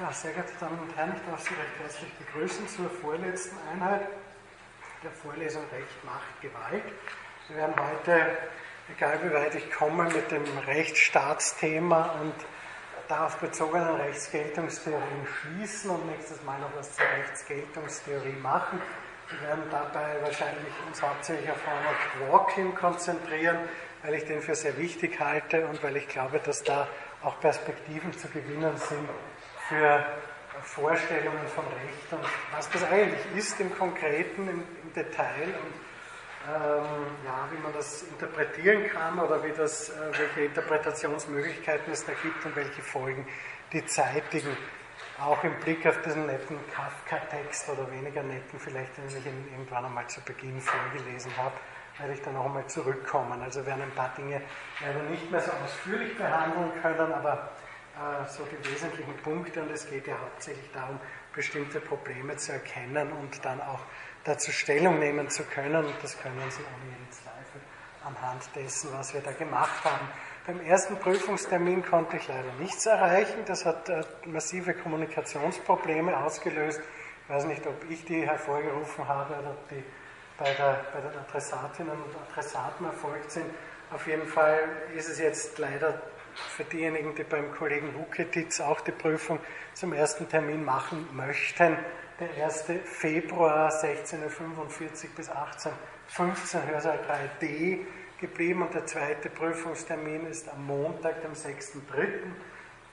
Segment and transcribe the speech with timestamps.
[0.00, 4.08] Ja, sehr geehrte Damen und Herren, ich darf Sie recht herzlich begrüßen zur vorletzten Einheit
[5.02, 6.84] der Vorlesung Recht, Macht, Gewalt.
[7.48, 8.38] Wir werden heute,
[8.96, 12.32] egal wie weit ich komme, mit dem Rechtsstaatsthema und
[13.06, 18.80] darauf bezogenen Rechtsgeltungstheorien schließen und nächstes Mal noch was zur Rechtsgeltungstheorie machen.
[19.28, 23.58] Wir werden dabei wahrscheinlich uns hauptsächlich auf Ronald Dworkin konzentrieren,
[24.02, 26.88] weil ich den für sehr wichtig halte und weil ich glaube, dass da
[27.22, 29.08] auch Perspektiven zu gewinnen sind
[29.68, 30.04] für
[30.62, 35.74] Vorstellungen von Recht und was das eigentlich ist im Konkreten, im, im Detail und
[36.44, 42.12] ähm, ja, wie man das interpretieren kann oder wie das, äh, welche Interpretationsmöglichkeiten es da
[42.20, 43.26] gibt und welche Folgen
[43.72, 44.56] die zeitigen,
[45.20, 49.84] auch im Blick auf diesen netten Kafka-Text oder weniger netten, vielleicht den ich Ihnen irgendwann
[49.84, 51.54] einmal zu Beginn vorgelesen habe,
[51.98, 53.40] werde ich dann noch einmal zurückkommen.
[53.40, 54.42] Also werden ein paar Dinge
[54.80, 57.52] leider nicht mehr so ausführlich behandeln können, aber
[58.28, 60.98] so die wesentlichen Punkte und es geht ja hauptsächlich darum,
[61.34, 63.80] bestimmte Probleme zu erkennen und dann auch
[64.24, 67.60] dazu Stellung nehmen zu können und das können Sie ohne jeden Zweifel
[68.04, 70.08] anhand dessen, was wir da gemacht haben.
[70.46, 73.44] Beim ersten Prüfungstermin konnte ich leider nichts erreichen.
[73.46, 76.80] Das hat äh, massive Kommunikationsprobleme ausgelöst.
[77.24, 79.84] Ich weiß nicht, ob ich die hervorgerufen habe oder ob die
[80.36, 83.46] bei, der, bei den Adressatinnen und Adressaten erfolgt sind.
[83.92, 84.58] Auf jeden Fall
[84.96, 86.00] ist es jetzt leider
[86.34, 89.38] für diejenigen, die beim Kollegen Wuketitz auch die Prüfung
[89.74, 91.76] zum ersten Termin machen möchten.
[92.20, 92.64] Der 1.
[92.84, 96.98] Februar 16.45 Uhr bis 18.15 Uhr Hörsaal
[97.40, 97.80] 3D
[98.20, 101.80] geblieben und der zweite Prüfungstermin ist am Montag, dem 6.3.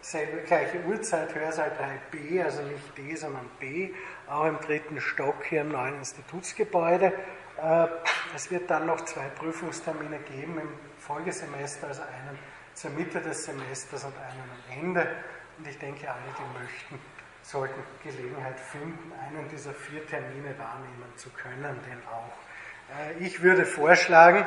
[0.01, 1.71] Selbe gleiche Uhrzeit, Hörsaal
[2.11, 3.91] 3b, also nicht D, sondern B,
[4.27, 7.13] auch im dritten Stock hier im neuen Institutsgebäude.
[7.61, 7.87] Äh,
[8.33, 12.39] es wird dann noch zwei Prüfungstermine geben im Folgesemester, also einen
[12.79, 15.07] zur Mitte des Semesters und einen am Ende.
[15.57, 16.99] Und ich denke, alle, die möchten,
[17.41, 22.31] sollten Gelegenheit finden, einen dieser vier Termine wahrnehmen zu können, den auch.
[22.97, 24.45] Äh, ich würde vorschlagen,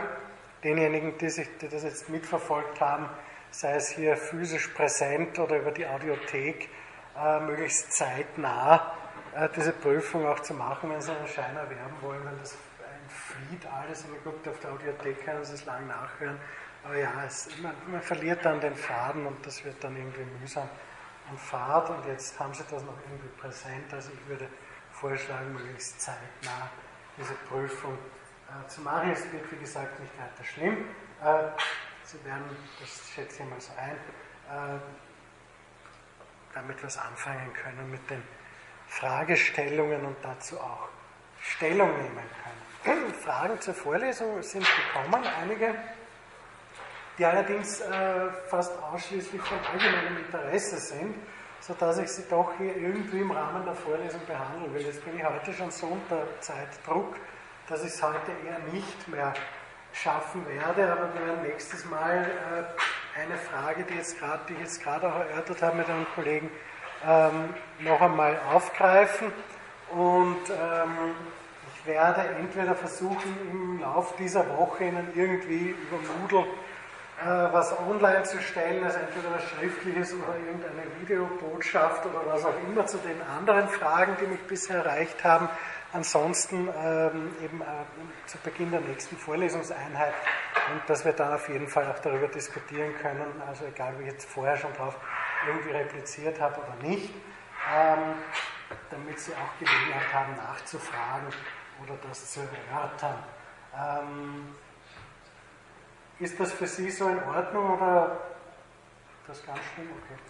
[0.65, 3.07] denjenigen, die, sich, die das jetzt mitverfolgt haben,
[3.51, 6.71] sei es hier physisch präsent oder über die Audiothek,
[7.15, 8.95] äh, möglichst zeitnah
[9.35, 12.57] äh, diese Prüfung auch zu machen, wenn Sie einen Schein erwerben wollen, weil das
[13.03, 14.05] entflieht alles.
[14.05, 16.39] Und gut, auf der Audiothek können Sie es lang nachhören.
[16.85, 20.69] Aber ja, es, man, man, verliert dann den Faden und das wird dann irgendwie mühsam
[21.31, 21.91] an Fahrt.
[21.91, 23.93] Und jetzt haben Sie das noch irgendwie präsent.
[23.93, 24.49] Also ich würde
[24.93, 26.71] vorschlagen, möglichst zeitnah
[27.17, 27.97] diese Prüfung
[28.49, 29.11] äh, zu machen.
[29.11, 30.85] Es wird, wie gesagt, nicht weiter schlimm.
[31.23, 31.51] Äh,
[32.05, 34.81] Sie werden, das schätze ich mal so ein, äh,
[36.53, 38.23] damit was anfangen können mit den
[38.89, 40.89] Fragestellungen und dazu auch
[41.41, 42.25] Stellung nehmen
[42.85, 43.15] können.
[43.25, 45.75] Fragen zur Vorlesung sind gekommen, einige
[47.19, 51.15] die allerdings äh, fast ausschließlich von allgemeinem Interesse sind,
[51.61, 54.83] sodass ich sie doch hier irgendwie im Rahmen der Vorlesung behandeln will.
[54.83, 57.17] Jetzt bin ich heute schon so unter Zeitdruck,
[57.69, 59.33] dass ich es heute eher nicht mehr
[59.93, 64.61] schaffen werde, aber wir werden nächstes Mal äh, eine Frage, die, jetzt grad, die ich
[64.61, 66.51] jetzt gerade auch erörtert habe mit einem Kollegen,
[67.07, 69.33] ähm, noch einmal aufgreifen
[69.91, 71.15] und ähm,
[71.75, 76.47] ich werde entweder versuchen, im Laufe dieser Woche Ihnen irgendwie über Moodle
[77.25, 82.87] was online zu stellen, also entweder was Schriftliches oder irgendeine Videobotschaft oder was auch immer
[82.87, 85.49] zu den anderen Fragen, die mich bisher erreicht haben.
[85.93, 90.15] Ansonsten ähm, eben äh, zu Beginn der nächsten Vorlesungseinheit
[90.73, 94.13] und dass wir dann auf jeden Fall auch darüber diskutieren können, also egal wie ich
[94.13, 94.97] jetzt vorher schon drauf
[95.47, 97.11] irgendwie repliziert habe oder nicht,
[97.75, 98.15] ähm,
[98.91, 101.29] damit Sie auch Gelegenheit haben nachzufragen
[101.83, 103.19] oder das zu erörtern.
[103.77, 104.55] Ähm,
[106.19, 108.21] ist das für Sie so in Ordnung oder
[109.27, 109.89] das ganz schlimm?
[110.03, 110.21] Okay.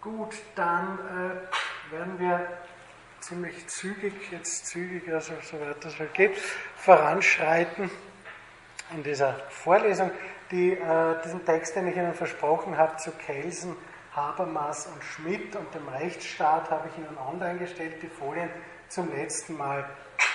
[0.00, 2.46] Gut, dann äh, werden wir
[3.20, 6.36] ziemlich zügig, jetzt zügig, also soweit das halt geht,
[6.76, 7.90] voranschreiten
[8.92, 10.10] in dieser Vorlesung.
[10.50, 13.74] Die, äh, diesen Text, den ich Ihnen versprochen habe, zu Kelsen,
[14.14, 18.50] Habermas und Schmidt und dem Rechtsstaat, habe ich Ihnen online gestellt, die Folien
[18.88, 19.88] zum letzten Mal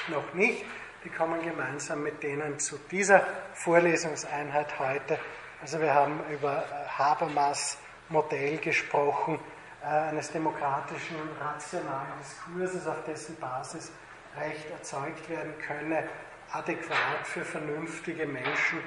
[0.07, 0.65] noch nicht.
[1.03, 5.17] Die kommen gemeinsam mit denen zu dieser Vorlesungseinheit heute.
[5.61, 6.65] Also wir haben über
[6.97, 7.77] Habermas
[8.09, 9.39] Modell gesprochen,
[9.81, 13.91] äh, eines demokratischen, rationalen Diskurses, auf dessen Basis
[14.37, 16.03] Recht erzeugt werden könne,
[16.51, 18.79] adäquat für vernünftige Menschen,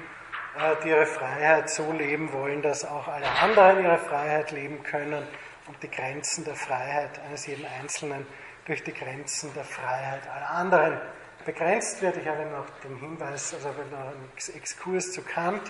[0.57, 5.25] äh, die ihre Freiheit so leben wollen, dass auch alle anderen ihre Freiheit leben können
[5.67, 8.27] und die Grenzen der Freiheit eines jeden Einzelnen
[8.65, 11.01] durch die Grenzen der Freiheit aller anderen
[11.45, 12.17] begrenzt wird.
[12.17, 15.61] Ich habe noch den Hinweis, also noch einen Exkurs zu Kant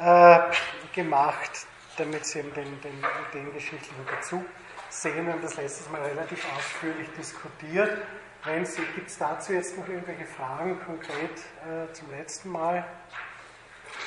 [0.00, 0.38] äh,
[0.94, 1.66] gemacht.
[1.96, 4.44] damit Sie eben den, den, den geschichtlichen Bezug
[4.88, 5.26] sehen.
[5.26, 7.98] Wir haben das letztes Mal relativ ausführlich diskutiert.
[8.94, 11.30] Gibt es dazu jetzt noch irgendwelche Fragen konkret
[11.66, 12.86] äh, zum letzten Mal?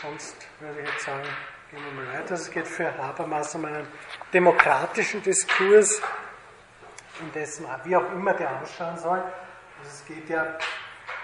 [0.01, 1.27] Sonst würde ich jetzt sagen,
[1.69, 2.33] gehen wir mal weiter.
[2.36, 3.86] Es geht für Habermas um einen
[4.33, 6.01] demokratischen Diskurs,
[7.19, 9.19] in dessen, wie auch immer der ausschauen soll.
[9.19, 10.57] Also es geht ja,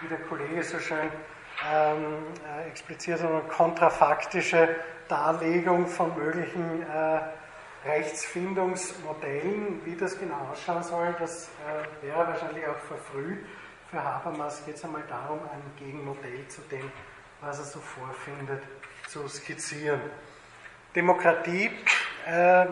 [0.01, 1.09] wie der Kollege so schön
[1.71, 2.23] ähm,
[2.59, 4.69] äh, expliziert, eine kontrafaktische
[5.07, 7.19] Darlegung von möglichen äh,
[7.87, 13.45] Rechtsfindungsmodellen, wie das genau ausschauen soll, das äh, wäre wahrscheinlich auch verfrüht.
[13.89, 16.91] Für Habermas geht es einmal darum, ein Gegenmodell zu dem,
[17.41, 18.61] was er so vorfindet,
[19.07, 20.01] zu skizzieren.
[20.95, 21.71] Demokratie
[22.25, 22.65] äh,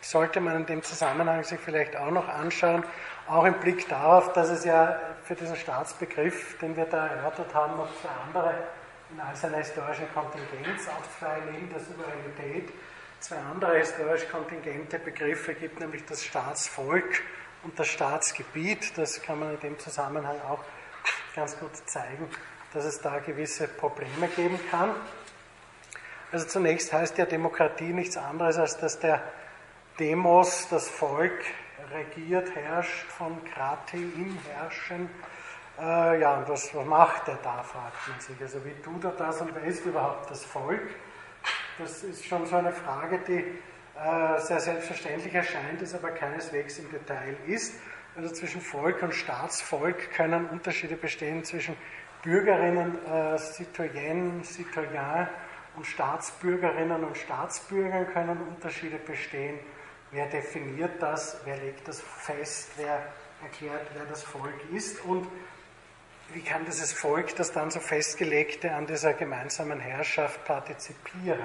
[0.00, 2.82] sollte man in dem Zusammenhang sich vielleicht auch noch anschauen,
[3.30, 7.76] auch im Blick darauf, dass es ja für diesen Staatsbegriff, den wir da erörtert haben,
[7.76, 8.54] noch zwei andere
[9.12, 12.72] in all seiner historischen Kontingenz, auch zwei neben der Souveränität,
[13.20, 17.22] zwei andere historisch kontingente Begriffe gibt, nämlich das Staatsvolk
[17.62, 18.98] und das Staatsgebiet.
[18.98, 20.64] Das kann man in dem Zusammenhang auch
[21.34, 22.28] ganz gut zeigen,
[22.72, 24.94] dass es da gewisse Probleme geben kann.
[26.32, 29.22] Also zunächst heißt ja Demokratie nichts anderes, als dass der
[29.98, 31.44] Demos, das Volk,
[31.92, 35.08] regiert, herrscht, von Krati im Herrschen.
[35.80, 38.40] Äh, ja, und was, was macht er da, fragt man sich.
[38.40, 40.88] Also wie tut er das und wer ist überhaupt das Volk?
[41.78, 46.90] Das ist schon so eine Frage, die äh, sehr selbstverständlich erscheint, es aber keineswegs im
[46.90, 47.74] Detail ist.
[48.16, 51.76] Also zwischen Volk und Staatsvolk können Unterschiede bestehen zwischen
[52.22, 55.28] Bürgerinnen, äh, Citoyen, Citoyen
[55.76, 59.58] und Staatsbürgerinnen und Staatsbürgern können Unterschiede bestehen.
[60.12, 61.36] Wer definiert das?
[61.44, 62.70] Wer legt das fest?
[62.76, 63.12] Wer
[63.42, 65.00] erklärt, wer das Volk ist?
[65.04, 65.28] Und
[66.32, 71.40] wie kann dieses Volk, das dann so festgelegte, an dieser gemeinsamen Herrschaft partizipieren?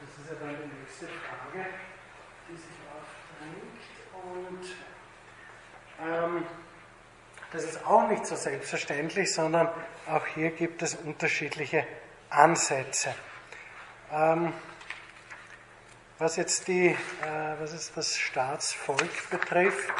[0.00, 1.66] Das ist ja dann die nächste Frage,
[2.48, 3.84] die sich aufdrängt.
[4.40, 4.66] Und
[6.04, 6.46] ähm,
[7.52, 9.68] das ist auch nicht so selbstverständlich, sondern
[10.08, 11.86] auch hier gibt es unterschiedliche
[12.28, 13.14] Ansätze.
[14.12, 14.52] Ähm,
[16.18, 16.96] was jetzt die, äh,
[17.58, 19.92] was ist das Staatsvolk betrifft,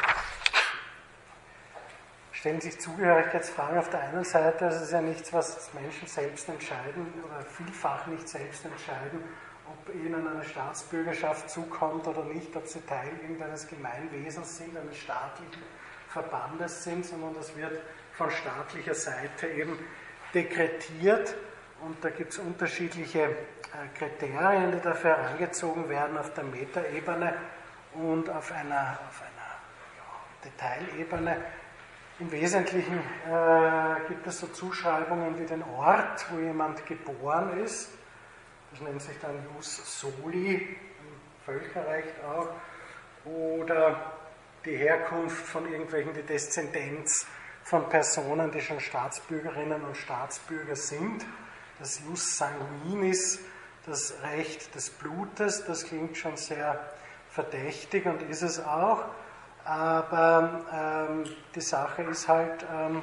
[2.31, 4.65] stellen sich Zugehörigkeitsfragen auf der einen Seite.
[4.65, 9.23] Also es ist ja nichts, was Menschen selbst entscheiden oder vielfach nicht selbst entscheiden,
[9.67, 15.63] ob ihnen eine Staatsbürgerschaft zukommt oder nicht, ob sie Teil irgendeines Gemeinwesens sind, eines staatlichen
[16.07, 17.81] Verbandes sind, sondern das wird
[18.13, 19.77] von staatlicher Seite eben
[20.33, 21.35] dekretiert.
[21.85, 23.29] Und da gibt es unterschiedliche äh,
[23.95, 27.35] Kriterien, die dafür herangezogen werden auf der Metaebene
[27.93, 29.53] und auf einer, auf einer
[29.95, 31.37] ja, Detailebene.
[32.17, 37.91] Im Wesentlichen äh, gibt es so Zuschreibungen wie den Ort, wo jemand geboren ist.
[38.71, 42.49] Das nennt sich dann Jus Soli, im Völkerrecht auch.
[43.29, 44.13] Oder
[44.65, 47.27] die Herkunft von irgendwelchen, die Deszendenz
[47.61, 51.23] von Personen, die schon Staatsbürgerinnen und Staatsbürger sind.
[51.79, 53.39] Das Jus Sanguinis,
[53.85, 56.79] das Recht des Blutes, das klingt schon sehr
[57.29, 59.03] verdächtig und ist es auch.
[59.65, 63.01] Aber ähm, die Sache ist halt ähm,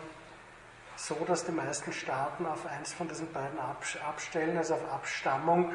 [0.97, 5.75] so, dass die meisten Staaten auf eins von diesen beiden abstellen, also auf Abstammung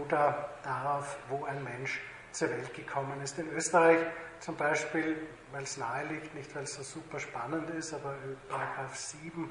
[0.00, 2.00] oder darauf, wo ein Mensch
[2.32, 3.38] zur Welt gekommen ist.
[3.38, 3.98] In Österreich
[4.38, 5.16] zum Beispiel,
[5.52, 8.14] weil es nahe liegt, nicht weil es so super spannend ist, aber
[8.48, 9.48] Paragraph 7 äh,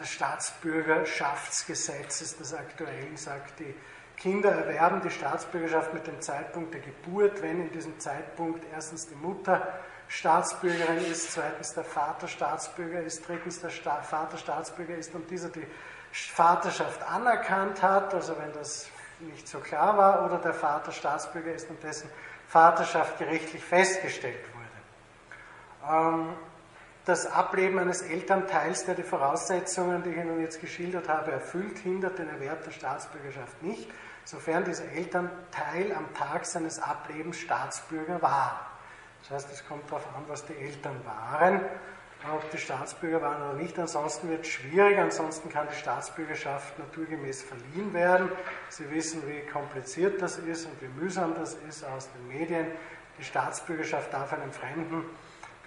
[0.00, 3.74] des Staatsbürgerschaftsgesetzes, das aktuellen, sagt die
[4.16, 9.16] Kinder erwerben die Staatsbürgerschaft mit dem Zeitpunkt der Geburt, wenn in diesem Zeitpunkt erstens die
[9.16, 9.66] Mutter
[10.08, 15.48] Staatsbürgerin ist, zweitens der Vater Staatsbürger ist, drittens der Sta Vater Staatsbürger ist und dieser
[15.48, 15.66] die
[16.12, 21.70] Vaterschaft anerkannt hat, also wenn das nicht so klar war, oder der Vater Staatsbürger ist
[21.70, 22.10] und dessen
[22.46, 24.68] Vaterschaft gerichtlich festgestellt wurde.
[25.90, 26.36] Ähm,
[27.04, 32.18] das Ableben eines Elternteils, der die Voraussetzungen, die ich Ihnen jetzt geschildert habe, erfüllt, hindert
[32.18, 33.90] den Erwerb der Staatsbürgerschaft nicht
[34.24, 38.66] sofern dieser Elternteil am Tag seines Ablebens Staatsbürger war.
[39.22, 41.60] Das heißt, es kommt darauf an, was die Eltern waren,
[42.32, 43.78] ob die Staatsbürger waren oder nicht.
[43.78, 48.30] Ansonsten wird es schwierig, ansonsten kann die Staatsbürgerschaft naturgemäß verliehen werden.
[48.68, 52.66] Sie wissen, wie kompliziert das ist und wie mühsam das ist aus den Medien.
[53.18, 55.04] Die Staatsbürgerschaft darf einem Fremden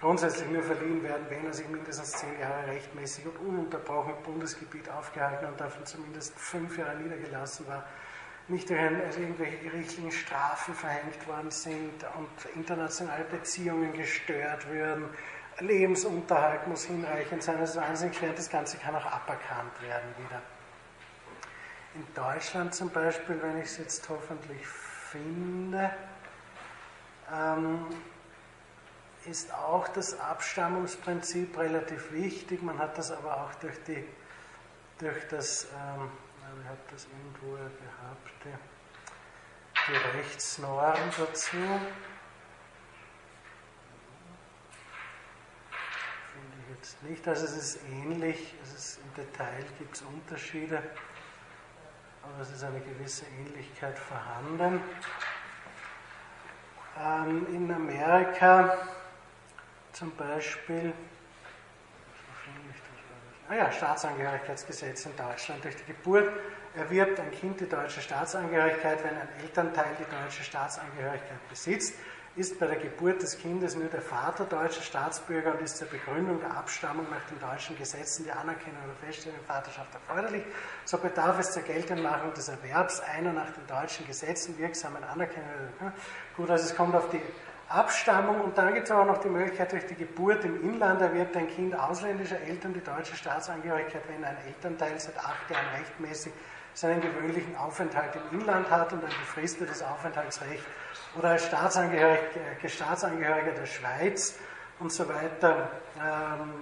[0.00, 4.90] grundsätzlich nur verliehen werden, wenn er sich mindestens zehn Jahre rechtmäßig und ununterbrochen im Bundesgebiet
[4.90, 7.84] aufgehalten und davon zumindest fünf Jahre niedergelassen war
[8.48, 15.08] nicht durch also irgendwelche gerichtlichen Strafen verhängt worden sind und internationale Beziehungen gestört würden.
[15.58, 17.58] Lebensunterhalt muss hinreichend sein.
[17.58, 18.32] Das ist wahnsinnig schwer.
[18.34, 20.40] Das Ganze kann auch aberkannt werden wieder.
[21.94, 25.90] In Deutschland zum Beispiel, wenn ich es jetzt hoffentlich finde,
[27.34, 27.86] ähm,
[29.28, 32.62] ist auch das Abstammungsprinzip relativ wichtig.
[32.62, 34.04] Man hat das aber auch durch, die,
[34.98, 36.10] durch das, ähm,
[36.62, 41.56] ich habe das irgendwo gehabt, die, die Rechtsnorm dazu.
[46.32, 47.28] Finde ich jetzt nicht.
[47.28, 50.82] Also es ist ähnlich, es ist, im Detail gibt es Unterschiede,
[52.22, 54.80] aber es ist eine gewisse Ähnlichkeit vorhanden.
[56.98, 58.78] Ähm, in Amerika
[59.96, 60.92] zum Beispiel,
[63.48, 65.64] ah ja, Staatsangehörigkeitsgesetz in Deutschland.
[65.64, 66.28] Durch die Geburt
[66.74, 71.94] erwirbt ein Kind die deutsche Staatsangehörigkeit, wenn ein Elternteil die deutsche Staatsangehörigkeit besitzt
[72.36, 76.38] ist bei der Geburt des Kindes nur der Vater deutscher Staatsbürger und ist zur Begründung
[76.38, 80.42] der Abstammung nach den deutschen Gesetzen die Anerkennung oder Feststellung der Vaterschaft erforderlich,
[80.84, 85.48] so bedarf es zur Geltendmachung des Erwerbs einer nach den deutschen Gesetzen wirksamen Anerkennung.
[86.36, 87.22] Gut, also es kommt auf die
[87.68, 91.36] Abstammung und dann gibt es aber noch die Möglichkeit, durch die Geburt im Inland erwirbt
[91.36, 96.32] ein Kind ausländischer Eltern die deutsche Staatsangehörigkeit, wenn ein Elternteil seit acht Jahren rechtmäßig
[96.74, 100.64] seinen gewöhnlichen Aufenthalt im Inland hat und ein befristetes Aufenthaltsrecht
[101.16, 102.20] oder als Staatsangehöriger,
[102.62, 104.38] äh, Staatsangehöriger der Schweiz
[104.78, 106.52] und so weiter ähm,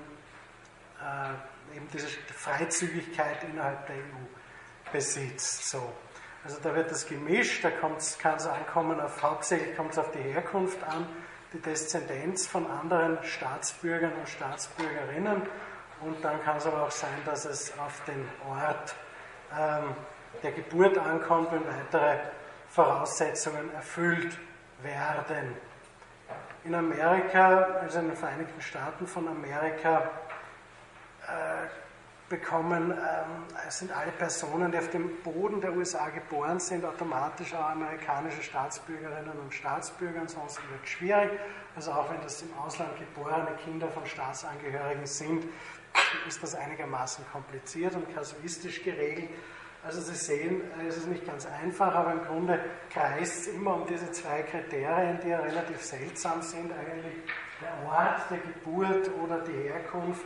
[1.02, 5.68] äh, eben diese Freizügigkeit innerhalb der EU besitzt.
[5.68, 5.92] So.
[6.44, 10.18] Also da wird das gemischt, da kann es ankommen auf, hauptsächlich kommt es auf die
[10.18, 11.06] Herkunft an,
[11.54, 15.40] die Deszendenz von anderen Staatsbürgern und Staatsbürgerinnen
[16.02, 18.94] und dann kann es aber auch sein, dass es auf den Ort
[19.58, 19.94] ähm,
[20.42, 22.18] der Geburt ankommt, wenn weitere
[22.68, 24.36] Voraussetzungen erfüllt
[24.82, 25.56] werden.
[26.64, 30.10] In Amerika, also in den Vereinigten Staaten von Amerika,
[31.26, 31.83] äh,
[32.28, 37.70] bekommen, ähm, sind alle Personen, die auf dem Boden der USA geboren sind, automatisch auch
[37.70, 41.30] amerikanische Staatsbürgerinnen und Staatsbürger, ansonsten wird es schwierig.
[41.76, 45.44] Also auch wenn das im Ausland geborene Kinder von Staatsangehörigen sind,
[46.26, 49.30] ist das einigermaßen kompliziert und kasuistisch geregelt.
[49.84, 52.58] Also Sie sehen, es ist nicht ganz einfach, aber im Grunde
[52.90, 57.16] kreist es immer um diese zwei Kriterien, die ja relativ seltsam sind, eigentlich
[57.60, 60.24] der Ort der Geburt oder die Herkunft,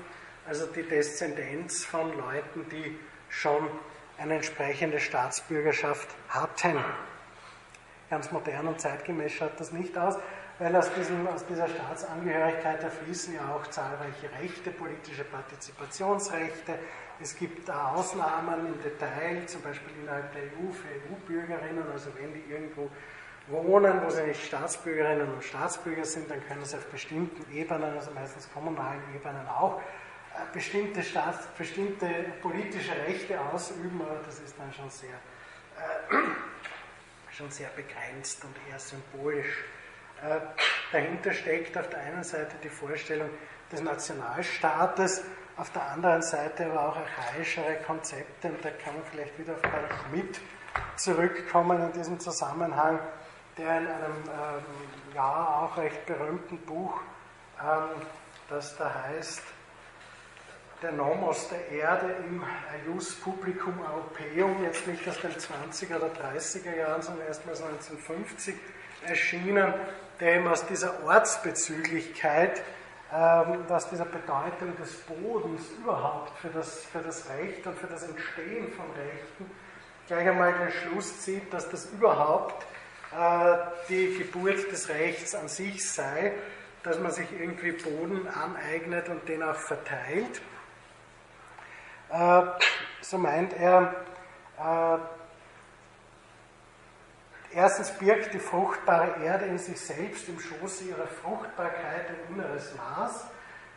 [0.49, 3.69] also die Deszendenz von Leuten, die schon
[4.17, 6.77] eine entsprechende Staatsbürgerschaft hatten.
[8.09, 10.17] Ganz modern und zeitgemäß schaut das nicht aus,
[10.59, 16.79] weil aus, diesem, aus dieser Staatsangehörigkeit erfließen ja auch zahlreiche Rechte, politische Partizipationsrechte,
[17.21, 22.45] es gibt Ausnahmen im Detail, zum Beispiel innerhalb der EU für EU-Bürgerinnen, also wenn die
[22.51, 22.89] irgendwo
[23.49, 28.13] wohnen, wo sie nicht Staatsbürgerinnen und Staatsbürger sind, dann können sie auf bestimmten Ebenen, also
[28.13, 29.81] meistens kommunalen Ebenen auch,
[30.53, 32.07] bestimmte, Staats-, bestimmte
[32.41, 35.15] politische Rechte ausüben, aber das ist dann schon sehr,
[36.11, 36.15] äh,
[37.33, 39.65] schon sehr begrenzt und eher symbolisch.
[40.23, 40.41] Äh,
[40.91, 43.31] dahinter steckt auf der einen Seite die Vorstellung
[43.71, 45.23] des Nationalstaates,
[45.57, 49.63] auf der anderen Seite aber auch archaischere Konzepte, und da kann man vielleicht wieder auf
[49.63, 50.41] Karl Schmidt
[50.97, 52.99] zurückkommen in diesem Zusammenhang,
[53.57, 57.01] der in einem ähm, ja auch recht berühmten Buch,
[57.61, 58.03] ähm,
[58.49, 59.43] das da heißt,
[60.83, 62.45] der Nomos der Erde im
[62.87, 68.55] Ius Publicum Europaeum, jetzt nicht aus den 20er oder 30er Jahren, sondern erstmals 1950
[69.07, 69.75] erschienen,
[70.21, 72.63] der eben aus dieser Ortsbezüglichkeit
[73.11, 78.03] ähm, was dieser Bedeutung des Bodens überhaupt für das, für das Recht und für das
[78.03, 79.51] Entstehen von Rechten
[80.07, 82.67] gleich einmal den Schluss zieht, dass das überhaupt
[83.19, 83.57] äh,
[83.89, 86.33] die Geburt des Rechts an sich sei,
[86.83, 90.43] dass man sich irgendwie Boden aneignet und den auch verteilt.
[92.11, 92.43] Äh,
[93.01, 93.95] so meint er,
[94.59, 94.99] äh,
[97.55, 103.25] Erstens birgt die fruchtbare Erde in sich selbst im Schoße ihrer Fruchtbarkeit ein inneres Maß.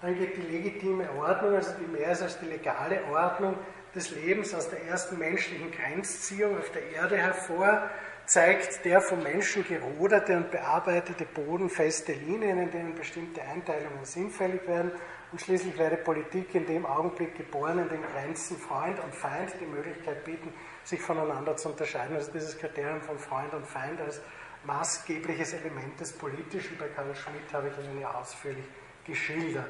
[0.01, 3.55] Dann geht die legitime Ordnung, also die mehr ist als die legale Ordnung
[3.95, 7.89] des Lebens aus der ersten menschlichen Grenzziehung auf der Erde hervor,
[8.25, 14.67] zeigt der vom Menschen gerodete und bearbeitete Boden feste Linien, in denen bestimmte Einteilungen sinnfällig
[14.67, 14.91] werden
[15.31, 19.65] und schließlich werde Politik in dem Augenblick geboren, in den Grenzen Freund und Feind die
[19.65, 22.15] Möglichkeit bieten, sich voneinander zu unterscheiden.
[22.15, 24.21] Also dieses Kriterium von Freund und Feind als
[24.65, 28.65] maßgebliches Element des Politischen, bei Karl Schmidt habe ich Ihnen ja ausführlich
[29.05, 29.67] geschildert.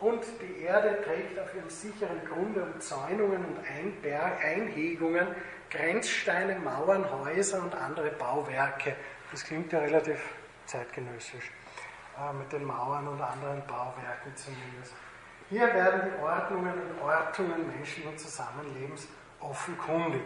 [0.00, 5.28] Und die Erde trägt auf ihrem sicheren Grunde Umzäunungen und Einhegungen,
[5.70, 8.96] Grenzsteine, Mauern, Häuser und andere Bauwerke.
[9.30, 10.18] Das klingt ja relativ
[10.66, 11.52] zeitgenössisch,
[12.18, 14.92] äh, mit den Mauern und anderen Bauwerken zumindest.
[15.48, 19.08] Hier werden die Ordnungen und Ortungen menschlichen Zusammenlebens
[19.40, 20.22] offenkundig.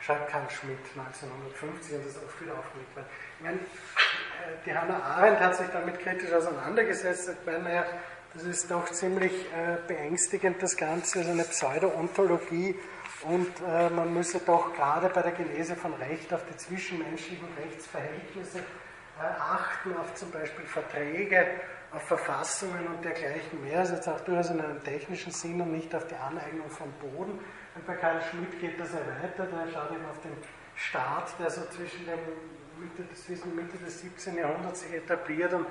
[0.00, 3.06] schreibt Karl Schmidt 1950 und das ist oft wieder aufgelegt worden.
[3.38, 7.30] Ich meine, äh, die Hannah Arendt hat sich damit kritisch auseinandergesetzt.
[7.30, 7.86] Ich meine, naja,
[8.34, 12.74] das ist doch ziemlich äh, beängstigend, das Ganze, ist eine Pseudo-Ontologie
[13.22, 18.60] und äh, man müsse doch gerade bei der Genese von Recht auf die zwischenmenschlichen Rechtsverhältnisse
[19.20, 21.46] achten, auf zum Beispiel Verträge,
[21.92, 23.80] auf Verfassungen und dergleichen mehr.
[23.80, 27.38] Also jetzt auch durchaus in einem technischen Sinn und nicht auf die Aneignung von Boden.
[27.74, 30.36] Und bei Karl Schmidt geht das ja weiter, der schaut eben auf den
[30.76, 32.18] Staat, der so zwischen dem
[32.80, 34.36] Mitte des, Mitte des 17.
[34.36, 35.66] Jahrhunderts sich etabliert und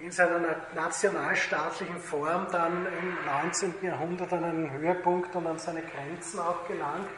[0.00, 0.40] in seiner
[0.74, 3.74] nationalstaatlichen Form dann im 19.
[3.82, 7.08] Jahrhundert an einen Höhepunkt und an seine Grenzen auch gelangt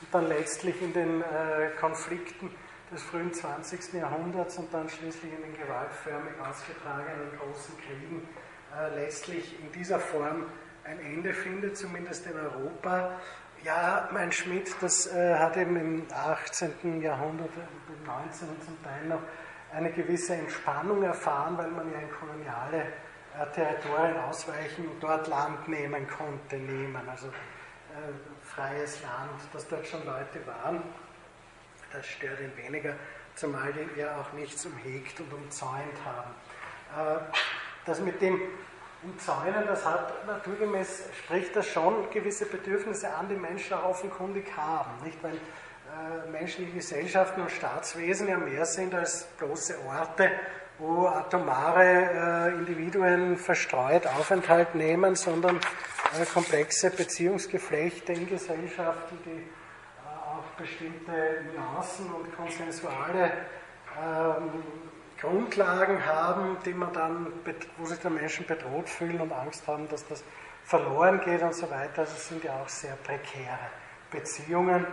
[0.00, 2.50] und dann letztlich in den äh, Konflikten
[2.90, 3.94] des frühen 20.
[3.94, 8.28] Jahrhunderts und dann schließlich in den gewaltförmig ausgetragenen großen Kriegen
[8.76, 10.46] äh, letztlich in dieser Form
[10.84, 13.12] ein Ende findet, zumindest in Europa.
[13.62, 17.02] Ja, mein Schmidt, das äh, hat eben im 18.
[17.02, 17.50] Jahrhundert,
[17.88, 18.48] im 19.
[18.64, 19.22] zum Teil noch
[19.72, 22.82] eine gewisse Entspannung erfahren, weil man ja in koloniale
[23.38, 29.86] äh, Territorien ausweichen und dort Land nehmen konnte, nehmen, also äh, freies Land, dass dort
[29.86, 30.82] schon Leute waren.
[31.92, 32.94] Das stört ihn weniger,
[33.34, 36.30] zumal die ja auch nichts umhegt und umzäunt haben.
[36.96, 37.20] Äh,
[37.86, 38.40] das mit dem
[39.02, 44.90] Umzäunen, das hat naturgemäß, spricht das schon gewisse Bedürfnisse an, die Menschen auch offenkundig haben.
[45.04, 45.22] Nicht?
[45.22, 50.30] Weil äh, menschliche Gesellschaften und Staatswesen ja mehr sind als bloße Orte,
[50.78, 55.58] wo atomare äh, Individuen verstreut Aufenthalt nehmen, sondern
[56.32, 59.46] komplexe Beziehungsgeflechte in Gesellschaften, die
[60.58, 63.32] bestimmte Nuancen und konsensuale
[63.96, 64.62] ähm,
[65.20, 67.32] Grundlagen haben, die man dann,
[67.76, 70.22] wo sich die Menschen bedroht fühlen und Angst haben, dass das
[70.64, 72.02] verloren geht und so weiter.
[72.02, 73.58] Das sind ja auch sehr prekäre
[74.10, 74.86] Beziehungen.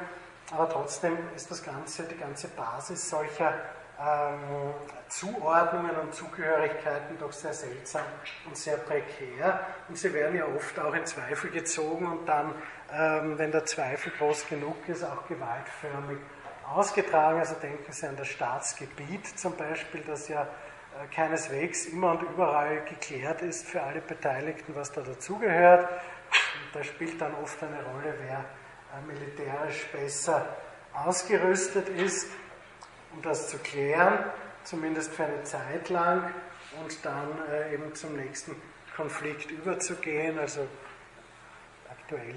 [0.52, 3.54] Aber trotzdem ist das Ganze, die ganze Basis solcher
[4.00, 4.74] ähm,
[5.08, 8.04] Zuordnungen und Zugehörigkeiten doch sehr seltsam
[8.46, 9.60] und sehr prekär.
[9.88, 12.54] Und sie werden ja oft auch in Zweifel gezogen und dann,
[13.38, 16.18] wenn der Zweifel groß genug ist, auch gewaltförmig
[16.74, 17.40] ausgetragen.
[17.40, 22.82] Also denken Sie an das Staatsgebiet zum Beispiel, das ja äh, keineswegs immer und überall
[22.86, 25.90] geklärt ist für alle Beteiligten, was da dazugehört.
[26.74, 28.46] Da spielt dann oft eine Rolle, wer
[29.08, 30.46] militärisch besser
[30.94, 32.32] ausgerüstet ist,
[33.14, 34.20] um das zu klären,
[34.64, 36.32] zumindest für eine Zeit lang,
[36.84, 38.56] und dann äh, eben zum nächsten
[38.96, 40.40] Konflikt überzugehen.
[40.40, 40.68] Also
[41.90, 42.36] aktuell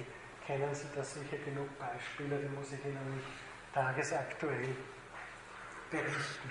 [0.49, 3.27] kennen Sie da sicher genug Beispiele, die muss ich Ihnen nicht
[3.75, 4.75] tagesaktuell
[5.91, 6.51] berichten.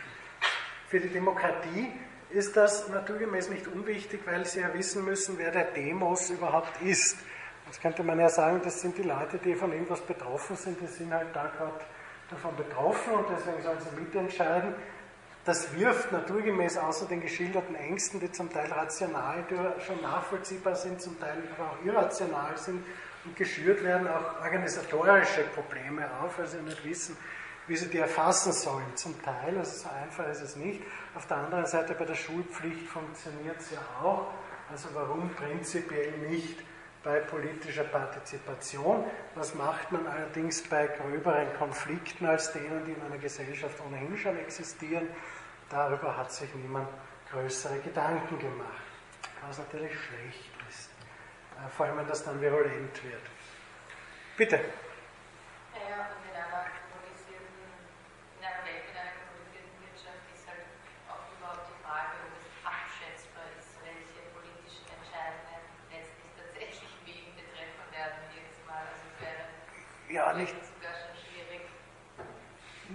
[0.87, 1.91] Für die Demokratie
[2.29, 7.17] ist das naturgemäß nicht unwichtig, weil Sie ja wissen müssen, wer der Demos überhaupt ist.
[7.65, 10.85] Jetzt könnte man ja sagen, das sind die Leute, die von irgendwas betroffen sind, die
[10.85, 11.81] sind halt da gerade
[12.29, 14.75] davon betroffen und deswegen sollen sie mitentscheiden.
[15.43, 19.43] Das wirft naturgemäß außer den geschilderten Ängsten, die zum Teil rational
[19.79, 22.83] schon nachvollziehbar sind, zum Teil aber auch irrational sind
[23.27, 27.17] und geschürt werden, auch organisatorische Probleme auf, weil sie nicht wissen,
[27.67, 28.95] wie sie die erfassen sollen.
[28.95, 30.81] Zum Teil, also so einfach ist es nicht.
[31.15, 34.27] Auf der anderen Seite bei der Schulpflicht funktioniert es ja auch.
[34.71, 36.59] Also warum prinzipiell nicht
[37.03, 39.03] bei politischer Partizipation.
[39.35, 44.37] Was macht man allerdings bei gröberen Konflikten als denen, die in einer Gesellschaft ohnehin schon
[44.37, 45.07] existieren?
[45.69, 46.87] Darüber hat sich niemand
[47.31, 48.81] größere Gedanken gemacht.
[49.47, 50.56] Was natürlich schlecht ist,
[51.75, 53.21] vor allem wenn das dann virulent wird.
[54.37, 54.59] Bitte.
[55.89, 56.06] ja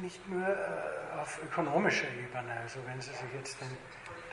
[0.02, 2.52] nicht nur äh, auf ökonomischer Ebene.
[2.60, 3.68] Also wenn Sie sich jetzt den,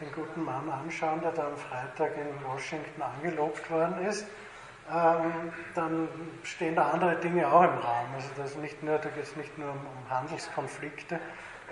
[0.02, 4.26] den guten Mann anschauen, der da am Freitag in Washington angelobt worden ist,
[4.92, 6.10] ähm, dann
[6.44, 8.08] stehen da andere Dinge auch im Raum.
[8.16, 11.20] Also das nicht nur, da geht es nicht nur um, um Handelskonflikte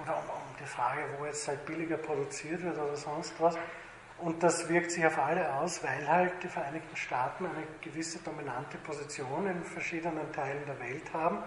[0.02, 3.58] oder um, um, die Frage, wo jetzt halt billiger produziert wird oder sonst was.
[4.20, 8.78] Und das wirkt sich auf alle aus, weil halt die Vereinigten Staaten eine gewisse dominante
[8.80, 11.40] Position in verschiedenen Teilen der Welt haben.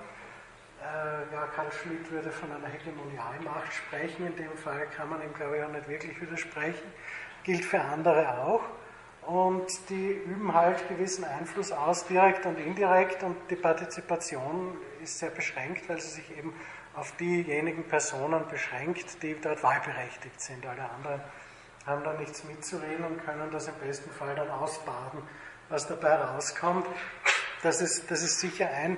[0.80, 4.26] Äh, ja, Karl Schmidt würde von einer Hegemonialmacht sprechen.
[4.26, 6.92] In dem Fall kann man ihm, glaube ich, auch nicht wirklich widersprechen.
[7.44, 8.62] Gilt für andere auch.
[9.26, 13.22] Und die üben halt gewissen Einfluss aus, direkt und indirekt.
[13.22, 16.54] Und die Partizipation ist sehr beschränkt, weil sie sich eben
[16.94, 20.64] auf diejenigen Personen beschränkt, die dort wahlberechtigt sind.
[20.66, 21.20] Alle anderen
[21.86, 25.22] haben da nichts mitzureden und können das im besten Fall dann ausbaden,
[25.68, 26.86] was dabei rauskommt.
[27.62, 28.96] Das ist, das ist sicher ein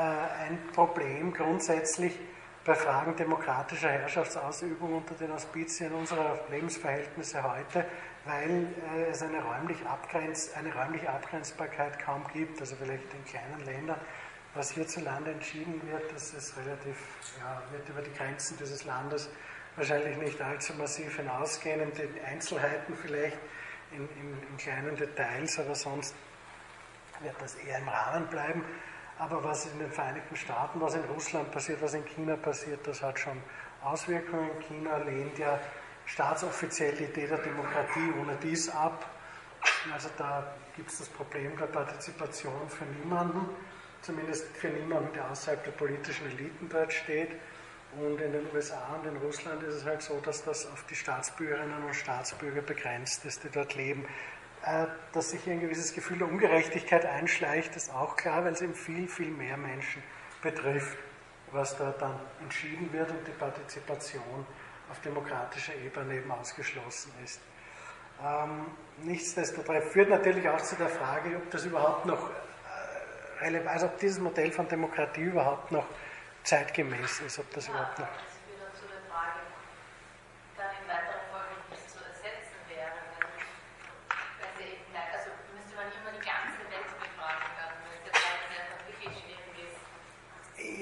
[0.00, 2.18] ein Problem grundsätzlich
[2.64, 7.84] bei Fragen demokratischer Herrschaftsausübung unter den Auspizien unserer Lebensverhältnisse heute,
[8.24, 13.64] weil äh, es eine, räumlich Abgrenz, eine räumliche Abgrenzbarkeit kaum gibt, also vielleicht in kleinen
[13.66, 14.00] Ländern.
[14.54, 16.96] Was hierzulande entschieden wird, das ist relativ,
[17.38, 19.28] ja, wird über die Grenzen dieses Landes
[19.76, 23.38] wahrscheinlich nicht allzu massiv hinausgehen, in den Einzelheiten vielleicht,
[23.90, 26.14] in, in, in kleinen Details, aber sonst
[27.20, 28.64] wird das eher im Rahmen bleiben.
[29.18, 33.02] Aber was in den Vereinigten Staaten, was in Russland passiert, was in China passiert, das
[33.02, 33.40] hat schon
[33.82, 34.50] Auswirkungen.
[34.60, 35.58] China lehnt ja
[36.06, 39.06] staatsoffiziell die Idee der Demokratie ohne dies ab.
[39.92, 43.48] Also da gibt es das Problem der Partizipation für niemanden,
[44.02, 47.30] zumindest für niemanden, der außerhalb der politischen Eliten dort steht.
[47.96, 50.96] Und in den USA und in Russland ist es halt so, dass das auf die
[50.96, 54.04] Staatsbürgerinnen und Staatsbürger begrenzt ist, die dort leben.
[54.66, 58.62] Äh, dass sich hier ein gewisses Gefühl der Ungerechtigkeit einschleicht, ist auch klar, weil es
[58.62, 60.02] eben viel, viel mehr Menschen
[60.42, 60.96] betrifft,
[61.52, 64.46] was da dann entschieden wird und die Partizipation
[64.90, 67.40] auf demokratischer Ebene eben ausgeschlossen ist.
[68.22, 68.66] Ähm,
[69.02, 73.98] nichtsdestotrotz führt natürlich auch zu der Frage, ob das überhaupt noch äh, relevant, also ob
[73.98, 75.86] dieses Modell von Demokratie überhaupt noch
[76.42, 78.34] zeitgemäß ist, ob das überhaupt noch Ja.
[80.56, 81.32] Wenn sagt Trump
[82.16, 83.02] sagt XY, dann
[84.46, 84.58] hm.
[84.58, 86.52] geht es aus den Finanzmärkten noch um die Japan in eine Talfahrt, das löst dann
[86.52, 86.80] das und das aus.
[86.86, 88.38] Dann ist es schon relativ schwierig, teilweise vorauszusagen, welche Regionen werden alle betroffen sein.
[88.38, 88.92] Da müsste man dann
[89.34, 90.73] immer alle abstimmen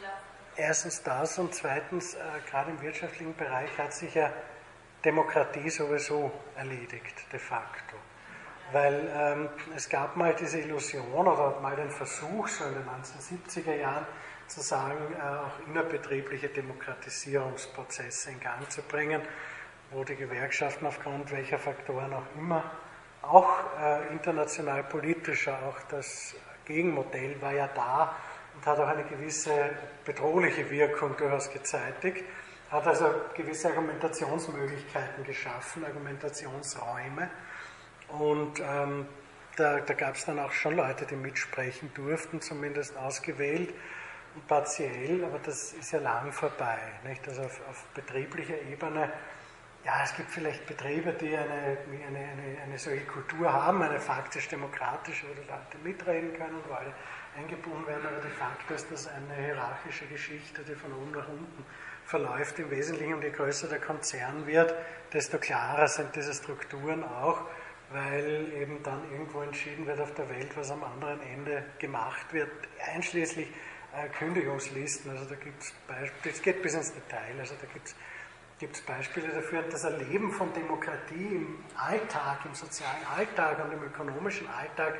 [0.00, 0.26] lassen.
[0.56, 2.18] Erstens das und zweitens, äh,
[2.50, 4.32] gerade im wirtschaftlichen Bereich hat sich ja
[5.04, 7.97] Demokratie sowieso erledigt, de facto.
[8.72, 13.74] Weil ähm, es gab mal diese Illusion oder mal den Versuch, so in den 1970er
[13.74, 14.06] Jahren,
[14.46, 19.22] zu sagen, äh, auch innerbetriebliche Demokratisierungsprozesse in Gang zu bringen,
[19.90, 22.70] wo die Gewerkschaften aufgrund welcher Faktoren auch immer,
[23.22, 23.48] auch
[23.80, 28.14] äh, international politischer, auch das Gegenmodell war ja da
[28.54, 29.70] und hat auch eine gewisse
[30.04, 32.24] bedrohliche Wirkung durchaus gezeitigt,
[32.70, 37.30] hat also gewisse Argumentationsmöglichkeiten geschaffen, Argumentationsräume
[38.08, 39.06] und ähm,
[39.56, 43.74] da, da gab es dann auch schon Leute, die mitsprechen durften, zumindest ausgewählt
[44.34, 46.78] und partiell, aber das ist ja lang vorbei.
[47.04, 47.26] Nicht?
[47.28, 49.10] Also auf, auf betrieblicher Ebene,
[49.84, 55.26] ja, es gibt vielleicht Betriebe, die eine, eine, eine, eine solche Kultur haben, eine faktisch-demokratische,
[55.28, 56.92] wo die Leute mitreden können, wo alle
[57.36, 61.64] eingebunden werden, aber de facto ist das eine hierarchische Geschichte, die von oben nach unten
[62.04, 63.22] verläuft im Wesentlichen.
[63.22, 64.74] Je größer der Konzern wird,
[65.12, 67.42] desto klarer sind diese Strukturen auch
[67.90, 72.50] weil eben dann irgendwo entschieden wird auf der Welt, was am anderen Ende gemacht wird,
[72.94, 73.48] einschließlich
[73.94, 75.10] äh, Kündigungslisten.
[75.10, 77.66] Also da gibt es Beispiele, es geht bis ins Detail, also da
[78.58, 79.64] gibt es Beispiele dafür.
[79.64, 84.98] Und das Erleben von Demokratie im Alltag, im sozialen Alltag und im ökonomischen Alltag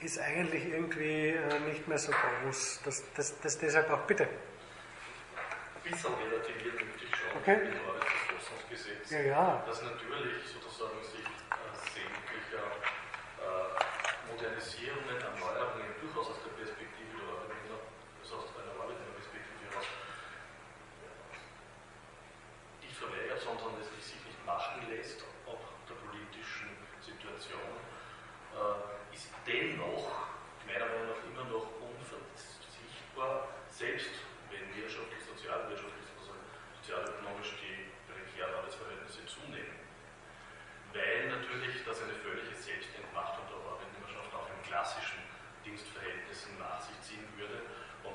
[0.00, 2.80] ist eigentlich irgendwie äh, nicht mehr so groß.
[2.84, 4.24] Das, das, das deshalb auch bitte.
[4.24, 7.54] Ein bisschen relativiert möchte ich schon okay.
[7.54, 9.64] im Arbeitsverfassungsgesetz, ja, ja.
[9.66, 11.29] dass natürlich sozusagen sich
[14.40, 15.19] Genesee, um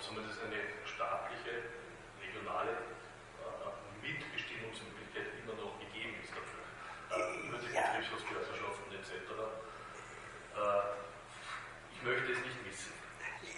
[0.05, 1.73] zumindest eine staatliche,
[2.21, 2.71] regionale
[3.41, 6.61] äh, Mitbestimmungsmöglichkeit immer noch gegeben ist dafür.
[7.17, 7.81] Äh, über die ja.
[7.97, 9.09] Betriebshausgenossenschaften etc.
[10.53, 10.85] Äh,
[11.93, 12.93] ich möchte es nicht wissen.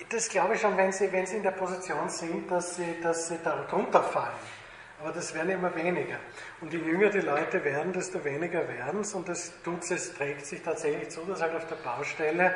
[0.10, 3.28] Das glaube ich schon, wenn Sie, wenn Sie in der Position sind, dass Sie, dass
[3.28, 4.40] Sie darunter fallen.
[5.00, 6.18] Aber das werden immer weniger.
[6.60, 9.14] Und je jünger die Leute werden, desto weniger werden es.
[9.14, 12.56] Und das tut es, trägt sich tatsächlich zu, dass halt auf der Baustelle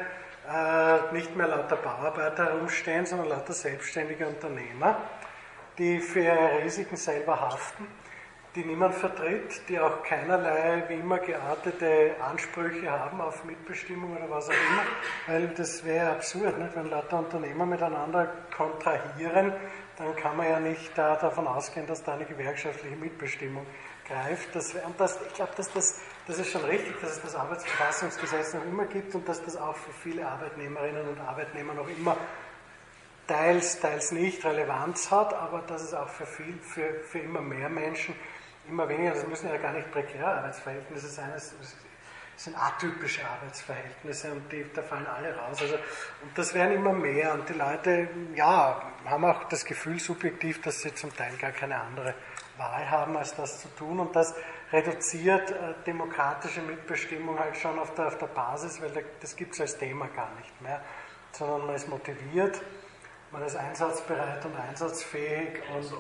[0.50, 4.98] äh, nicht mehr lauter Bauarbeiter herumstehen, sondern lauter selbstständige Unternehmer,
[5.78, 7.88] die für ihre Risiken selber haften.
[8.56, 14.50] die niemand vertritt, die auch keinerlei wie immer geartete Ansprüche haben auf Mitbestimmung oder was
[14.50, 14.84] auch immer,
[15.28, 16.76] weil das wäre absurd, nicht?
[16.76, 19.54] wenn lauter Unternehmer miteinander kontrahieren,
[19.98, 23.66] dann kann man ja nicht da davon ausgehen, dass da eine gewerkschaftliche Mitbestimmung
[24.06, 24.54] greift.
[24.54, 28.54] Das, und das, ich glaube, dass das, das ist schon richtig, dass es das Arbeitsverfassungsgesetz
[28.54, 32.18] noch immer gibt und dass das auch für viele Arbeitnehmerinnen und Arbeitnehmer noch immer
[33.28, 37.70] teils, teils nicht Relevanz hat, aber dass es auch für, viel, für, für immer mehr
[37.70, 38.16] Menschen
[38.68, 41.54] immer weniger, das müssen ja gar nicht prekäre Arbeitsverhältnisse sein, es
[42.44, 45.62] sind atypische Arbeitsverhältnisse und die, da fallen alle raus.
[45.62, 50.62] Also, und das werden immer mehr und die Leute, ja, haben auch das Gefühl subjektiv,
[50.62, 52.16] dass sie zum Teil gar keine andere
[52.58, 54.34] Wahl haben, als das zu tun und das
[54.72, 59.54] reduziert äh, demokratische Mitbestimmung halt schon auf der, auf der Basis, weil da, das gibt
[59.54, 60.82] es als Thema gar nicht mehr,
[61.32, 62.62] sondern man ist motiviert,
[63.32, 65.92] man ist einsatzbereit und einsatzfähig und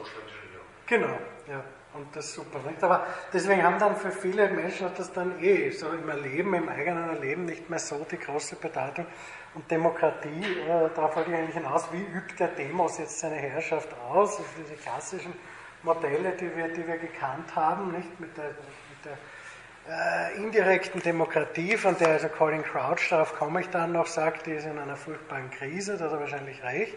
[0.86, 1.64] genau, ja.
[1.94, 2.60] Und das ist super.
[2.66, 2.82] Nicht?
[2.84, 6.70] Aber deswegen haben dann für viele Menschen hat das dann eh so im Erleben, im
[6.70, 9.06] eigenen Erleben nicht mehr so die große Bedeutung.
[9.54, 13.90] Und Demokratie, äh, darauf wollte ich eigentlich hinaus, wie übt der Demos jetzt seine Herrschaft
[14.10, 14.38] aus?
[14.38, 15.34] Also diese klassischen
[15.84, 19.18] Modelle, die wir, die wir gekannt haben, nicht mit der, mit der
[19.90, 24.52] äh, indirekten Demokratie, von der also Colin Crouch, darauf komme ich dann noch, sagt, die
[24.52, 26.96] ist in einer furchtbaren Krise, da hat er wahrscheinlich recht.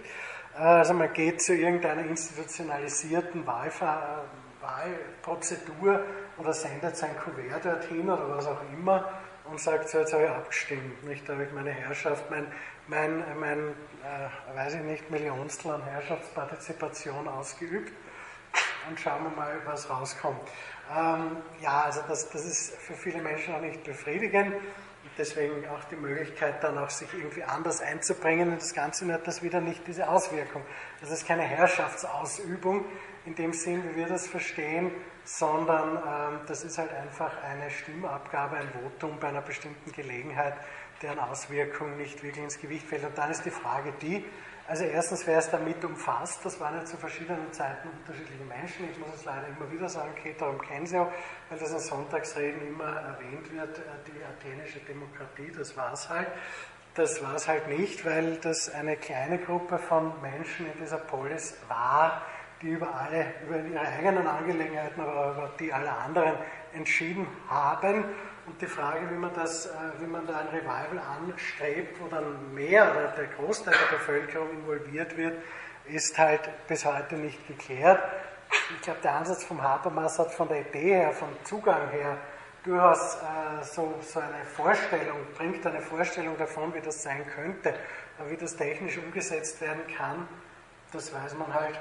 [0.56, 4.24] Äh, also man geht zu irgendeiner institutionalisierten Wahlver
[4.60, 6.00] Wahlprozedur
[6.38, 9.10] oder sendet sein Kuvert dorthin oder was auch immer
[9.44, 11.28] und sagt, so jetzt habe ich abgestimmt, nicht?
[11.28, 12.46] da habe ich meine Herrschaft, mein,
[12.88, 13.58] mein, mein
[14.02, 17.92] äh, weiß ich nicht, Millionstel an Herrschaftspartizipation ausgeübt
[18.88, 20.40] und schauen wir mal, was rauskommt.
[20.94, 24.54] Ähm, ja, also das, das ist für viele Menschen auch nicht befriedigend
[25.18, 28.52] deswegen auch die Möglichkeit, dann auch sich irgendwie anders einzubringen.
[28.52, 30.62] Und das Ganze hat das wieder nicht diese Auswirkung.
[31.00, 32.84] Das ist keine Herrschaftsausübung
[33.26, 34.90] in dem Sinn, wie wir das verstehen,
[35.24, 40.54] sondern ähm, das ist halt einfach eine Stimmabgabe, ein Votum bei einer bestimmten Gelegenheit,
[41.02, 43.04] deren Auswirkung nicht wirklich ins Gewicht fällt.
[43.04, 44.24] Und dann ist die Frage die,
[44.66, 46.42] also erstens, wer ist damit umfasst?
[46.44, 48.88] Das waren ja zu verschiedenen Zeiten unterschiedliche Menschen.
[48.90, 51.12] Ich muss es leider immer wieder sagen, okay, darum kennen Sie auch,
[51.50, 56.28] weil das in Sonntagsreden immer erwähnt wird, äh, die athenische Demokratie, das war es halt.
[56.94, 61.56] Das war es halt nicht, weil das eine kleine Gruppe von Menschen in dieser Polis
[61.68, 62.22] war,
[62.64, 66.32] die über alle, über ihre eigenen Angelegenheiten, aber über die aller anderen
[66.72, 68.04] entschieden haben.
[68.46, 72.54] Und die Frage, wie man, das, äh, wie man da ein Revival anstrebt, wo dann
[72.54, 75.42] mehr oder der Großteil der Bevölkerung involviert wird,
[75.86, 78.02] ist halt bis heute nicht geklärt.
[78.74, 82.16] Ich glaube, der Ansatz vom Habermas hat von der Idee her, vom Zugang her,
[82.64, 87.74] durchaus äh, so, so eine Vorstellung, bringt eine Vorstellung davon, wie das sein könnte.
[88.18, 90.26] Aber wie das technisch umgesetzt werden kann,
[90.92, 91.78] das weiß man halt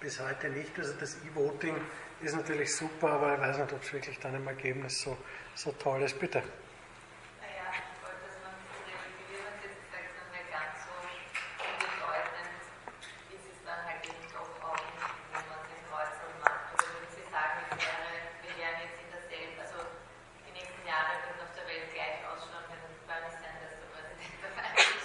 [0.00, 0.78] bis heute nicht.
[0.78, 1.76] Also das E-Voting
[2.20, 5.16] ist natürlich super, aber ich weiß nicht, ob es wirklich dann im Ergebnis so,
[5.54, 6.18] so toll ist.
[6.18, 6.42] Bitte.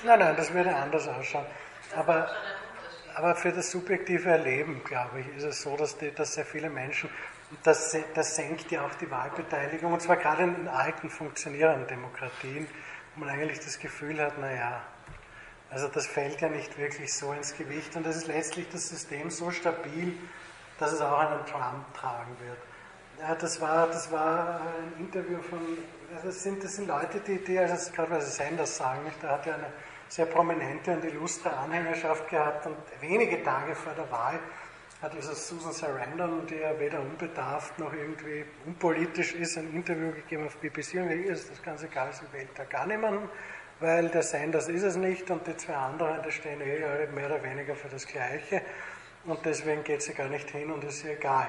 [0.06, 1.46] Nein, nein, das würde anders ausschauen.
[1.96, 2.30] Aber,
[3.16, 6.70] aber für das subjektive Erleben, glaube ich, ist es so, dass, die, dass sehr viele
[6.70, 7.10] Menschen,
[7.64, 12.68] das, das senkt ja auch die Wahlbeteiligung, und zwar gerade in, alten funktionierenden Demokratien,
[13.16, 14.82] wo man eigentlich das Gefühl hat, naja,
[15.70, 17.96] also das fällt ja nicht wirklich so ins Gewicht.
[17.96, 20.16] Und es ist letztlich das System so stabil,
[20.80, 22.58] dass es auch einen Trump tragen wird.
[23.20, 25.60] Ja, das war, das war ein Interview von,
[26.24, 29.56] das sind, das sind Leute, die, die also gerade was Sanders sagen, der hat ja
[29.56, 29.72] eine
[30.14, 34.40] sehr prominente und illustre Anhängerschaft gehabt und wenige Tage vor der Wahl
[35.02, 40.46] hat also Susan Sarandon, die ja weder unbedarft noch irgendwie unpolitisch ist, ein Interview gegeben
[40.46, 43.28] auf BBC und ihr ist das ganz egal, sie wählt da gar niemanden,
[43.80, 47.26] weil der Sanders ist es nicht und die zwei anderen, die stehen eh alle mehr
[47.26, 48.62] oder weniger für das Gleiche
[49.26, 51.48] und deswegen geht sie gar nicht hin und ist ihr egal.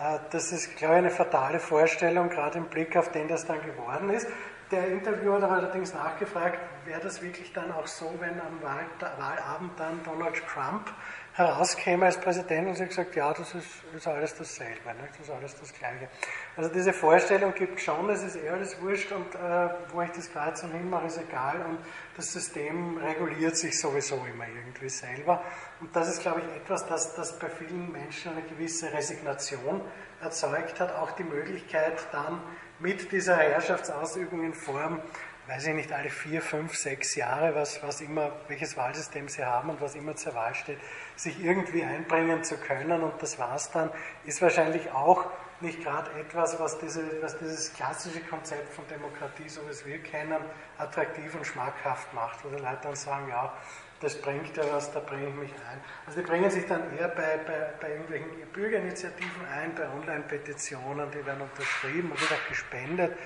[0.00, 3.62] Äh, das ist, glaube ich, eine fatale Vorstellung, gerade im Blick auf den, das dann
[3.62, 4.26] geworden ist.
[4.72, 8.86] Der Interviewer hat allerdings nachgefragt, wäre das wirklich dann auch so, wenn am Wahl,
[9.18, 10.92] Wahlabend dann Donald Trump
[11.34, 15.08] herauskäme als Präsident und sie gesagt, ja, das ist, ist alles dasselbe, ne?
[15.08, 16.08] das ist alles das Gleiche.
[16.56, 20.30] Also diese Vorstellung gibt schon, es ist eh alles wurscht und äh, wo ich das
[20.30, 21.78] Kreuz hinmache, ist egal und
[22.16, 25.42] das System reguliert sich sowieso immer irgendwie selber.
[25.80, 29.80] Und das ist, glaube ich, etwas, das, das bei vielen Menschen eine gewisse Resignation
[30.20, 32.42] erzeugt hat, auch die Möglichkeit dann
[32.80, 35.00] mit dieser Herrschaftsausübung in Form
[35.46, 39.70] weiß ich nicht, alle vier, fünf, sechs Jahre, was, was immer, welches Wahlsystem sie haben
[39.70, 40.78] und was immer zur Wahl steht,
[41.16, 43.90] sich irgendwie einbringen zu können und das war's dann,
[44.24, 45.26] ist wahrscheinlich auch
[45.60, 49.98] nicht gerade etwas, was, diese, was dieses klassische Konzept von Demokratie, so wie es wir
[50.02, 50.38] kennen,
[50.78, 53.52] attraktiv und schmackhaft macht, wo die Leute dann sagen, ja,
[54.00, 55.78] das bringt ja was, da bringe ich mich ein.
[56.06, 61.24] Also die bringen sich dann eher bei, bei, bei irgendwelchen Bürgerinitiativen ein, bei Online-Petitionen, die
[61.26, 63.18] werden unterschrieben wird auch gespendet.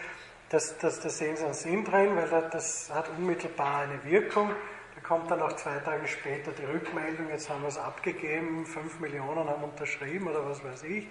[0.54, 4.50] Das, das, da sehen Sie einen Sinn drin, weil das hat unmittelbar eine Wirkung.
[4.94, 9.00] Da kommt dann auch zwei Tage später die Rückmeldung, jetzt haben wir es abgegeben, fünf
[9.00, 11.08] Millionen haben unterschrieben oder was weiß ich.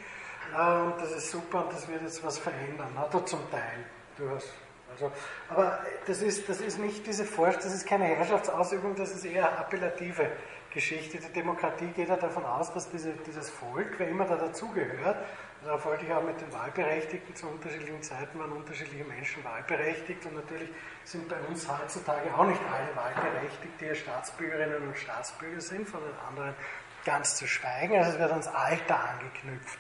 [0.54, 2.88] Und das ist super und das wird jetzt was verändern.
[2.96, 3.84] Hat er zum Teil.
[4.18, 4.48] Du hast
[4.94, 5.12] also,
[5.50, 9.60] aber das ist, das ist nicht diese Forsch, das ist keine Herrschaftsausübung, das ist eher
[9.60, 10.32] appellative
[10.74, 11.18] Geschichte.
[11.18, 15.18] Die Demokratie geht ja davon aus, dass diese, dieses Volk, wer immer da dazugehört,
[15.66, 20.70] also folglich auch mit den Wahlberechtigten zu unterschiedlichen Zeiten waren unterschiedliche Menschen wahlberechtigt und natürlich
[21.06, 26.16] sind bei uns heutzutage auch nicht alle wahlberechtigt, die Staatsbürgerinnen und Staatsbürger sind, von den
[26.28, 26.54] anderen
[27.06, 27.98] ganz zu schweigen.
[27.98, 29.80] Also es wird ans Alter angeknüpft.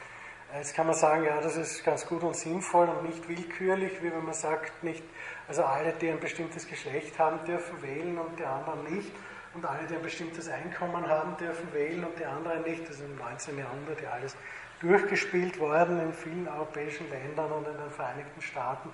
[0.56, 4.12] Jetzt kann man sagen, ja, das ist ganz gut und sinnvoll und nicht willkürlich, wie
[4.12, 5.04] wenn man sagt, nicht,
[5.48, 9.12] also alle, die ein bestimmtes Geschlecht haben, dürfen wählen und die anderen nicht.
[9.56, 12.84] Und alle, die ein bestimmtes Einkommen haben, dürfen wählen und die anderen nicht.
[12.84, 13.58] Das ist im 19.
[13.58, 14.36] Jahrhundert ja alles
[14.84, 18.90] durchgespielt worden in vielen europäischen Ländern und in den Vereinigten Staaten.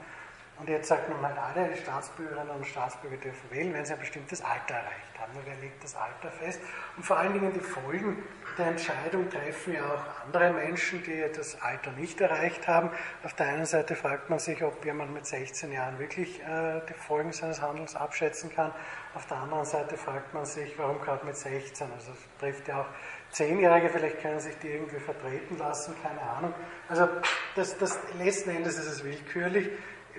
[0.59, 4.41] Und jetzt sagt man mal, alle Staatsbürgerinnen und Staatsbürger dürfen wählen, wenn sie ein bestimmtes
[4.41, 5.31] Alter erreicht haben.
[5.45, 6.59] Wer legt das Alter fest?
[6.97, 8.17] Und vor allen Dingen die Folgen
[8.57, 12.89] der Entscheidung treffen ja auch andere Menschen, die das Alter nicht erreicht haben.
[13.23, 16.93] Auf der einen Seite fragt man sich, ob jemand mit 16 Jahren wirklich äh, die
[16.93, 18.73] Folgen seines Handels abschätzen kann.
[19.15, 21.87] Auf der anderen Seite fragt man sich, warum gerade mit 16?
[21.89, 22.87] Also es trifft ja auch
[23.31, 26.53] Zehnjährige, vielleicht können sich die irgendwie vertreten lassen, keine Ahnung.
[26.87, 27.07] Also
[27.55, 29.69] das, das letzten Endes ist es willkürlich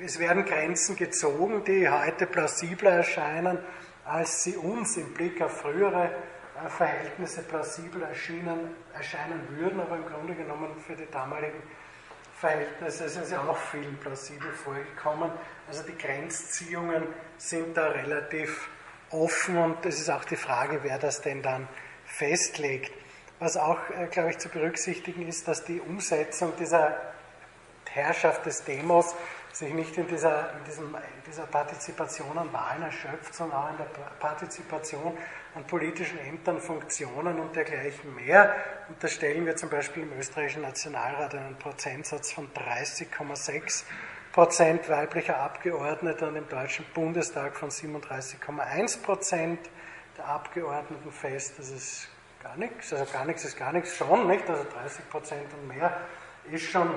[0.03, 3.59] es werden Grenzen gezogen, die heute plausibler erscheinen,
[4.05, 6.11] als sie uns im Blick auf frühere
[6.65, 11.63] äh, Verhältnisse plausibel erschienen, erscheinen würden, aber im Grunde genommen für die damaligen
[12.35, 15.31] Verhältnisse sind sie auch vielen plausibel vorgekommen.
[15.69, 18.71] Also die Grenzziehungen sind da relativ
[19.11, 21.69] offen und es ist auch die Frage, wer das denn dann
[22.07, 22.93] festlegt.
[23.41, 26.95] Was auch, äh, glaube ich, zu berücksichtigen ist, dass die Umsetzung dieser
[27.91, 29.15] Herrschaft des Demos
[29.53, 33.79] sich nicht in dieser, in, diesem, in dieser Partizipation an Wahlen erschöpft, sondern auch in
[33.79, 33.87] der
[34.21, 35.17] Partizipation
[35.55, 38.55] an politischen Ämtern, Funktionen und dergleichen mehr.
[38.89, 43.85] Und da stellen wir zum Beispiel im österreichischen Nationalrat einen Prozentsatz von 30,6
[44.33, 49.59] Prozent weiblicher Abgeordneter und im Deutschen Bundestag von 37,1 Prozent
[50.17, 51.55] der Abgeordneten fest.
[51.59, 52.09] Das ist
[52.43, 54.49] gar nichts, also gar nichts ist gar nichts schon, nicht?
[54.49, 55.97] Also 30 Prozent und mehr
[56.51, 56.89] ist schon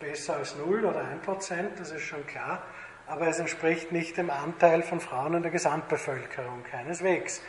[0.00, 2.62] besser als 0 oder 1 Prozent, das ist schon klar,
[3.06, 7.40] aber es entspricht nicht dem Anteil von Frauen in der Gesamtbevölkerung, keineswegs.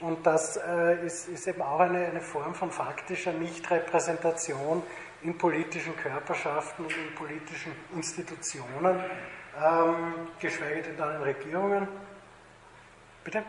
[0.00, 4.82] Und das äh, ist, ist, eben auch eine, eine Form von faktischer Nichtrepräsentation
[5.22, 9.00] in politischen Körperschaften und in politischen Institutionen,
[9.60, 11.88] ähm, geschweige denn dann in Regierungen.
[13.24, 13.42] Bitte?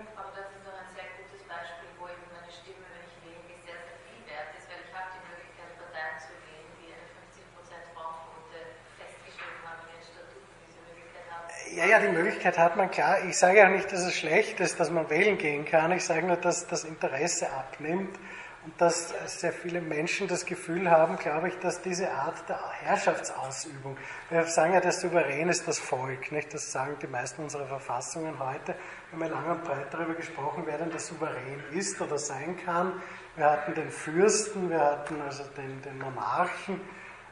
[11.80, 13.24] Ja, ja, die Möglichkeit hat man klar.
[13.24, 15.94] Ich sage auch nicht, dass es schlecht ist, dass man wählen gehen kann.
[15.94, 18.20] Ich sage nur, dass das Interesse abnimmt
[18.66, 23.96] und dass sehr viele Menschen das Gefühl haben, glaube ich, dass diese Art der Herrschaftsausübung,
[24.30, 26.54] wir sagen ja, der Souverän ist das Volk, nicht?
[26.54, 28.76] das sagen die meisten unserer Verfassungen heute.
[29.12, 32.58] Wir haben ja lang und breit darüber gesprochen, wer denn der Souverän ist oder sein
[32.66, 33.02] kann.
[33.38, 36.82] Wir hatten den Fürsten, wir hatten also den, den Monarchen,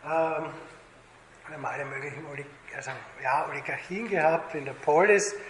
[0.05, 0.45] ähm,
[1.47, 2.91] wir haben alle möglichen Oligarchen also,
[3.23, 5.36] ja, Oligarchien gehabt in der Polis.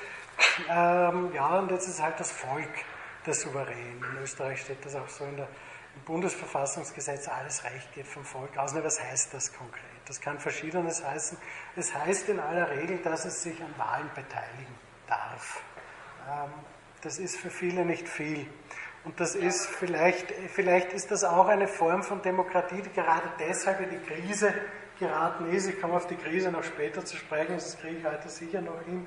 [0.70, 2.70] Ähm, ja, und jetzt ist halt das Volk
[3.26, 3.98] der Souverän.
[3.98, 5.48] In Österreich steht das auch so in der,
[5.96, 8.74] im Bundesverfassungsgesetz, alles Recht geht vom Volk aus.
[8.74, 9.84] Na, was heißt das konkret?
[10.06, 11.38] Das kann Verschiedenes heißen.
[11.76, 14.76] Es heißt in aller Regel, dass es sich an Wahlen beteiligen
[15.08, 15.62] darf.
[16.30, 16.52] Ähm,
[17.02, 18.48] das ist für viele nicht viel.
[19.04, 23.80] Und das ist vielleicht, vielleicht ist das auch eine Form von Demokratie, die gerade deshalb
[23.82, 24.54] in die Krise
[25.00, 25.68] geraten ist.
[25.68, 28.82] Ich komme auf die Krise noch später zu sprechen, das kriege ich heute sicher noch
[28.86, 29.06] hin,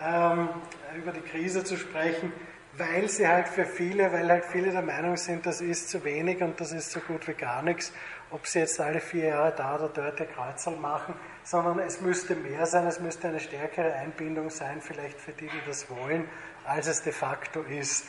[0.00, 0.48] ähm,
[0.96, 2.32] über die Krise zu sprechen,
[2.76, 6.42] weil sie halt für viele, weil halt viele der Meinung sind, das ist zu wenig
[6.42, 7.92] und das ist so gut wie gar nichts,
[8.30, 12.36] ob sie jetzt alle vier Jahre da oder dort ihr Kreuzerl machen, sondern es müsste
[12.36, 16.28] mehr sein, es müsste eine stärkere Einbindung sein, vielleicht für die, die das wollen,
[16.64, 18.06] als es de facto ist.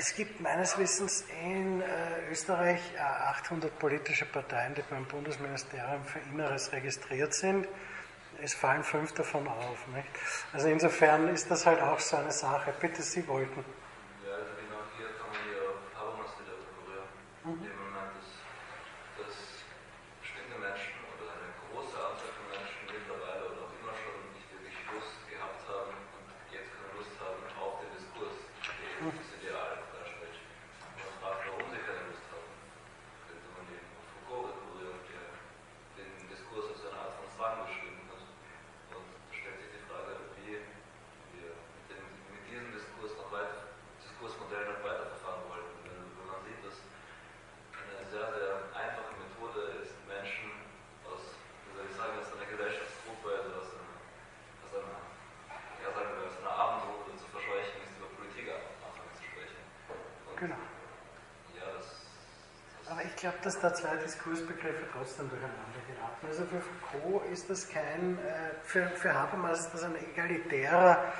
[0.00, 1.84] Es gibt meines Wissens in äh,
[2.30, 7.68] Österreich 800 politische Parteien, die beim Bundesministerium für Inneres registriert sind.
[8.42, 9.86] Es fallen fünf davon auf.
[9.88, 10.08] Nicht?
[10.54, 12.72] Also insofern ist das halt auch so eine Sache.
[12.80, 13.62] Bitte, Sie wollten.
[14.24, 17.60] Ja, also genau hier kann man ja Habermas wieder berühren.
[17.60, 17.89] Mhm.
[63.20, 66.26] Glaube, dass da zwei Diskursbegriffe trotzdem durcheinander geraten.
[66.26, 71.12] Also für Foucault ist das kein, äh, für, für Habermas ist das ein egalitärer,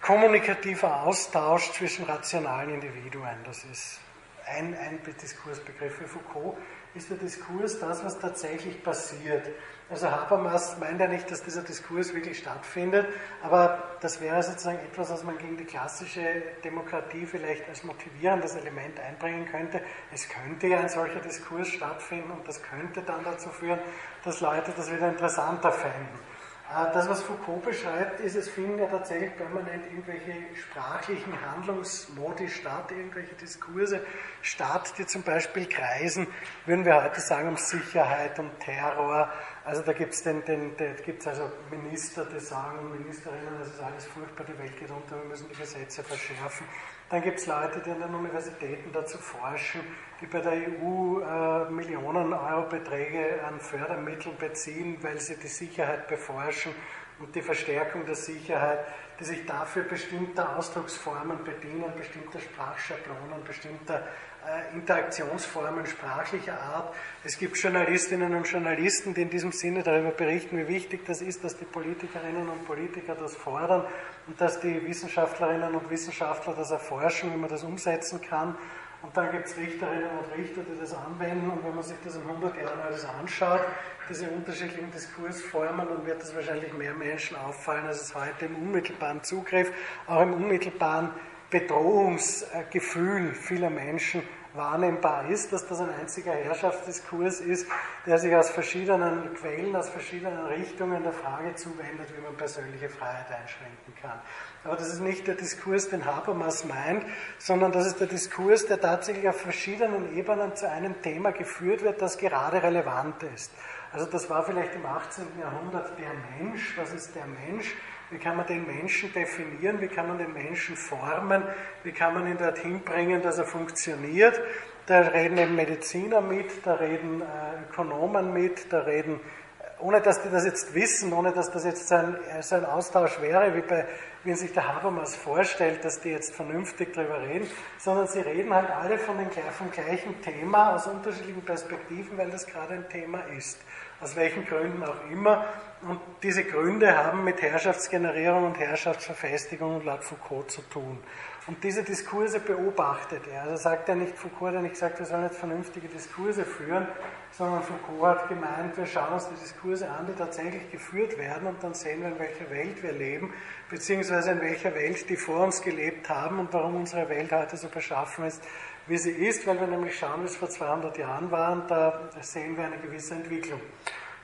[0.00, 3.36] kommunikativer Austausch zwischen rationalen Individuen.
[3.44, 4.00] Das ist
[4.46, 5.96] ein, ein Diskursbegriff.
[5.96, 6.56] Für Foucault
[6.98, 9.48] ist der Diskurs das, was tatsächlich passiert.
[9.90, 13.06] Also Habermas meint ja nicht, dass dieser Diskurs wirklich stattfindet,
[13.42, 19.00] aber das wäre sozusagen etwas, was man gegen die klassische Demokratie vielleicht als motivierendes Element
[19.00, 19.80] einbringen könnte.
[20.12, 23.78] Es könnte ja ein solcher Diskurs stattfinden und das könnte dann dazu führen,
[24.24, 26.27] dass Leute das wieder interessanter fänden.
[26.70, 32.90] Äh, das, was Foucault beschreibt, ist, es finden ja tatsächlich permanent irgendwelche sprachlichen Handlungsmodi statt,
[32.90, 34.04] irgendwelche Diskurse
[34.42, 36.26] statt, die zum Beispiel kreisen,
[36.66, 39.32] würden wir heute sagen, um Sicherheit, um Terror.
[39.64, 44.04] Also da gibt es den, den, gibt's also Minister, die sagen, Ministerinnen, es ist alles
[44.06, 46.66] furchtbar, die Welt geht unter, wir müssen die Gesetze verschärfen.
[47.08, 49.80] Dann gibt es Leute, die an den Universitäten dazu forschen,
[50.20, 56.08] die bei der EU äh, Millionen Euro Beträge an Fördermitteln beziehen, weil sie die Sicherheit
[56.08, 56.72] beforschen
[57.20, 58.80] und die Verstärkung der Sicherheit,
[59.18, 64.06] die sich dafür bestimmter Ausdrucksformen bedienen, bestimmter Sprachschablonen, bestimmter
[64.46, 66.94] äh, Interaktionsformen sprachlicher Art.
[67.24, 71.42] Es gibt Journalistinnen und Journalisten, die in diesem Sinne darüber berichten, wie wichtig das ist,
[71.44, 73.84] dass die Politikerinnen und Politiker das fordern
[74.26, 78.56] und dass die Wissenschaftlerinnen und Wissenschaftler das erforschen, wie man das umsetzen kann.
[79.02, 81.50] Und dann gibt es Richterinnen und Richter, die das anwenden.
[81.50, 83.60] Und wenn man sich das in 100 Jahren alles anschaut,
[84.08, 89.22] diese unterschiedlichen Diskursformen, dann wird es wahrscheinlich mehr Menschen auffallen, als es heute im unmittelbaren
[89.22, 89.70] Zugriff,
[90.06, 91.10] auch im unmittelbaren
[91.50, 94.22] Bedrohungsgefühl vieler Menschen
[94.54, 97.66] wahrnehmbar ist, dass das ein einziger Herrschaftsdiskurs ist,
[98.06, 103.26] der sich aus verschiedenen Quellen, aus verschiedenen Richtungen der Frage zuwendet, wie man persönliche Freiheit
[103.30, 104.18] einschränken kann.
[104.64, 107.04] Aber das ist nicht der Diskurs, den Habermas meint,
[107.38, 112.02] sondern das ist der Diskurs, der tatsächlich auf verschiedenen Ebenen zu einem Thema geführt wird,
[112.02, 113.52] das gerade relevant ist.
[113.92, 115.24] Also das war vielleicht im 18.
[115.40, 116.76] Jahrhundert der Mensch.
[116.76, 117.74] Was ist der Mensch?
[118.10, 119.80] Wie kann man den Menschen definieren?
[119.80, 121.42] Wie kann man den Menschen formen?
[121.84, 124.40] Wie kann man ihn dorthin bringen, dass er funktioniert?
[124.86, 130.22] Da reden eben Mediziner mit, da reden äh, Ökonomen mit, da reden, äh, ohne dass
[130.22, 133.54] die das jetzt wissen, ohne dass das jetzt so ein, äh, so ein Austausch wäre,
[133.54, 133.86] wie, bei,
[134.24, 137.46] wie sich der Habermas vorstellt, dass die jetzt vernünftig darüber reden,
[137.76, 142.46] sondern sie reden halt alle von den, vom gleichen Thema aus unterschiedlichen Perspektiven, weil das
[142.46, 143.60] gerade ein Thema ist
[144.00, 145.44] aus welchen Gründen auch immer.
[145.82, 150.98] Und diese Gründe haben mit Herrschaftsgenerierung und Herrschaftsverfestigung laut Foucault zu tun.
[151.46, 153.44] Und diese Diskurse beobachtet er.
[153.44, 156.86] Also sagt er nicht, Foucault hat nicht gesagt, wir sollen jetzt vernünftige Diskurse führen,
[157.30, 161.62] sondern Foucault hat gemeint, wir schauen uns die Diskurse an, die tatsächlich geführt werden und
[161.62, 163.32] dann sehen wir, in welcher Welt wir leben,
[163.70, 167.68] beziehungsweise in welcher Welt die vor uns gelebt haben und warum unsere Welt heute so
[167.68, 168.42] beschaffen ist,
[168.88, 172.10] wie sie ist, weil wir nämlich schauen, wie es vor 200 Jahren war und da
[172.20, 173.60] sehen wir eine gewisse Entwicklung.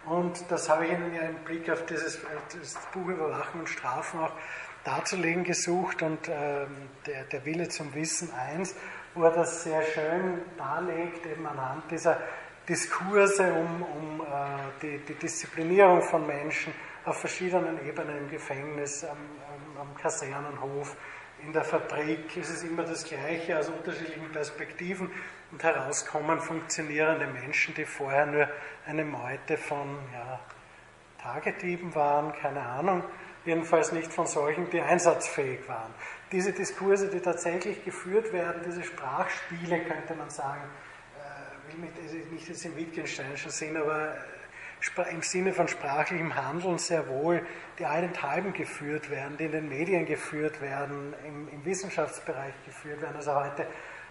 [0.07, 2.21] Und das habe ich Ihnen ja im Blick auf dieses
[2.93, 4.33] Buch Überwachen und Strafen auch
[4.85, 8.75] darzulegen gesucht und ähm, der, der Wille zum Wissen 1,
[9.15, 12.21] wo er das sehr schön darlegt, eben anhand dieser
[12.69, 14.25] Diskurse um, um äh,
[14.83, 16.75] die, die, Disziplinierung von Menschen
[17.07, 20.97] auf verschiedenen Ebenen im Gefängnis, am, am, am Kasernenhof,
[21.47, 25.11] in der Fabrik ist es immer das Gleiche aus unterschiedlichen Perspektiven
[25.53, 28.49] und herauskommen funktionierende Menschen, die vorher nur
[28.87, 30.41] eine Meute von ja,
[31.23, 33.05] Tagedieben waren, keine Ahnung,
[33.45, 35.93] jedenfalls nicht von solchen, die einsatzfähig waren.
[36.33, 40.63] Diese Diskurse, die tatsächlich geführt werden, diese Sprachspiele, könnte man sagen,
[41.19, 44.17] äh, will mich, nicht jetzt im Wittgensteinischen Sinn, aber
[45.11, 47.45] im Sinne von sprachlichem Handeln sehr wohl,
[47.79, 53.17] die allenthalben geführt werden, die in den Medien geführt werden, im, im Wissenschaftsbereich geführt werden.
[53.17, 53.67] Also heute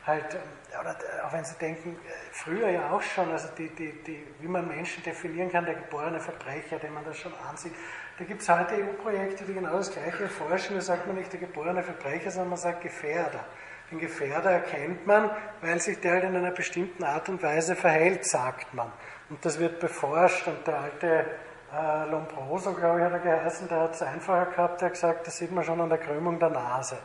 [0.05, 0.37] halt,
[0.79, 1.97] oder auch wenn Sie denken,
[2.31, 6.19] früher ja auch schon, also die, die, die, wie man Menschen definieren kann, der geborene
[6.19, 7.73] Verbrecher, den man das schon ansieht,
[8.19, 10.75] da gibt es heute EU-Projekte, die genau das Gleiche erforschen.
[10.75, 13.43] Da sagt man nicht der geborene Verbrecher, sondern man sagt Gefährder.
[13.89, 18.25] Den Gefährder erkennt man, weil sich der halt in einer bestimmten Art und Weise verhält,
[18.25, 18.91] sagt man.
[19.33, 21.25] Und das wird beforscht und der alte
[21.73, 25.25] äh, Lombroso, glaube ich, hat er geheißen, der hat es einfacher gehabt, der hat gesagt,
[25.25, 26.99] das sieht man schon an der Krümmung der Nase.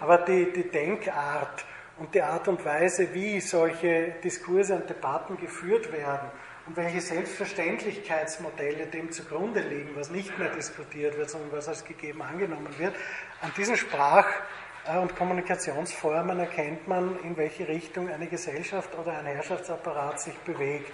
[0.00, 1.66] Aber die, die Denkart
[1.98, 6.30] und die Art und Weise, wie solche Diskurse und Debatten geführt werden
[6.66, 12.22] und welche Selbstverständlichkeitsmodelle dem zugrunde liegen, was nicht mehr diskutiert wird, sondern was als gegeben
[12.22, 12.94] angenommen wird,
[13.42, 14.40] an diesen Sprach-
[14.86, 20.90] äh, und Kommunikationsformen erkennt man, in welche Richtung eine Gesellschaft oder ein Herrschaftsapparat sich bewegt.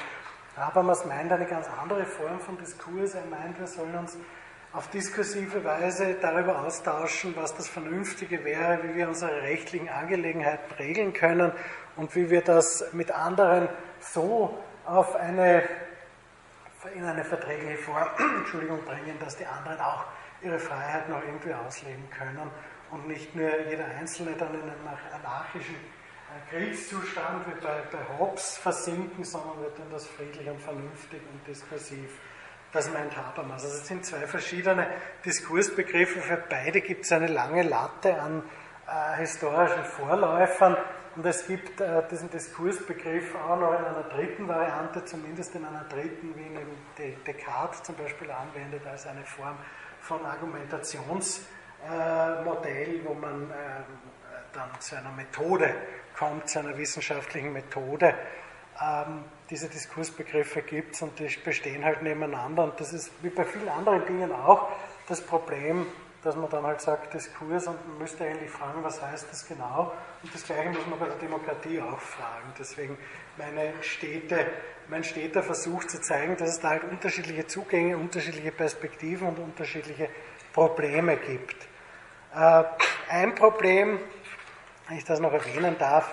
[0.61, 3.15] Habermas meint eine ganz andere Form von Diskurs.
[3.15, 4.17] Er meint, wir sollen uns
[4.73, 11.13] auf diskursive Weise darüber austauschen, was das Vernünftige wäre, wie wir unsere rechtlichen Angelegenheiten regeln
[11.13, 11.53] können
[11.97, 13.69] und wie wir das mit anderen
[14.01, 15.65] so auf eine,
[16.95, 18.07] in eine verträgliche Form
[18.39, 20.05] Entschuldigung, bringen, dass die anderen auch
[20.43, 22.51] ihre Freiheit noch irgendwie ausleben können
[22.91, 25.77] und nicht nur jeder Einzelne dann in einem anarchischen
[26.51, 32.11] Kriegszustand wie bei, bei Hobbes versinken, sondern wird dann das friedlich und vernünftig und diskursiv.
[32.73, 33.65] Das meint Habermas.
[33.65, 34.87] Also es sind zwei verschiedene
[35.25, 36.21] Diskursbegriffe.
[36.21, 38.43] Für beide gibt es eine lange Latte an
[38.87, 40.77] äh, historischen Vorläufern.
[41.17, 45.85] Und es gibt äh, diesen Diskursbegriff auch noch in einer dritten Variante, zumindest in einer
[45.89, 46.59] dritten, wie ihn
[47.27, 49.57] Descartes zum Beispiel anwendet, als eine Form
[50.01, 53.83] von Argumentationsmodell, äh, wo man äh,
[54.53, 55.75] dann zu einer Methode
[56.17, 58.15] kommt, zu einer wissenschaftlichen Methode.
[58.81, 62.65] Ähm, diese Diskursbegriffe gibt es und die bestehen halt nebeneinander.
[62.65, 64.69] Und das ist wie bei vielen anderen Dingen auch
[65.09, 65.87] das Problem,
[66.23, 69.93] dass man dann halt sagt, Diskurs und man müsste eigentlich fragen, was heißt das genau?
[70.23, 72.53] Und das Gleiche muss man bei der Demokratie auch fragen.
[72.59, 72.99] Deswegen
[73.39, 74.47] meine stete,
[74.89, 80.11] mein steter Versuch zu zeigen, dass es da halt unterschiedliche Zugänge, unterschiedliche Perspektiven und unterschiedliche
[80.53, 81.57] Probleme gibt.
[82.35, 82.65] Äh,
[83.09, 83.99] ein Problem,
[84.91, 86.11] wenn ich das noch erwähnen darf,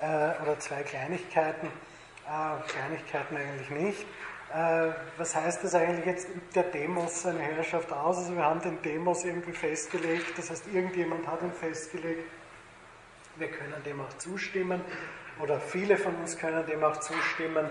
[0.00, 0.06] äh,
[0.42, 4.06] oder zwei Kleinigkeiten, äh, Kleinigkeiten eigentlich nicht,
[4.50, 8.16] äh, was heißt das eigentlich jetzt, übt der Demos seine Herrschaft aus?
[8.16, 12.30] Also wir haben den Demos irgendwie festgelegt, das heißt irgendjemand hat ihn festgelegt,
[13.36, 14.80] wir können dem auch zustimmen
[15.38, 17.66] oder viele von uns können dem auch zustimmen.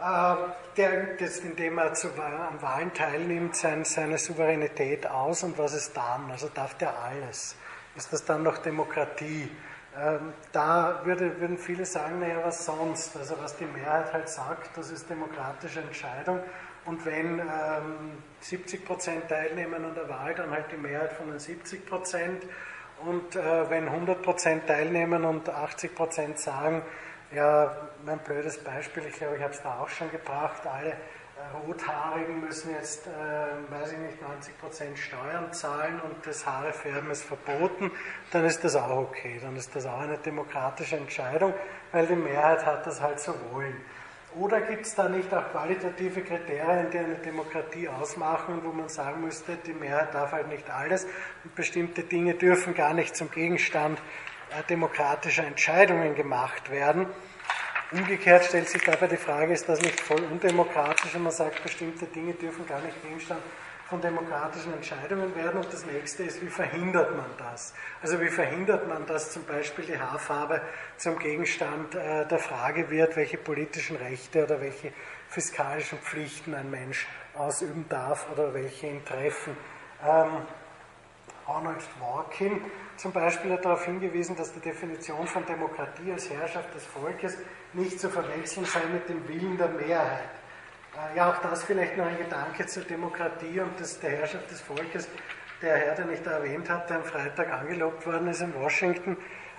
[0.00, 0.34] Äh,
[0.78, 5.74] der übt jetzt, indem er zu, an Wahlen teilnimmt, sein, seine Souveränität aus und was
[5.74, 6.30] ist dann?
[6.30, 7.54] Also darf der alles?
[7.96, 9.50] Ist das dann noch Demokratie?
[9.96, 13.16] Ähm, da würde, würden viele sagen, naja, was sonst?
[13.16, 16.40] Also was die Mehrheit halt sagt, das ist demokratische Entscheidung.
[16.84, 21.38] Und wenn ähm, 70 Prozent teilnehmen an der Wahl, dann halt die Mehrheit von den
[21.38, 22.42] 70 Prozent.
[23.04, 26.82] Und äh, wenn 100 Prozent teilnehmen und 80 Prozent sagen,
[27.32, 27.74] ja,
[28.04, 30.96] mein blödes Beispiel, ich glaube, ich habe es da auch schon gebracht, alle
[31.66, 33.10] Rothaarigen müssen jetzt, äh,
[33.70, 37.90] weiß ich nicht, 90% Steuern zahlen und das Haarefärben ist verboten,
[38.30, 39.38] dann ist das auch okay.
[39.42, 41.54] Dann ist das auch eine demokratische Entscheidung,
[41.92, 43.76] weil die Mehrheit hat das halt so wollen.
[44.36, 49.22] Oder gibt es da nicht auch qualitative Kriterien, die eine Demokratie ausmachen, wo man sagen
[49.22, 51.06] müsste, die Mehrheit darf halt nicht alles
[51.44, 54.00] und bestimmte Dinge dürfen gar nicht zum Gegenstand
[54.50, 57.06] äh, demokratischer Entscheidungen gemacht werden?
[57.94, 62.06] Umgekehrt stellt sich dabei die Frage, ist das nicht voll undemokratisch, wenn man sagt, bestimmte
[62.06, 63.40] Dinge dürfen gar nicht Gegenstand
[63.88, 65.60] von demokratischen Entscheidungen werden.
[65.60, 67.72] Und das nächste ist, wie verhindert man das?
[68.02, 70.60] Also wie verhindert man, dass zum Beispiel die Haarfarbe
[70.96, 74.92] zum Gegenstand äh, der Frage wird, welche politischen Rechte oder welche
[75.28, 79.56] fiskalischen Pflichten ein Mensch ausüben darf oder welche ihn treffen.
[80.04, 80.38] Ähm,
[81.46, 82.60] Arnold Dworkin
[82.96, 87.38] zum Beispiel hat darauf hingewiesen, dass die Definition von Demokratie als Herrschaft des Volkes
[87.74, 90.30] nicht zu verwechseln sei mit dem Willen der Mehrheit.
[90.94, 94.60] Äh, ja, auch das vielleicht noch ein Gedanke zur Demokratie und des, der Herrschaft des
[94.60, 95.08] Volkes.
[95.62, 99.16] Der Herr, den ich da erwähnt der am Freitag angelobt worden ist in Washington,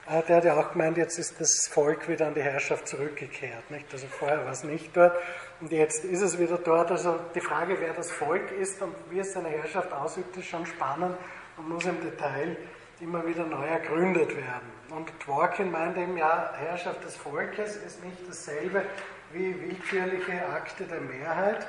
[0.07, 3.71] äh, der hat ja auch gemeint, jetzt ist das Volk wieder an die Herrschaft zurückgekehrt.
[3.71, 3.91] Nicht?
[3.91, 5.15] Also vorher war es nicht dort
[5.61, 6.91] und jetzt ist es wieder dort.
[6.91, 10.65] Also die Frage, wer das Volk ist und wie es seine Herrschaft ausübt, ist schon
[10.65, 11.17] spannend
[11.57, 12.55] und muss im Detail
[12.99, 14.71] immer wieder neu ergründet werden.
[14.89, 18.83] Und Dworkin meint eben, ja, Herrschaft des Volkes ist nicht dasselbe
[19.33, 21.67] wie willkürliche Akte der Mehrheit.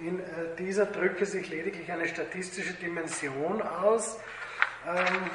[0.00, 0.24] In äh,
[0.58, 4.18] dieser drücke sich lediglich eine statistische Dimension aus,
[4.86, 5.30] ähm,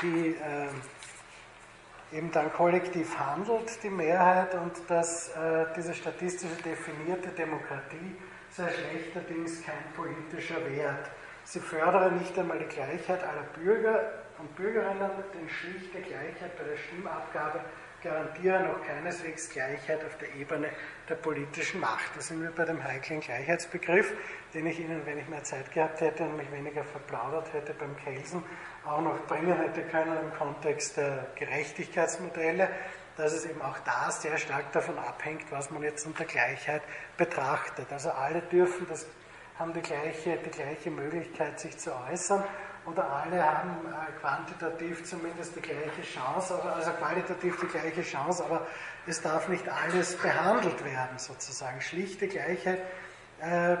[0.00, 8.16] die äh, eben dann kollektiv handelt, die Mehrheit, und dass äh, diese statistisch definierte Demokratie
[8.50, 11.10] sei schlechterdings kein politischer Wert.
[11.44, 16.76] Sie fördere nicht einmal die Gleichheit aller Bürger und Bürgerinnen, denn schlichte Gleichheit bei der
[16.76, 17.60] Stimmabgabe
[18.02, 20.68] garantiere noch keineswegs Gleichheit auf der Ebene
[21.08, 22.10] der politischen Macht.
[22.16, 24.12] Da sind wir bei dem heiklen Gleichheitsbegriff,
[24.54, 27.96] den ich Ihnen, wenn ich mehr Zeit gehabt hätte und mich weniger verplaudert hätte beim
[27.96, 28.42] Kelsen,
[28.84, 32.68] auch noch bringen hätte können im Kontext der Gerechtigkeitsmodelle,
[33.16, 36.82] dass es eben auch da sehr stark davon abhängt, was man jetzt unter Gleichheit
[37.16, 37.92] betrachtet.
[37.92, 39.06] Also alle dürfen das
[39.58, 42.42] haben die gleiche, die gleiche Möglichkeit, sich zu äußern
[42.84, 48.66] oder alle haben äh, quantitativ zumindest die gleiche Chance, also qualitativ die gleiche Chance, aber
[49.06, 51.80] es darf nicht alles behandelt werden, sozusagen.
[51.80, 52.80] Schlichte Gleichheit
[53.40, 53.76] äh,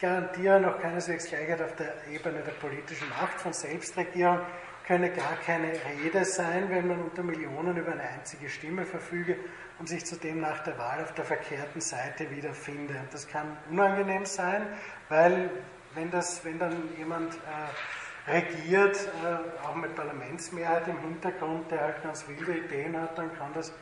[0.00, 3.40] garantieren auch keineswegs Gleichheit auf der Ebene der politischen Macht.
[3.40, 4.40] Von Selbstregierung
[4.86, 9.36] könne gar keine Rede sein, wenn man unter Millionen über eine einzige Stimme verfüge
[9.78, 12.94] und sich zudem nach der Wahl auf der verkehrten Seite wiederfinde.
[12.94, 14.66] Und das kann unangenehm sein,
[15.08, 15.50] weil
[15.94, 22.02] wenn, das, wenn dann jemand äh, regiert, äh, auch mit Parlamentsmehrheit im Hintergrund, der halt
[22.02, 23.72] ganz wilde Ideen hat, dann kann das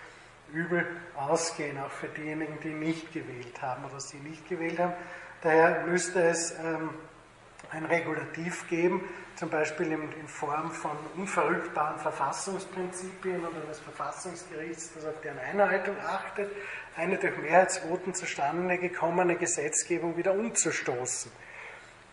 [0.52, 0.86] übel
[1.16, 4.92] ausgehen, auch für diejenigen, die nicht gewählt haben oder sie nicht gewählt haben.
[5.42, 6.90] Daher müsste es ähm,
[7.70, 9.02] ein Regulativ geben,
[9.34, 15.96] zum Beispiel in, in, Form von unverrückbaren Verfassungsprinzipien oder eines Verfassungsgerichts, das auf deren Einhaltung
[15.98, 16.50] achtet,
[16.96, 21.30] eine durch Mehrheitsvoten zustande gekommene Gesetzgebung wieder umzustoßen.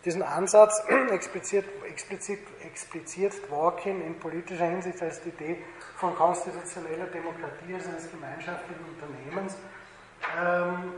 [0.04, 5.58] Diesen Ansatz expliziert, explizit, expliziert Dworkin in politischer Hinsicht als die Idee
[5.96, 9.56] von konstitutioneller Demokratie, also eines gemeinschaftlichen Unternehmens,
[10.38, 10.94] ähm,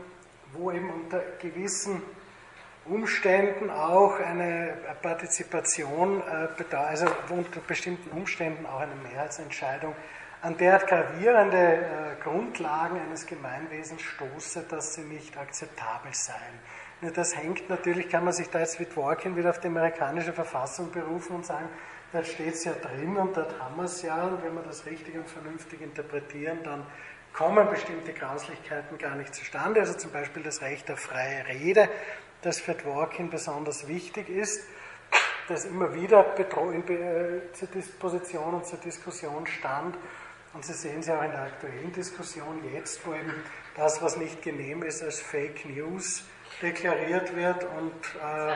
[0.52, 2.02] wo eben unter gewissen
[2.88, 9.94] Umständen auch eine Partizipation, äh, also unter bestimmten Umständen auch eine Mehrheitsentscheidung
[10.42, 17.12] an derart gravierende äh, Grundlagen eines Gemeinwesens stoße, dass sie nicht akzeptabel seien.
[17.14, 20.90] Das hängt natürlich, kann man sich da jetzt wie Dworkin wieder auf die amerikanische Verfassung
[20.90, 21.68] berufen und sagen,
[22.12, 24.86] da steht es ja drin und dort haben wir es ja und wenn wir das
[24.86, 26.86] richtig und vernünftig interpretieren, dann
[27.34, 29.80] kommen bestimmte Grauslichkeiten gar nicht zustande.
[29.80, 31.88] Also zum Beispiel das Recht auf freie Rede,
[32.46, 34.62] das für Dworkin besonders wichtig ist,
[35.48, 39.96] das immer wieder äh, zur Disposition und zur Diskussion stand.
[40.54, 43.34] Und Sie sehen es ja auch in der aktuellen Diskussion jetzt, wo eben
[43.74, 46.22] das, was nicht genehm ist, als Fake News
[46.62, 47.92] deklariert wird und
[48.22, 48.54] äh,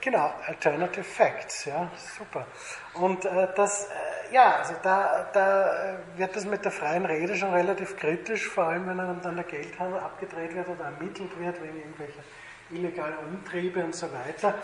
[0.00, 2.46] genau, Alternative Facts, ja, super.
[2.94, 7.52] Und äh, das, äh, ja, also da, da wird das mit der freien Rede schon
[7.52, 12.22] relativ kritisch, vor allem wenn dann der Geldhandel abgedreht wird oder ermittelt wird wegen irgendwelcher
[12.70, 14.54] illegalen Umtriebe und so weiter.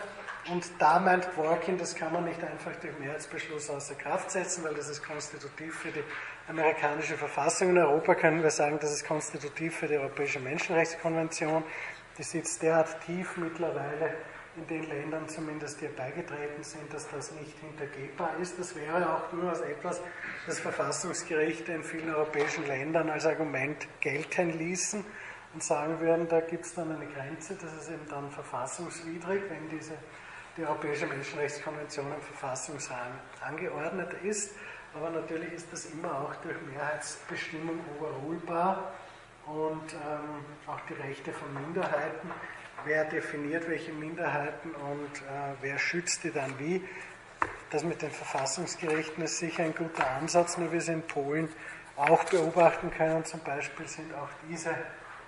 [0.49, 4.75] Und da meint Dworkin, das kann man nicht einfach durch Mehrheitsbeschluss außer Kraft setzen, weil
[4.75, 6.05] das ist konstitutiv für die
[6.49, 7.71] amerikanische Verfassung.
[7.71, 11.65] In Europa können wir sagen, das ist konstitutiv für die Europäische Menschenrechtskonvention.
[12.17, 14.15] Die sitzt derart tief mittlerweile
[14.57, 18.59] in den Ländern zumindest, die beigetreten sind, dass das nicht hintergehbar ist.
[18.59, 20.01] Das wäre auch durchaus etwas,
[20.47, 25.05] das Verfassungsgerichte in vielen europäischen Ländern als Argument gelten ließen
[25.55, 29.69] und sagen würden, da gibt es dann eine Grenze, das ist eben dann verfassungswidrig, wenn
[29.69, 29.95] diese
[30.57, 34.55] die Europäische Menschenrechtskonvention im Verfassungsrahmen angeordnet ist.
[34.95, 38.93] Aber natürlich ist das immer auch durch Mehrheitsbestimmung überholbar
[39.45, 42.31] und ähm, auch die Rechte von Minderheiten.
[42.85, 46.87] Wer definiert welche Minderheiten und äh, wer schützt die dann wie?
[47.71, 51.49] Das mit den Verfassungsgerichten ist sicher ein guter Ansatz, nur wir es in Polen
[51.97, 53.25] auch beobachten können.
[53.25, 54.71] Zum Beispiel sind auch diese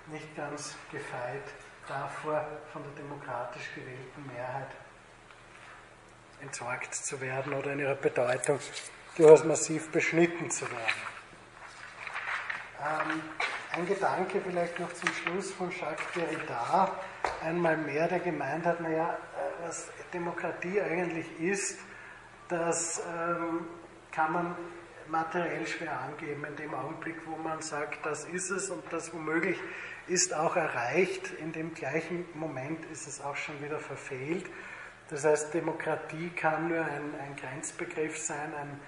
[0.06, 1.42] nicht ganz gefeit
[1.88, 4.68] davor, von der demokratisch gewählten Mehrheit
[6.40, 8.60] entsorgt zu werden oder in ihrer Bedeutung
[9.16, 11.02] durchaus massiv beschnitten zu werden.
[12.80, 13.22] Ähm,
[13.72, 16.92] ein Gedanke vielleicht noch zum Schluss von Jacques Derrida,
[17.42, 21.78] einmal mehr, der gemeint hat, naja, äh, was Demokratie eigentlich ist,
[22.48, 23.66] das ähm,
[24.10, 24.56] kann man
[25.08, 29.58] materiell schwer angeben, in dem Augenblick, wo man sagt, das ist es und das womöglich
[30.06, 34.46] ist auch erreicht, in dem gleichen Moment ist es auch schon wieder verfehlt.
[35.10, 38.80] Das heißt, Demokratie kann nur ein, ein Grenzbegriff sein, ein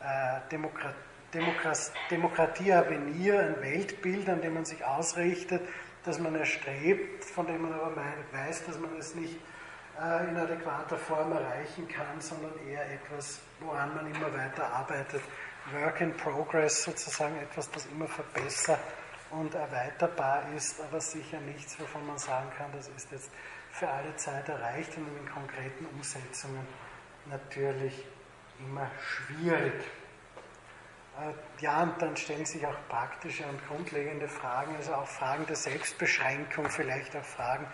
[0.00, 0.94] äh, Demokrat,
[1.34, 5.62] Demokrat, Demokratie-Avenir, ein Weltbild, an dem man sich ausrichtet,
[6.08, 7.94] das man erstrebt, von dem man aber
[8.32, 9.36] weiß, dass man es nicht
[10.00, 15.20] äh, in adäquater Form erreichen kann, sondern eher etwas, woran man immer weiter arbeitet.
[15.70, 18.80] Work in Progress sozusagen, etwas, das immer verbessert
[19.30, 23.30] und erweiterbar ist, aber sicher nichts, wovon man sagen kann, das ist jetzt
[23.70, 26.66] für alle Zeit erreicht und in konkreten Umsetzungen
[27.26, 28.06] natürlich
[28.60, 29.74] immer schwierig.
[31.18, 35.56] Äh, ja, und dann stellen sich auch praktische und grundlegende Fragen, also auch Fragen der
[35.56, 37.66] Selbstbeschränkung, vielleicht auch Fragen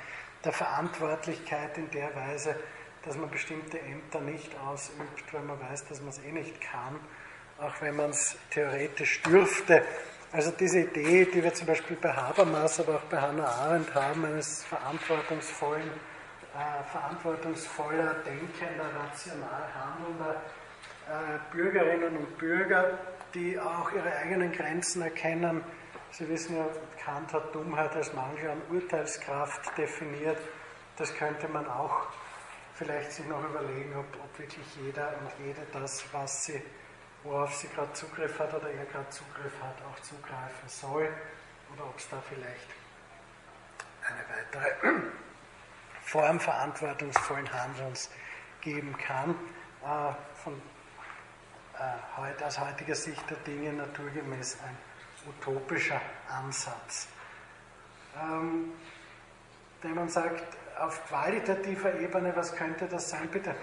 [0.45, 2.57] der Verantwortlichkeit in der Weise,
[3.05, 6.99] dass man bestimmte Ämter nicht ausübt, weil man weiß, dass man es eh nicht kann,
[7.59, 9.85] auch wenn man es theoretisch dürfte.
[10.33, 14.25] Also diese Idee, die wir zum Beispiel bei Habermas, aber auch bei Hannah Arendt haben,
[14.25, 20.41] eines verantwortungsvollen, äh, verantwortungsvoller, denkender, rational handelnder
[21.07, 22.99] äh, Bürgerinnen und Bürger,
[23.35, 25.63] die auch ihre eigenen Grenzen erkennen.
[26.11, 26.67] Sie wissen ja,
[27.05, 30.39] Kant hat Dummheit als Mangel an Urteilskraft definiert.
[30.97, 32.07] Das könnte man auch
[32.75, 36.63] vielleicht sich noch überlegen, ob, ob wirklich jeder und jede das, was sie
[37.25, 41.09] worauf sie gerade Zugriff hat oder er gerade Zugriff hat, auch zugreifen soll
[41.75, 42.69] oder ob es da vielleicht
[44.07, 45.01] eine weitere
[46.03, 48.11] Form verantwortungsvollen Handelns
[48.61, 49.31] geben kann.
[49.83, 50.61] Äh, von,
[51.79, 54.77] äh, aus heutiger Sicht der Dinge naturgemäß ein
[55.29, 57.09] utopischer Ansatz.
[58.21, 58.73] Ähm,
[59.83, 63.55] wenn man sagt, auf qualitativer Ebene, was könnte das sein, bitte?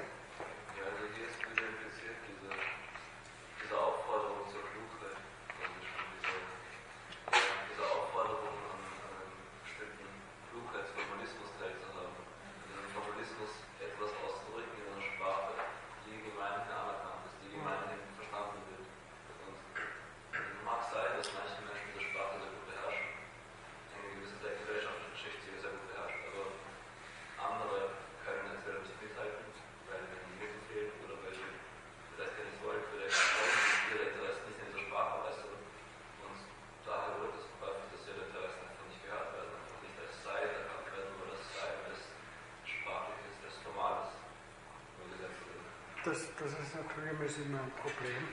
[46.12, 48.24] Das, das ist natürlich immer ein Problem.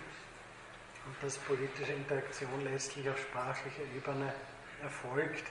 [1.06, 4.32] Und dass politische Interaktion letztlich auf sprachlicher Ebene
[4.82, 5.44] erfolgt,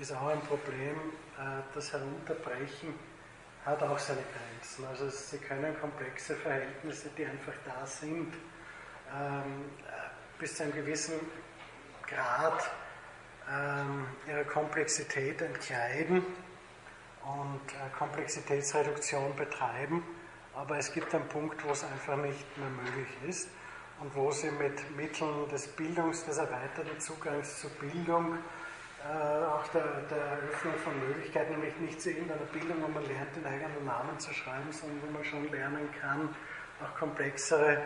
[0.00, 0.96] ist auch ein Problem.
[1.38, 2.94] Äh, das Herunterbrechen
[3.64, 4.84] hat auch seine Grenzen.
[4.86, 8.34] Also Sie können komplexe Verhältnisse, die einfach da sind,
[9.14, 9.70] ähm,
[10.38, 11.14] bis zu einem gewissen
[12.08, 12.70] Grad
[13.48, 16.26] ähm, ihrer Komplexität entkleiden
[17.22, 20.02] und äh, Komplexitätsreduktion betreiben.
[20.62, 23.48] Aber es gibt einen Punkt, wo es einfach nicht mehr möglich ist
[23.98, 28.38] und wo sie mit Mitteln des Bildungs, des erweiterten Zugangs zur Bildung,
[29.02, 33.34] äh, auch der, der, Eröffnung von Möglichkeiten, nämlich nicht zu irgendeiner Bildung, wo man lernt,
[33.34, 36.28] den eigenen Namen zu schreiben, sondern wo man schon lernen kann,
[36.80, 37.78] auch komplexere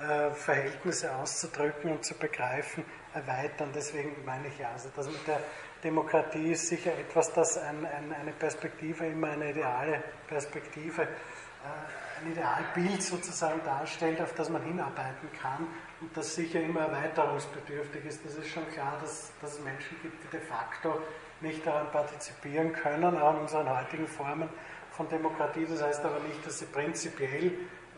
[0.00, 3.72] äh, Verhältnisse auszudrücken und zu begreifen, erweitern.
[3.74, 5.40] Deswegen meine ich ja, also das mit der
[5.84, 12.32] Demokratie ist sicher etwas, das ein, ein, eine Perspektive, immer eine ideale Perspektive äh, ein
[12.32, 15.66] Idealbild sozusagen darstellt, auf das man hinarbeiten kann
[16.00, 18.24] und das sicher immer erweiterungsbedürftig ist.
[18.24, 21.00] Das ist schon klar, dass, dass es Menschen gibt, die de facto
[21.40, 24.48] nicht daran partizipieren können, auch in unseren heutigen Formen
[24.90, 25.66] von Demokratie.
[25.68, 27.52] Das heißt aber nicht, dass sie prinzipiell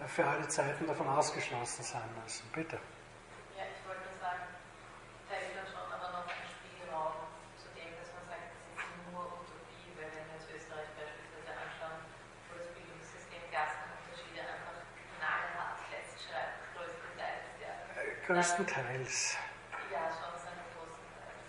[0.06, 2.44] für alle Zeiten davon ausgeschlossen sein müssen.
[2.52, 2.78] Bitte.
[18.26, 19.36] Größtenteils.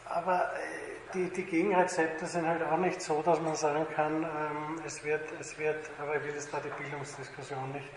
[0.05, 4.82] Aber äh, die, die Gegenrezepte sind halt auch nicht so, dass man sagen kann, ähm,
[4.86, 7.89] es, wird, es wird, aber ich will jetzt da die Bildungsdiskussion nicht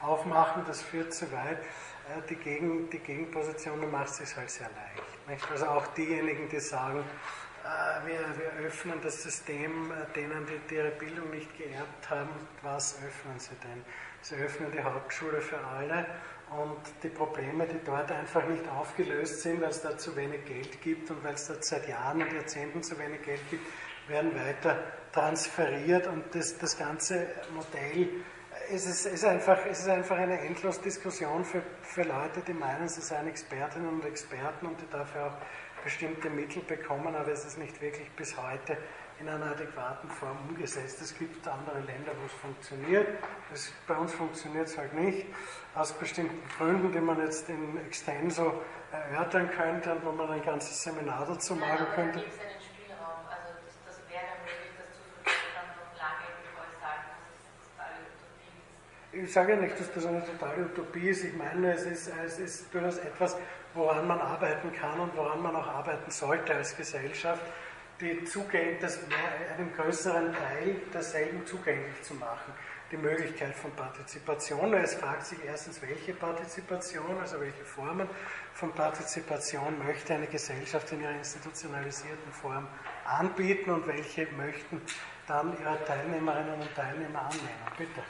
[0.00, 1.58] aufmachen, das führt zu weit.
[1.58, 5.28] Äh, die, Gegen, die Gegenposition macht es sich halt sehr leicht.
[5.28, 5.50] Nicht?
[5.50, 7.04] Also auch diejenigen, die sagen,
[7.64, 12.30] äh, wir, wir öffnen das System äh, denen, die, die ihre Bildung nicht geerbt haben,
[12.62, 13.84] was öffnen sie denn?
[14.22, 16.06] Sie öffnen die Hauptschule für alle
[16.58, 20.80] und die Probleme, die dort einfach nicht aufgelöst sind, weil es da zu wenig Geld
[20.82, 23.64] gibt und weil es dort seit Jahren und Jahrzehnten zu wenig Geld gibt,
[24.08, 24.82] werden weiter
[25.12, 26.06] transferiert.
[26.08, 28.08] Und das, das ganze Modell
[28.72, 32.88] es ist, ist, einfach, es ist einfach eine endlos Diskussion für, für Leute, die meinen,
[32.88, 37.58] sie seien Expertinnen und Experten und die dafür auch bestimmte Mittel bekommen, aber es ist
[37.58, 38.76] nicht wirklich bis heute
[39.20, 41.00] in einer adäquaten Form umgesetzt.
[41.02, 43.06] Es gibt andere Länder, wo es funktioniert.
[43.50, 45.26] Das, bei uns funktioniert es halt nicht,
[45.74, 48.62] aus bestimmten Gründen, die man jetzt in Extenso
[48.92, 52.18] erörtern könnte und wo man ein ganzes Seminar dazu machen könnte.
[52.18, 52.30] Also
[59.12, 61.24] ich sage ja nicht, dass das eine totale Utopie ist.
[61.24, 63.36] Ich meine, es ist, es ist durchaus etwas,
[63.74, 67.42] woran man arbeiten kann und woran man auch arbeiten sollte als Gesellschaft
[68.00, 68.98] die Zugäng das
[69.56, 72.52] einem größeren Teil derselben zugänglich zu machen.
[72.90, 74.74] die Möglichkeit von Partizipation.
[74.74, 78.08] Es fragt sich erstens, welche Partizipation, also welche Formen
[78.54, 82.66] von Partizipation möchte eine Gesellschaft in ihrer institutionalisierten Form
[83.04, 84.82] anbieten und welche möchten
[85.26, 87.48] dann ihre Teilnehmerinnen und Teilnehmer annehmen.
[87.78, 88.02] Bitte.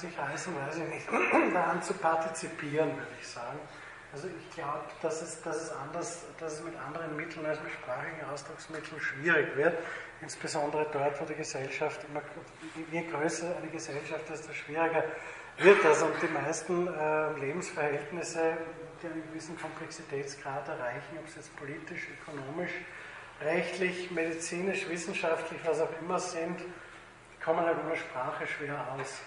[0.00, 1.08] Sich heißen, weiß ich nicht,
[1.54, 3.58] daran zu partizipieren, würde ich sagen.
[4.12, 8.24] Also ich glaube, dass es, dass, es dass es mit anderen Mitteln als mit sprachlichen
[8.32, 9.76] Ausdrucksmitteln schwierig wird,
[10.22, 12.22] insbesondere dort, wo die Gesellschaft immer,
[12.90, 15.04] je größer eine Gesellschaft, desto schwieriger
[15.58, 16.02] wird das.
[16.02, 18.56] Und die meisten äh, Lebensverhältnisse,
[19.02, 22.72] die einen gewissen Komplexitätsgrad erreichen, ob es jetzt politisch, ökonomisch,
[23.42, 26.60] rechtlich, medizinisch, wissenschaftlich, was auch immer sind,
[27.44, 29.20] kommen halt ohne Sprache schwer aus.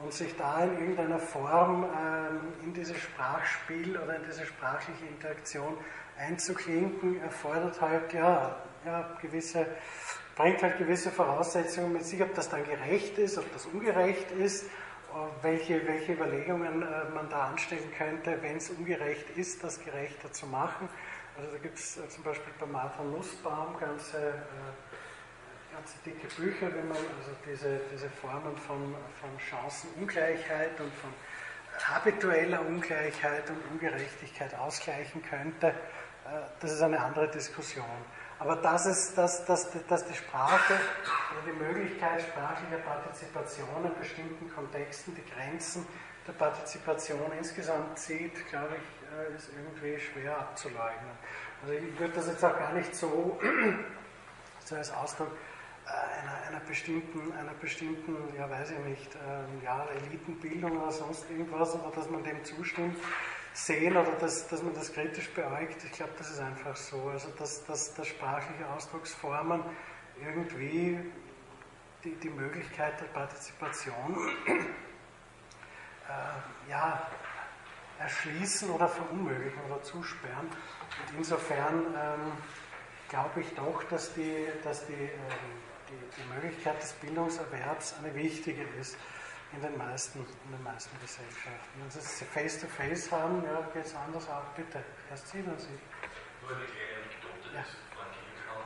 [0.00, 5.76] Und sich da in irgendeiner Form ähm, in dieses Sprachspiel oder in diese sprachliche Interaktion
[6.18, 9.66] einzuklinken, erfordert halt ja, ja gewisse,
[10.34, 14.66] bringt halt gewisse Voraussetzungen mit sich, ob das dann gerecht ist, ob das ungerecht ist,
[15.42, 20.46] welche, welche Überlegungen äh, man da anstellen könnte, wenn es ungerecht ist, das gerechter zu
[20.46, 20.88] machen.
[21.36, 24.34] Also da gibt es äh, zum Beispiel bei Martha Nussbaum ganze
[25.72, 31.10] ganze dicke Bücher, wenn man also diese, diese Formen von, von Chancenungleichheit und von
[31.78, 35.72] habitueller Ungleichheit und Ungerechtigkeit ausgleichen könnte, äh,
[36.60, 37.84] das ist eine andere Diskussion.
[38.38, 44.52] Aber dass, es, dass, dass, dass die Sprache oder die Möglichkeit sprachlicher Partizipation in bestimmten
[44.52, 45.86] Kontexten die Grenzen
[46.26, 51.10] der Partizipation insgesamt zieht, glaube ich, äh, ist irgendwie schwer abzuleugnen.
[51.62, 53.40] Also ich würde das jetzt auch gar nicht so,
[54.64, 55.30] so als Ausdruck
[55.84, 61.74] einer, einer, bestimmten, einer bestimmten, ja weiß ich nicht, ähm, ja, Elitenbildung oder sonst irgendwas,
[61.74, 62.96] oder dass man dem zustimmt,
[63.52, 65.84] sehen oder dass, dass man das kritisch beäugt.
[65.84, 67.08] Ich glaube, das ist einfach so.
[67.08, 69.62] Also dass, dass, dass sprachliche Ausdrucksformen
[70.20, 70.98] irgendwie
[72.04, 74.30] die, die Möglichkeit der Partizipation
[76.08, 77.06] äh, ja,
[77.98, 80.46] erschließen oder verunmöglichen oder zusperren.
[80.46, 82.32] Und insofern ähm,
[83.08, 88.62] glaube ich doch, dass die, dass die ähm, die, die Möglichkeit des Bildungserwerbs eine wichtige
[88.80, 88.96] ist
[89.52, 91.76] in den meisten, in den meisten Gesellschaften.
[91.76, 94.48] Wenn Sie face-to-face -face haben, ja, geht es anders auch.
[94.56, 95.68] Bitte, erst Sie, dann Sie.
[96.40, 97.60] Nur eine kleine Anekdote, ja.
[97.60, 98.64] das Frank Hilkan,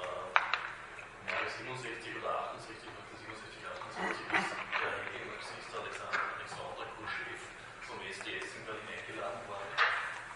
[0.00, 7.36] äh, Jahre 67 oder 68, 67, 68 ist der heilige Marxist Alexander, Alexander Kurschew
[7.84, 9.70] vom SDS in Berlin eingeladen worden,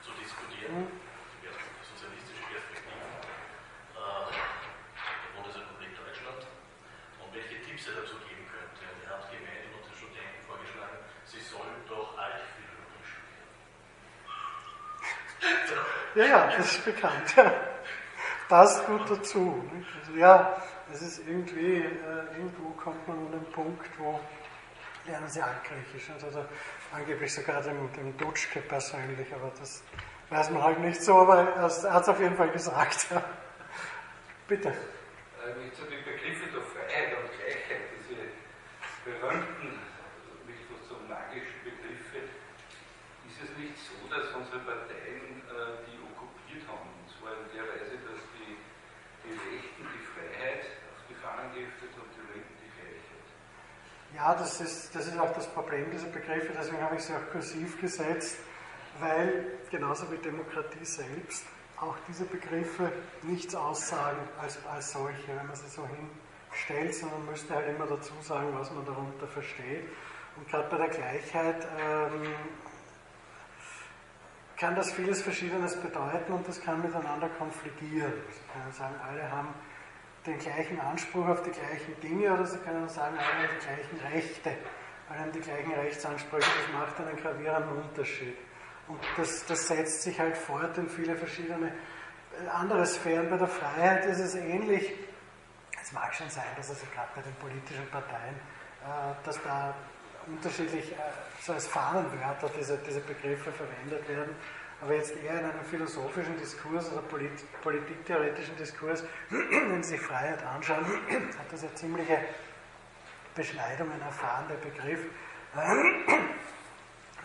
[0.04, 0.84] zu diskutieren.
[0.84, 1.08] Mhm.
[16.18, 17.32] Ja, ja, das ist bekannt.
[18.48, 19.64] Passt gut dazu.
[20.00, 20.60] Also, ja,
[20.92, 24.18] es ist irgendwie, äh, irgendwo kommt man an den Punkt, wo
[25.06, 26.10] lernen sie Altgriechisch.
[26.20, 26.44] Also
[26.92, 29.84] angeblich sogar dem, dem Dutschke persönlich, aber das
[30.30, 33.06] weiß man halt nicht so, aber er hat es auf jeden Fall gesagt.
[33.12, 33.22] Ja.
[34.48, 34.70] Bitte.
[34.70, 38.26] Äh, zu den Begriffen der Freiheit und Gleichheit, diese
[39.04, 39.78] berühmten,
[40.48, 42.26] nicht so magischen Begriffe,
[43.28, 44.98] ist es nicht so, dass unsere Partei
[54.18, 57.30] Ja, das ist, das ist auch das Problem dieser Begriffe, deswegen habe ich sie auch
[57.30, 58.36] kursiv gesetzt,
[58.98, 61.44] weil genauso wie Demokratie selbst
[61.80, 62.90] auch diese Begriffe
[63.22, 68.12] nichts aussagen als, als solche, wenn man sie so hinstellt, sondern müsste halt immer dazu
[68.20, 69.84] sagen, was man darunter versteht.
[70.34, 72.34] Und gerade bei der Gleichheit ähm,
[74.56, 78.14] kann das vieles Verschiedenes bedeuten und das kann miteinander konfligieren.
[78.26, 79.54] Also kann man sagen, alle haben
[80.28, 84.12] den gleichen Anspruch auf die gleichen Dinge oder Sie können sagen, alle haben die gleichen
[84.12, 84.50] Rechte,
[85.08, 86.46] alle haben die gleichen Rechtsansprüche.
[86.46, 88.36] Das macht einen gravierenden Unterschied.
[88.88, 93.28] Und das, das setzt sich halt fort in viele verschiedene äh, andere Sphären.
[93.28, 94.92] Bei der Freiheit ist es ähnlich.
[95.82, 99.74] Es mag schon sein, dass also gerade bei den politischen Parteien, äh, dass da
[100.26, 100.96] unterschiedlich, äh,
[101.42, 104.34] so als Fahnenwörter diese, diese Begriffe verwendet werden.
[104.80, 110.86] Aber jetzt eher in einem philosophischen Diskurs oder polit politiktheoretischen Diskurs, wenn Sie Freiheit anschauen,
[111.38, 112.18] hat das ja ziemliche
[113.34, 115.00] Beschneidungen erfahren, der Begriff.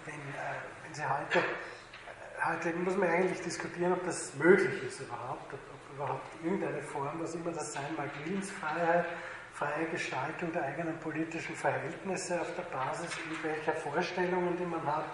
[0.05, 1.43] wenn, äh, wenn Sie heute,
[2.43, 7.19] heute muss man eigentlich diskutieren, ob das möglich ist überhaupt, ob, ob überhaupt irgendeine Form,
[7.19, 9.05] was immer das sein mag, Willensfreiheit,
[9.53, 15.05] freie Gestaltung der eigenen politischen Verhältnisse auf der Basis irgendwelcher Vorstellungen, die man hat,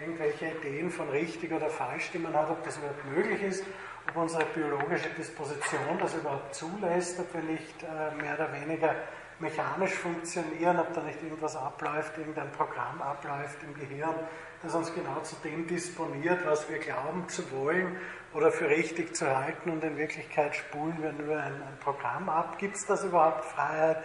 [0.00, 3.64] irgendwelche Ideen von richtig oder falsch, die man hat, ob das überhaupt möglich ist,
[4.08, 8.94] ob unsere biologische Disposition das überhaupt zulässt, ob wir nicht äh, mehr oder weniger
[9.38, 14.14] mechanisch funktionieren, ob da nicht irgendwas abläuft, irgendein Programm abläuft im Gehirn,
[14.62, 17.96] das uns genau zu dem disponiert, was wir glauben zu wollen
[18.32, 22.58] oder für richtig zu halten und in Wirklichkeit spulen wir nur ein, ein Programm ab.
[22.58, 24.02] Gibt es das überhaupt Freiheit?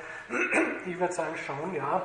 [0.85, 2.01] Ich würde sagen schon, ja.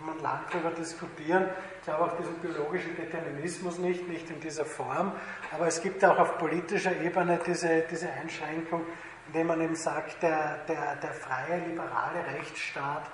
[0.00, 1.50] Kann man lang darüber diskutieren.
[1.78, 5.12] Ich glaube auch diesen biologischen Determinismus nicht, nicht in dieser Form.
[5.52, 8.86] Aber es gibt auch auf politischer Ebene diese, diese Einschränkung,
[9.26, 13.10] indem man eben sagt, der, der, der freie, liberale Rechtsstaat,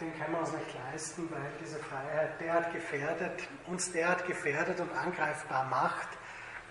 [0.00, 4.90] den können wir uns nicht leisten, weil diese Freiheit derart gefährdet, uns derart gefährdet und
[4.92, 6.08] angreifbar macht,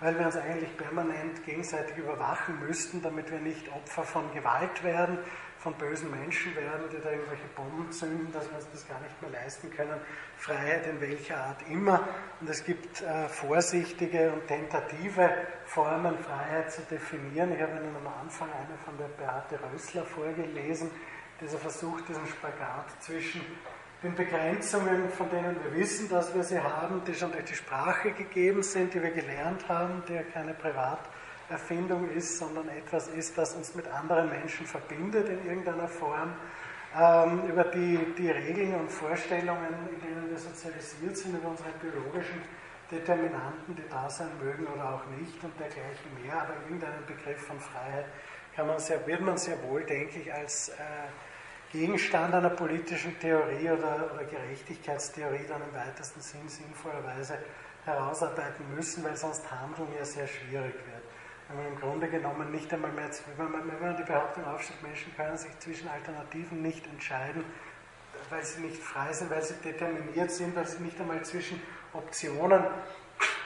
[0.00, 5.18] weil wir uns eigentlich permanent gegenseitig überwachen müssten, damit wir nicht Opfer von Gewalt werden,
[5.64, 9.22] von bösen Menschen werden, die da irgendwelche Bomben zünden, dass wir uns das gar nicht
[9.22, 9.98] mehr leisten können.
[10.36, 12.06] Freiheit in welcher Art immer.
[12.42, 15.30] Und es gibt äh, vorsichtige und tentative
[15.64, 17.54] Formen, Freiheit zu definieren.
[17.54, 20.90] Ich habe Ihnen am Anfang eine von der Beate Rössler vorgelesen,
[21.40, 23.40] die so versucht, diesen Spagat zwischen
[24.02, 28.10] den Begrenzungen, von denen wir wissen, dass wir sie haben, die schon durch die Sprache
[28.12, 30.52] gegeben sind, die wir gelernt haben, die ja keine
[31.48, 36.32] Privaterfindung ist, sondern etwas ist, das uns mit anderen Menschen verbindet in irgendeiner Form,
[36.98, 42.40] ähm, über die, die Regeln und Vorstellungen, in denen wir sozialisiert sind, über unsere biologischen
[42.90, 47.58] Determinanten, die da sein mögen oder auch nicht und dergleichen mehr, aber irgendeinen Begriff von
[47.58, 48.06] Freiheit
[48.54, 50.72] kann man sehr, wird man sehr wohl, denke ich, als äh,
[51.72, 57.38] Gegenstand einer politischen Theorie oder, oder Gerechtigkeitstheorie dann im weitesten Sinn sinnvollerweise
[57.84, 60.93] herausarbeiten müssen, weil sonst Handeln ja sehr schwierig wird.
[61.48, 64.82] Wenn man im Grunde genommen nicht einmal mehr, wenn man, wenn man die Behauptung aufstellt,
[64.82, 67.44] Menschen können sich zwischen Alternativen nicht entscheiden,
[68.30, 71.60] weil sie nicht frei sind, weil sie determiniert sind, weil sie nicht einmal zwischen
[71.92, 72.64] Optionen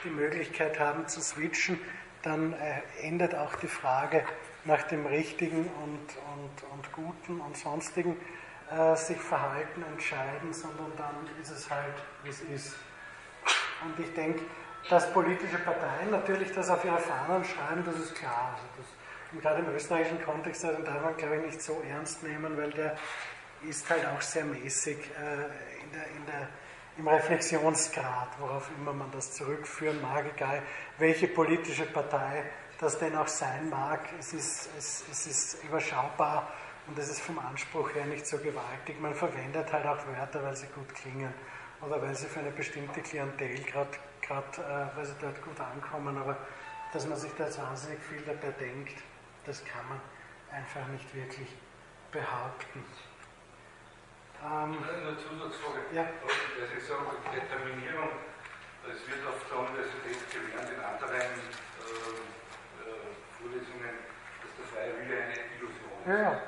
[0.03, 1.79] die Möglichkeit haben zu switchen,
[2.21, 4.23] dann äh, endet auch die Frage,
[4.65, 5.99] nach dem Richtigen und,
[6.33, 8.17] und, und Guten und Sonstigen
[8.71, 12.75] äh, sich verhalten, entscheiden, sondern dann ist es halt, wie es ist.
[13.83, 14.41] Und ich denke,
[14.89, 18.55] dass politische Parteien natürlich das auf ihre Fahnen schreiben, das ist klar.
[18.55, 22.57] Also das, gerade im österreichischen Kontext, den darf man, glaube ich, nicht so ernst nehmen,
[22.57, 22.95] weil der
[23.67, 26.47] ist halt auch sehr mäßig äh, in der, in der,
[26.97, 30.61] im Reflexionsgrad, worauf immer man das zurückführen mag, egal
[30.97, 32.43] welche politische Partei
[32.79, 34.01] das denn auch sein mag.
[34.19, 36.51] Es ist, es, es ist überschaubar
[36.87, 38.99] und es ist vom Anspruch her nicht so gewaltig.
[38.99, 41.33] Man verwendet halt auch Wörter, weil sie gut klingen
[41.81, 43.91] oder weil sie für eine bestimmte Klientel gerade,
[44.29, 46.17] äh, weil sie dort gut ankommen.
[46.17, 46.37] Aber
[46.93, 49.01] dass man sich da jetzt wahnsinnig viel dabei denkt,
[49.45, 49.99] das kann man
[50.51, 51.49] einfach nicht wirklich
[52.11, 52.83] behaupten.
[54.39, 55.83] Ähm, eine Zusatzfrage.
[55.91, 56.07] Ja.
[56.59, 56.95] Das ist so
[57.27, 58.09] Determinierung.
[58.87, 62.15] Es wird auf der Universität gelernt, in anderen äh,
[63.35, 63.95] Vorlesungen,
[64.39, 66.07] dass der freie Wille eine Illusion ist.
[66.07, 66.47] Ja.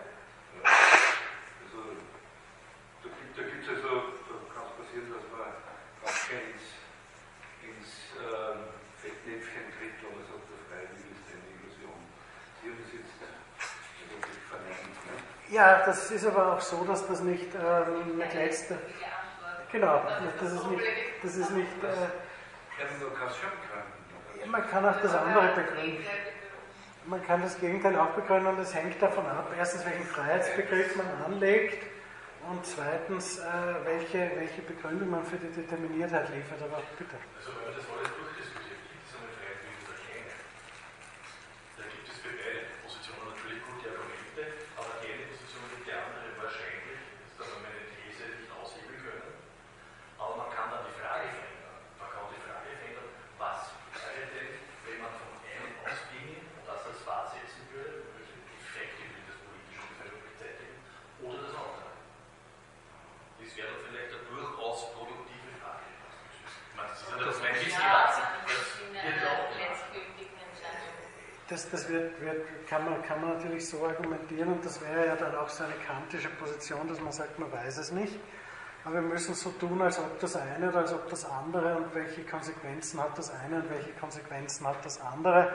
[1.67, 1.99] Also,
[3.03, 5.51] da gibt es also, da kann es passieren, dass man
[5.99, 6.65] manchmal ins,
[7.59, 8.71] ins ähm,
[9.03, 11.99] Fettnäpfchen tritt, wo man sagt, der freie Wille ist eine Illusion.
[12.63, 14.95] Sie haben das jetzt wirklich verneint.
[15.11, 15.15] Ne?
[15.51, 18.75] Ja, das ist aber auch so, dass das nicht ähm, mit letzter.
[19.71, 20.01] Genau,
[20.39, 20.81] das ist nicht.
[21.21, 22.07] Das ist nicht äh,
[24.47, 26.03] man kann auch das andere begründen.
[27.05, 31.07] Man kann das Gegenteil auch begründen und es hängt davon ab, erstens, welchen Freiheitsbegriff man
[31.25, 31.83] anlegt
[32.49, 33.43] und zweitens, äh,
[33.85, 36.61] welche, welche Begründung man für die Determiniertheit liefert.
[36.61, 37.15] Aber bitte.
[37.37, 40.33] Also wenn man das alles durchdiskutiert, gibt es eine Freiheit wie oder keine.
[41.77, 44.41] Da gibt es für beide Positionen natürlich gute Argumente,
[44.77, 47.01] aber die eine Position wird die andere wahrscheinlich,
[47.37, 49.37] dass man meine These nicht aushebeln können.
[50.17, 51.77] Aber man kann dann die Frage verändern.
[51.97, 53.09] Man kann die Frage verändern,
[53.41, 53.73] was
[54.11, 54.49] wäre denn,
[54.85, 59.81] wenn man von einem ausginge das als wahr setzen würde, welche Effekte würde das politische
[59.81, 60.77] Gefälle betätigen,
[61.23, 61.91] oder das andere.
[63.41, 65.85] Das wäre dann vielleicht eine durchaus produktive Frage.
[65.89, 67.55] Ich meine, das ist ja das mein
[71.49, 72.47] das, das wird, wird,
[73.11, 76.87] kann, man, natürlich so argumentieren und das wäre ja dann auch so eine kantische Position,
[76.87, 78.19] dass man sagt, man weiß es nicht.
[78.83, 81.93] Aber wir müssen so tun, als ob das eine oder als ob das andere und
[81.93, 85.49] welche Konsequenzen hat das eine und welche Konsequenzen hat das andere.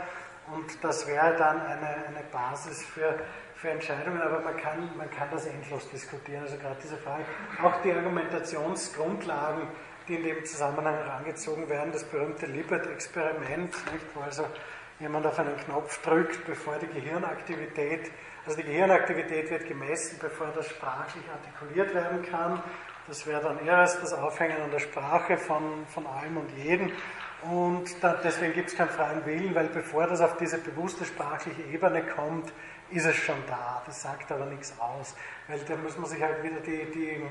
[0.52, 3.18] Und das wäre dann eine, eine Basis für,
[3.56, 6.42] für Entscheidungen, aber man kann, man kann das endlos diskutieren.
[6.42, 7.24] Also gerade diese Frage,
[7.64, 9.66] auch die Argumentationsgrundlagen
[10.08, 11.92] die in dem Zusammenhang herangezogen werden.
[11.92, 13.74] Das berühmte Libet-Experiment,
[14.14, 14.44] wo also
[15.00, 18.10] jemand auf einen Knopf drückt, bevor die Gehirnaktivität,
[18.44, 22.62] also die Gehirnaktivität wird gemessen, bevor das sprachlich artikuliert werden kann.
[23.08, 26.92] Das wäre dann erst das Aufhängen an der Sprache von, von allem und jedem.
[27.42, 31.62] Und da, deswegen gibt es keinen freien Willen, weil bevor das auf diese bewusste sprachliche
[31.62, 32.52] Ebene kommt,
[32.90, 33.82] ist es schon da.
[33.86, 35.14] Das sagt aber nichts aus.
[35.48, 37.26] Weil da muss man sich halt wieder die, die ähm,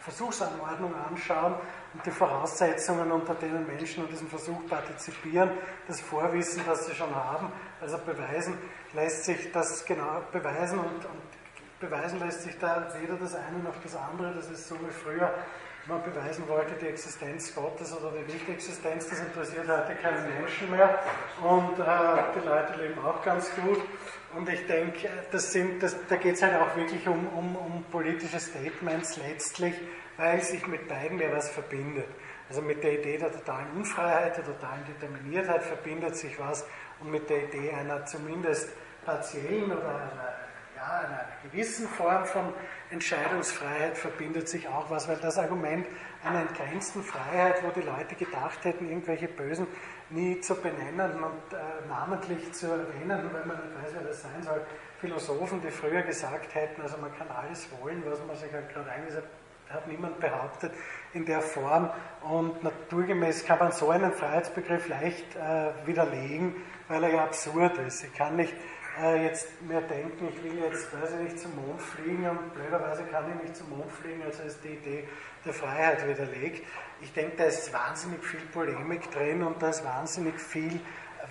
[0.00, 1.54] Versuchsanordnung anschauen
[1.94, 5.50] und die Voraussetzungen, unter denen Menschen an diesem Versuch partizipieren,
[5.86, 7.52] das Vorwissen, das sie schon haben.
[7.80, 8.58] Also beweisen
[8.94, 13.76] lässt sich das genau beweisen und, und beweisen lässt sich da weder das eine noch
[13.82, 14.34] das andere.
[14.34, 15.32] Das ist so wie früher
[15.86, 21.00] man beweisen wollte, die Existenz Gottes oder die Nicht-Existenz, das interessiert heute keinen Menschen mehr.
[21.42, 23.80] Und äh, die Leute leben auch ganz gut.
[24.34, 27.84] Und ich denke, das sind, das, da geht es halt auch wirklich um, um, um
[27.90, 29.74] politische Statements letztlich,
[30.16, 32.06] weil sich mit beiden ja was verbindet.
[32.48, 36.66] Also mit der Idee der totalen Unfreiheit, der totalen Determiniertheit verbindet sich was
[37.00, 38.70] und mit der Idee einer zumindest
[39.04, 40.34] partiellen oder einer,
[40.76, 42.52] ja, einer gewissen Form von
[42.90, 45.86] Entscheidungsfreiheit verbindet sich auch was, weil das Argument
[46.22, 49.66] einer entgrenzten Freiheit, wo die Leute gedacht hätten, irgendwelche Bösen
[50.12, 54.42] nie zu benennen und äh, namentlich zu erwähnen, weil man nicht weiß, wer das sein
[54.42, 54.60] soll.
[55.00, 58.90] Philosophen, die früher gesagt hätten, also man kann alles wollen, was man sich halt gerade
[58.90, 59.26] eingesetzt
[59.68, 60.72] hat, hat niemand behauptet
[61.14, 61.90] in der Form.
[62.22, 66.56] Und naturgemäß kann man so einen Freiheitsbegriff leicht äh, widerlegen,
[66.88, 68.04] weil er ja absurd ist.
[68.04, 68.54] Ich kann nicht
[69.00, 73.04] äh, jetzt mir denken, ich will jetzt, weiß ich nicht, zum Mond fliegen und blöderweise
[73.04, 75.08] kann ich nicht zum Mond fliegen, also ist die Idee
[75.44, 76.66] der Freiheit widerlegt.
[77.02, 80.80] Ich denke, da ist wahnsinnig viel Polemik drin und da ist wahnsinnig viel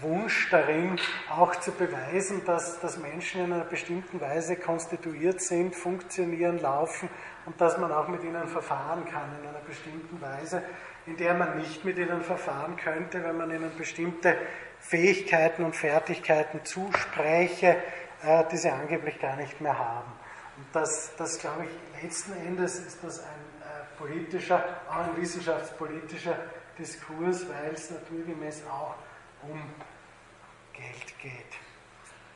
[0.01, 0.99] Wunsch darin,
[1.29, 7.09] auch zu beweisen, dass, dass Menschen in einer bestimmten Weise konstituiert sind, funktionieren, laufen
[7.45, 10.61] und dass man auch mit ihnen verfahren kann in einer bestimmten Weise,
[11.05, 14.35] in der man nicht mit ihnen verfahren könnte, wenn man ihnen bestimmte
[14.79, 17.77] Fähigkeiten und Fertigkeiten zuspräche,
[18.23, 20.11] äh, die sie angeblich gar nicht mehr haben.
[20.57, 23.40] Und das, das glaube ich, letzten Endes ist das ein
[24.01, 26.35] politischer, auch ein wissenschaftspolitischer
[26.77, 28.95] Diskurs, weil es naturgemäß auch
[29.43, 29.61] um
[30.73, 31.59] Geld geht.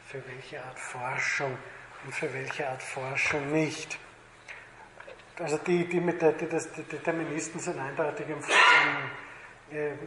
[0.07, 1.57] Für welche Art Forschung
[2.05, 3.97] und für welche Art Forschung nicht.
[5.39, 8.37] Also die, die mit der, die, das, die Deterministen sind eindeutig im,
[9.77, 9.97] im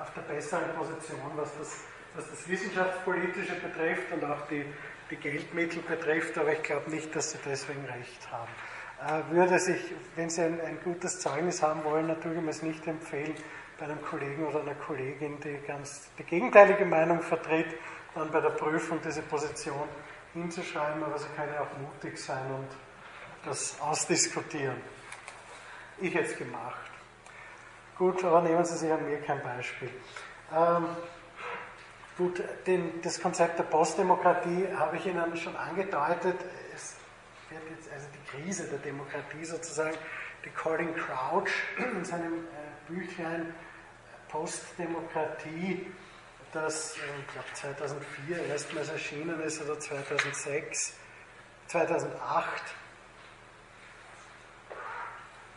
[0.00, 1.80] auf der besseren Position, was das,
[2.14, 4.64] was das Wissenschaftspolitische betrifft und auch die,
[5.10, 8.50] die Geldmittel betrifft, aber ich glaube nicht, dass Sie deswegen recht haben.
[9.00, 9.80] Äh, würde sich,
[10.16, 13.34] wenn Sie ein, ein, gutes Zeugnis haben wollen, natürlich nicht empfehlen,
[13.78, 17.68] bei einem Kollegen oder einer Kollegin, die ganz die gegenteilige Meinung vertritt,
[18.16, 19.88] dann bei der Prüfung diese Position
[20.34, 22.68] hinzuschreiben, aber Sie können auch mutig sein und
[23.44, 24.76] das ausdiskutieren.
[26.00, 26.90] Ich hätte es gemacht.
[27.96, 29.90] Gut, aber nehmen Sie sich an mir kein Beispiel.
[30.52, 30.86] Ähm,
[32.16, 36.36] gut, den, das Konzept der Postdemokratie habe ich Ihnen schon angedeutet.
[37.50, 39.96] Wird jetzt also die Krise der Demokratie sozusagen,
[40.44, 43.54] die Colin Crouch in seinem äh, Büchlein
[44.28, 45.86] Postdemokratie,
[46.52, 50.94] das äh, ich glaube 2004 erstmals erschienen ist oder 2006,
[51.68, 52.62] 2008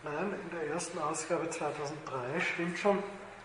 [0.03, 3.03] Nein, in der ersten Ausgabe 2003 stimmt schon.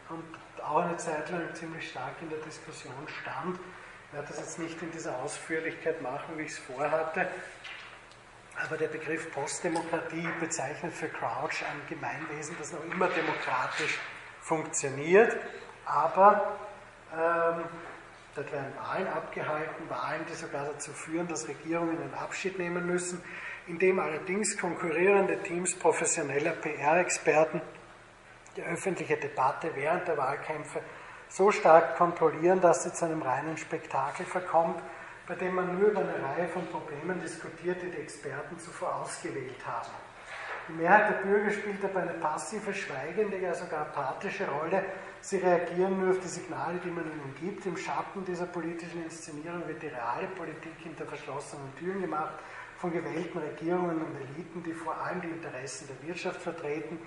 [0.08, 0.24] Und
[0.64, 3.58] auch eine Zeit lang ziemlich stark in der Diskussion stand.
[4.06, 7.28] Ich werde das jetzt nicht in dieser Ausführlichkeit machen, wie ich es vorhatte,
[8.64, 13.98] aber der Begriff Postdemokratie bezeichnet für Crouch ein Gemeinwesen, das noch immer demokratisch
[14.40, 15.36] funktioniert,
[15.84, 16.56] aber
[17.12, 17.64] ähm,
[18.34, 23.22] dort werden Wahlen abgehalten, Wahlen, die sogar dazu führen, dass Regierungen einen Abschied nehmen müssen
[23.66, 27.60] in dem allerdings konkurrierende Teams professioneller PR-Experten
[28.56, 30.80] die öffentliche Debatte während der Wahlkämpfe
[31.28, 34.80] so stark kontrollieren, dass sie zu einem reinen Spektakel verkommt,
[35.26, 39.66] bei dem man nur über eine Reihe von Problemen diskutiert, die die Experten zuvor ausgewählt
[39.66, 39.90] haben.
[40.68, 44.84] Die Mehrheit der Bürger spielt dabei eine passive, schweigende, ja sogar apathische Rolle.
[45.20, 47.66] Sie reagieren nur auf die Signale, die man ihnen gibt.
[47.66, 52.34] Im Schatten dieser politischen Inszenierung wird die reale Politik hinter verschlossenen Türen gemacht
[52.78, 56.98] von gewählten Regierungen und Eliten, die vor allem die Interessen der Wirtschaft vertreten.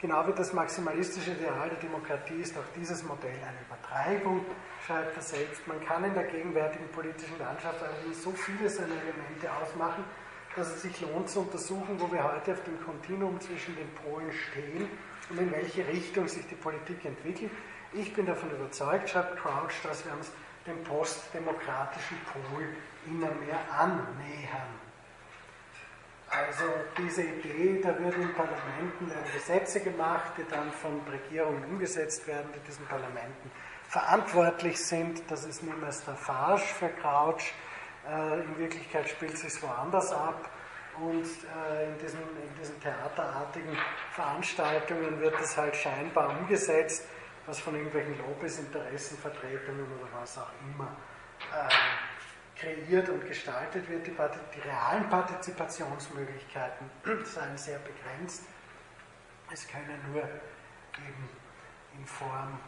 [0.00, 4.44] Genau wie das maximalistische Ideal der Demokratie ist auch dieses Modell eine Übertreibung,
[4.88, 5.66] er selbst.
[5.66, 10.04] Man kann in der gegenwärtigen politischen Landschaft allerdings so viele seiner Elemente ausmachen,
[10.56, 14.30] dass es sich lohnt zu untersuchen, wo wir heute auf dem Kontinuum zwischen den Polen
[14.32, 14.88] stehen
[15.30, 17.50] und in welche Richtung sich die Politik entwickelt.
[17.92, 20.30] Ich bin davon überzeugt, schreibt Crouch, dass wir uns
[20.66, 22.64] dem postdemokratischen Pol
[23.06, 24.82] immer mehr annähern.
[26.28, 26.64] Also
[26.96, 32.60] diese Idee, da werden in Parlamenten Gesetze gemacht, die dann von Regierungen umgesetzt werden, die
[32.66, 33.50] diesen Parlamenten
[33.92, 35.22] verantwortlich sind.
[35.30, 37.52] Das ist nicht mehr Staffage für Crouch.
[38.08, 40.48] Äh, in Wirklichkeit spielt es sich woanders ab.
[40.98, 43.76] Und äh, in, diesen, in diesen theaterartigen
[44.12, 47.04] Veranstaltungen wird das halt scheinbar umgesetzt,
[47.44, 50.96] was von irgendwelchen Lobbys, Interessenvertretungen oder was auch immer
[51.52, 54.06] äh, kreiert und gestaltet wird.
[54.06, 54.14] Die,
[54.54, 56.90] die realen Partizipationsmöglichkeiten
[57.24, 58.44] seien sehr begrenzt.
[59.52, 61.28] Es können nur eben
[61.98, 62.58] in Form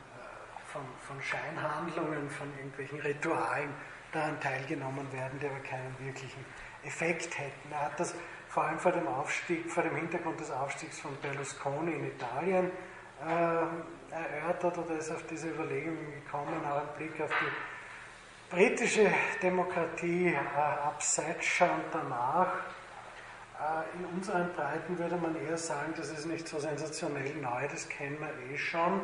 [0.75, 3.71] von, von Scheinhandlungen, von irgendwelchen Ritualen
[4.13, 6.45] daran teilgenommen werden, die aber keinen wirklichen
[6.83, 7.71] Effekt hätten.
[7.71, 8.15] Er hat das
[8.49, 12.71] vor allem vor dem Aufstieg, vor dem Hintergrund des Aufstiegs von Berlusconi in Italien
[13.25, 20.29] äh, erörtert oder ist auf diese Überlegungen gekommen, auch im Blick auf die britische Demokratie
[20.29, 22.53] äh, ab Thatcher und danach.
[23.59, 27.89] Äh, in unseren Breiten würde man eher sagen, das ist nicht so sensationell neu, das
[27.89, 29.01] kennen wir eh schon.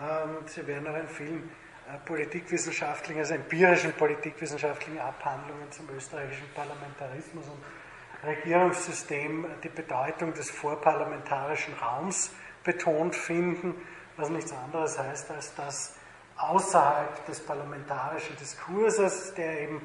[0.00, 1.50] Ähm, Sie werden auch in vielen
[1.88, 7.62] äh, politikwissenschaftlichen, also empirischen politikwissenschaftlichen Abhandlungen zum österreichischen Parlamentarismus und
[8.26, 12.30] Regierungssystem die Bedeutung des vorparlamentarischen Raums
[12.62, 13.74] betont finden,
[14.16, 15.96] was nichts anderes heißt, als dass
[16.36, 19.82] außerhalb des parlamentarischen Diskurses, der eben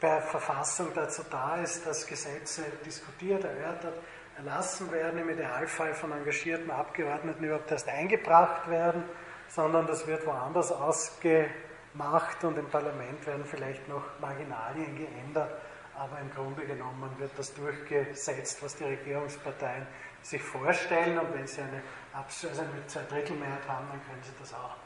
[0.00, 4.00] per Verfassung dazu da ist, dass Gesetze diskutiert, erörtert,
[4.36, 9.04] erlassen werden, im Idealfall von engagierten Abgeordneten überhaupt erst eingebracht werden,
[9.50, 15.50] sondern das wird woanders ausgemacht und im Parlament werden vielleicht noch Marginalien geändert,
[15.96, 19.86] aber im Grunde genommen wird das durchgesetzt, was die Regierungsparteien
[20.22, 21.18] sich vorstellen.
[21.18, 21.82] Und wenn sie eine,
[22.12, 24.76] also eine Zweidrittelmehrheit haben, dann können sie das auch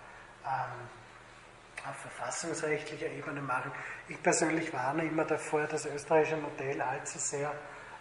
[0.45, 0.89] ähm,
[1.89, 3.71] auf verfassungsrechtlicher Ebene machen.
[4.09, 7.51] Ich persönlich warne immer davor, das österreichische Modell allzu sehr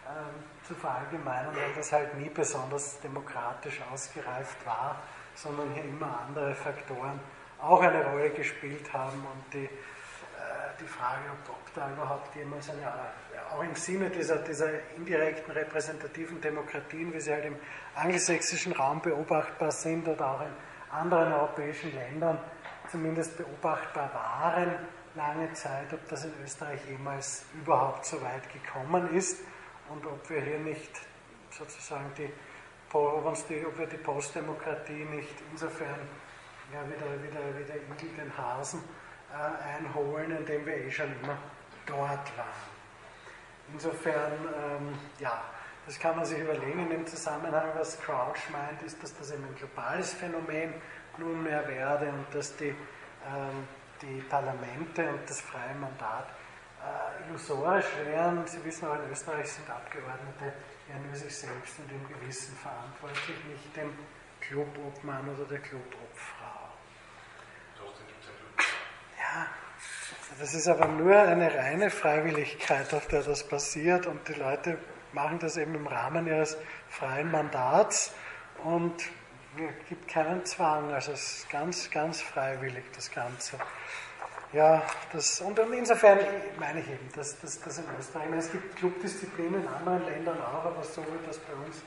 [0.07, 5.02] ähm, zu verallgemeinern, weil das halt nie besonders demokratisch ausgereift war
[5.35, 7.19] sondern hier immer andere Faktoren
[7.61, 9.69] auch eine Rolle gespielt haben und die, äh,
[10.80, 12.91] die Frage, ob, da überhaupt jemals eine,
[13.51, 17.55] auch im Sinne dieser, dieser indirekten repräsentativen Demokratien, wie sie halt im
[17.95, 20.53] angelsächsischen Raum beobachtbar sind oder auch in
[20.91, 22.38] anderen europäischen Ländern
[22.91, 24.76] zumindest beobachtbar waren,
[25.15, 29.39] lange Zeit, ob das in Österreich jemals überhaupt so weit gekommen ist
[29.89, 30.91] und ob wir hier nicht
[31.49, 32.31] sozusagen die
[32.94, 35.99] ob, die, ob wir die Postdemokratie nicht insofern
[36.72, 38.82] ja, wieder, wieder, wieder Igel den Hasen
[39.32, 41.38] äh, einholen, indem wir eh schon immer
[41.86, 42.74] dort waren.
[43.74, 45.44] Insofern, ähm, ja,
[45.86, 49.44] das kann man sich überlegen in dem Zusammenhang, was Crouch meint, ist, dass das eben
[49.44, 50.74] ein globales Phänomen
[51.18, 53.68] nunmehr werde und dass die, ähm,
[54.02, 56.28] die Parlamente und das freie Mandat
[56.84, 58.45] äh, illusorisch wären.
[58.45, 60.53] Sie wissen auch, in Österreich sind Abgeordnete
[60.89, 63.93] ja nur sich selbst und dem Gewissen verantwortlich, nicht dem
[64.41, 66.69] Clubobmann oder der Clubobfrau.
[69.18, 69.47] Ja,
[70.39, 74.77] das ist aber nur eine reine Freiwilligkeit, auf der das passiert und die Leute
[75.14, 76.57] machen das eben im Rahmen ihres
[76.89, 78.14] freien Mandats
[78.64, 79.01] und
[79.55, 83.57] es gibt keinen Zwang, also es ist ganz, ganz freiwillig das Ganze.
[84.53, 86.19] Ja, das, und insofern
[86.59, 90.65] meine ich eben, dass das, das in Österreich, es gibt Clubdisziplinen in anderen Ländern auch,
[90.65, 91.81] aber so wie das bei uns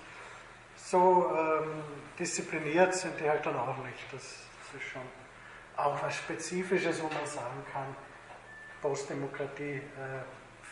[0.76, 1.82] so ähm,
[2.18, 4.12] diszipliniert sind die halt dann auch nicht.
[4.12, 5.02] Das, das, ist schon
[5.76, 7.94] auch was Spezifisches, wo man sagen kann,
[8.82, 9.82] Postdemokratie äh,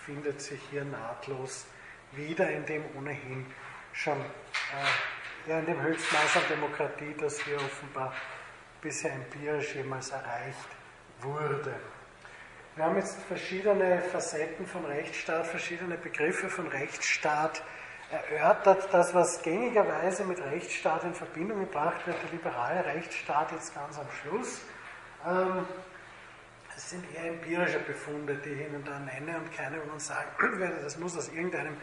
[0.04, 1.66] findet sich hier nahtlos
[2.10, 3.46] wieder in dem ohnehin
[3.92, 8.12] schon, äh, ja, in dem Höchstmaß an Demokratie, das hier offenbar
[8.80, 10.68] bisher empirisch jemals erreicht
[11.20, 11.74] wurde.
[12.76, 17.62] Wir haben jetzt verschiedene Facetten von Rechtsstaat, verschiedene Begriffe von Rechtsstaat
[18.10, 18.88] erörtert.
[18.92, 24.06] Das, was gängigerweise mit Rechtsstaat in Verbindung gebracht wird, der liberale Rechtsstaat jetzt ganz am
[24.10, 24.60] Schluss,
[25.24, 25.66] ähm,
[26.74, 30.28] das sind eher empirische Befunde, die ich Ihnen da nenne und keiner von uns sagen
[30.58, 31.76] würde, das muss aus irgendeinem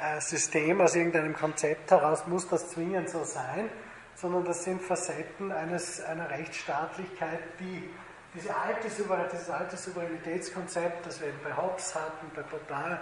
[0.00, 3.70] äh, System, aus irgendeinem Konzept heraus, muss das zwingend so sein,
[4.16, 7.88] sondern das sind Facetten eines, einer Rechtsstaatlichkeit, die
[8.34, 12.98] diese alte, dieses alte Souveränitätskonzept, das wir eben bei Hobbes hatten, bei Baudin,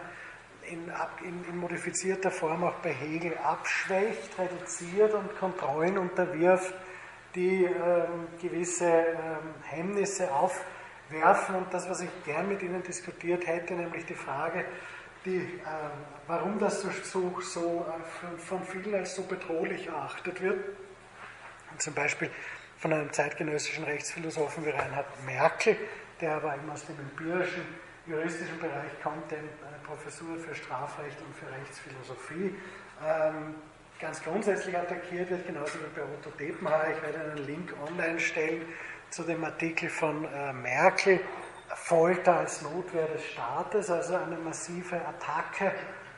[0.68, 0.92] in,
[1.26, 6.74] in, in, modifizierter Form auch bei Hegel abschwächt, reduziert und Kontrollen unterwirft,
[7.34, 11.56] die ähm, gewisse ähm, Hemmnisse aufwerfen.
[11.56, 14.64] Und das, was ich gern mit Ihnen diskutiert hätte, nämlich die Frage,
[15.24, 15.60] die, ähm,
[16.26, 16.90] warum das so,
[17.40, 20.58] so, äh, von vielen als so bedrohlich erachtet wird.
[21.70, 22.30] Und zum Beispiel
[22.80, 25.76] von einem zeitgenössischen Rechtsphilosophen wie Reinhard Merkel,
[26.20, 27.62] der aber eben aus dem empirischen
[28.06, 32.56] juristischen Bereich kommt, eine Professur für Strafrecht und für Rechtsphilosophie
[33.06, 33.54] ähm,
[34.00, 36.86] ganz grundsätzlich attackiert wird, genauso wie bei Otto Depenhauer.
[36.96, 38.64] Ich werde einen Link online stellen
[39.10, 41.20] zu dem Artikel von äh, Merkel,
[41.68, 45.72] Folter als Notwehr des Staates, also eine massive Attacke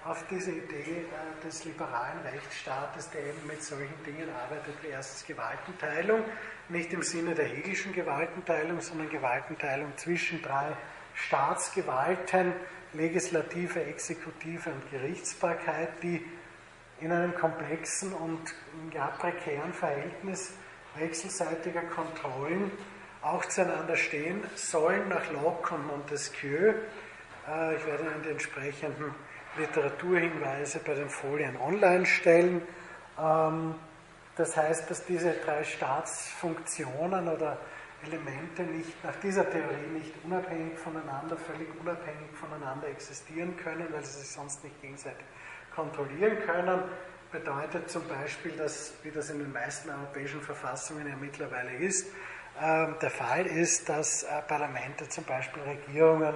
[0.04, 5.26] auf diese Idee äh, des liberalen Rechtsstaates, der eben mit solchen Dingen arbeitet wie erstens
[5.26, 6.24] Gewaltenteilung,
[6.68, 10.76] nicht im Sinne der hegelischen Gewaltenteilung, sondern Gewaltenteilung zwischen drei
[11.14, 12.52] Staatsgewalten,
[12.94, 16.24] Legislative, Exekutive und Gerichtsbarkeit, die
[17.00, 18.54] in einem komplexen und
[18.92, 20.52] ja, prekären Verhältnis
[20.96, 22.70] wechselseitiger Kontrollen
[23.22, 26.74] auch zueinander stehen sollen nach Locke und Montesquieu.
[27.48, 29.14] Äh, ich werde Ihnen die entsprechenden
[29.56, 32.62] Literaturhinweise bei den Folien online stellen.
[33.18, 33.74] Ähm,
[34.36, 37.58] das heißt, dass diese drei Staatsfunktionen oder
[38.04, 44.20] Elemente nicht nach dieser Theorie nicht unabhängig voneinander, völlig unabhängig voneinander existieren können, weil sie
[44.20, 45.24] sich sonst nicht gegenseitig
[45.74, 46.82] kontrollieren können.
[47.30, 52.08] Bedeutet zum Beispiel, dass, wie das in den meisten europäischen Verfassungen ja mittlerweile ist,
[52.60, 56.34] äh, der Fall ist, dass äh, Parlamente zum Beispiel Regierungen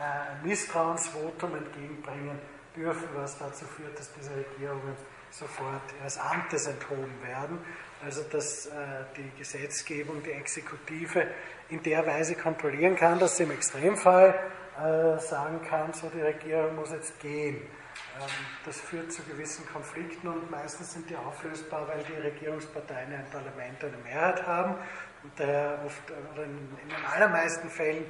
[0.00, 2.38] äh, Misstrauensvotum entgegenbringen
[2.76, 4.96] dürfen, was dazu führt, dass diese Regierungen
[5.30, 7.58] sofort ihres Amtes enthoben werden.
[8.04, 8.70] Also dass äh,
[9.16, 11.26] die Gesetzgebung, die Exekutive
[11.68, 14.38] in der Weise kontrollieren kann, dass sie im Extremfall
[14.78, 17.56] äh, sagen kann, so die Regierung muss jetzt gehen.
[17.56, 18.28] Ähm,
[18.64, 23.82] das führt zu gewissen Konflikten und meistens sind die auflösbar, weil die Regierungsparteien im Parlament
[23.82, 24.74] eine Mehrheit haben
[25.22, 26.02] und daher oft,
[26.34, 28.04] oder in, in den allermeisten Fällen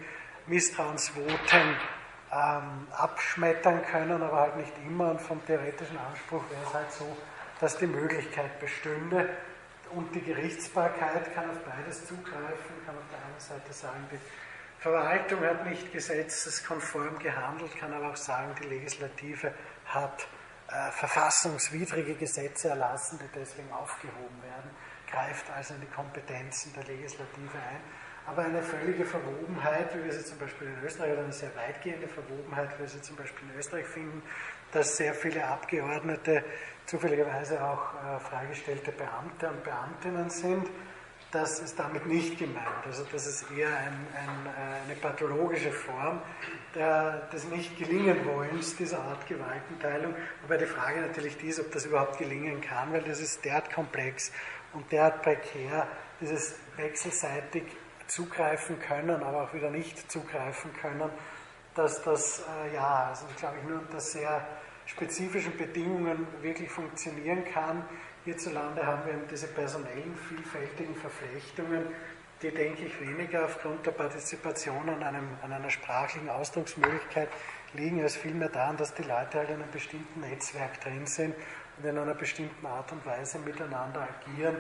[0.47, 1.77] Misstrauensvoten
[2.33, 5.11] ähm, abschmettern können, aber halt nicht immer.
[5.11, 7.17] Und vom theoretischen Anspruch wäre es halt so,
[7.61, 9.29] dass die Möglichkeit bestünde.
[9.91, 14.19] Und die Gerichtsbarkeit kann auf beides zugreifen, kann auf der einen Seite sagen, die
[14.81, 19.53] Verwaltung hat nicht gesetzeskonform gehandelt, kann aber auch sagen, die Legislative
[19.87, 20.27] hat
[20.69, 24.71] äh, verfassungswidrige Gesetze erlassen, die deswegen aufgehoben werden,
[25.09, 27.81] greift also in die Kompetenzen der Legislative ein
[28.27, 32.09] aber eine völlige Verwobenheit, wie wir sie zum Beispiel in Österreich, oder eine sehr weitgehende
[32.09, 34.23] Verwobenheit, wie wir sie zum Beispiel in Österreich finden,
[34.73, 36.43] dass sehr viele Abgeordnete
[36.87, 40.69] zufälligerweise auch äh, freigestellte Beamte und Beamtinnen sind.
[41.31, 42.85] Das ist damit nicht gemeint.
[42.85, 46.21] Also das ist eher ein, ein, äh, eine pathologische Form
[46.75, 50.15] der, des Nicht-Gelingen-Wollens dieser Art Gewaltenteilung.
[50.43, 53.73] Wobei die Frage natürlich die ist, ob das überhaupt gelingen kann, weil das ist derart
[53.73, 54.33] komplex
[54.73, 55.87] und derart prekär,
[56.21, 57.65] dieses wechselseitig
[58.09, 61.11] zugreifen können, aber auch wieder nicht zugreifen können,
[61.75, 64.47] dass das, äh, ja, also glaube ich, nur unter sehr
[64.87, 67.85] spezifischen Bedingungen wirklich funktionieren kann.
[68.25, 71.87] Hierzulande haben wir eben diese personellen, vielfältigen Verflechtungen,
[72.43, 77.29] die, denke ich, weniger aufgrund der Partizipation an, einem, an einer sprachlichen Ausdrucksmöglichkeit
[77.75, 81.35] liegen, als vielmehr daran, dass die Leute halt in einem bestimmten Netzwerk drin sind
[81.79, 84.57] und in einer bestimmten Art und Weise miteinander agieren,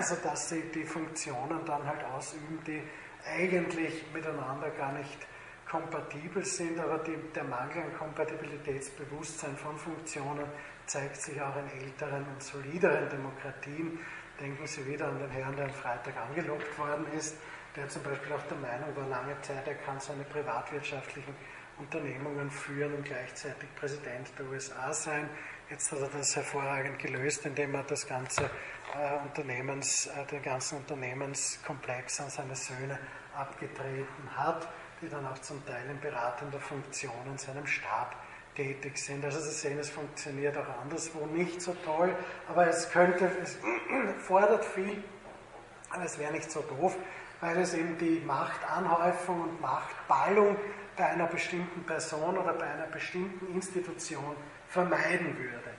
[0.00, 2.82] sodass sie die Funktionen dann halt ausüben, die
[3.24, 5.26] eigentlich miteinander gar nicht
[5.68, 10.46] kompatibel sind, aber die, der Mangel an Kompatibilitätsbewusstsein von Funktionen
[10.86, 13.98] zeigt sich auch in älteren und solideren Demokratien.
[14.40, 17.36] Denken Sie wieder an den Herrn, der am Freitag angelockt worden ist,
[17.74, 21.34] der zum Beispiel auch der Meinung war, lange Zeit, er kann seine privatwirtschaftlichen
[21.78, 25.28] Unternehmungen führen und gleichzeitig Präsident der USA sein.
[25.68, 30.78] Jetzt hat er das hervorragend gelöst, indem er das ganze äh, Unternehmens, äh, den ganzen
[30.78, 32.96] Unternehmenskomplex an seine Söhne
[33.36, 34.68] abgetreten hat,
[35.02, 38.14] die dann auch zum Teil in beratender Funktion in seinem Stab
[38.54, 39.24] tätig sind.
[39.24, 42.14] Also Sie sehen, es funktioniert auch anderswo nicht so toll,
[42.48, 43.58] aber es könnte, es
[44.18, 45.02] fordert viel,
[45.90, 46.96] aber es wäre nicht so doof,
[47.40, 50.56] weil es eben die Machtanhäufung und Machtballung
[50.96, 54.36] bei einer bestimmten Person oder bei einer bestimmten Institution
[54.68, 55.70] vermeiden würde.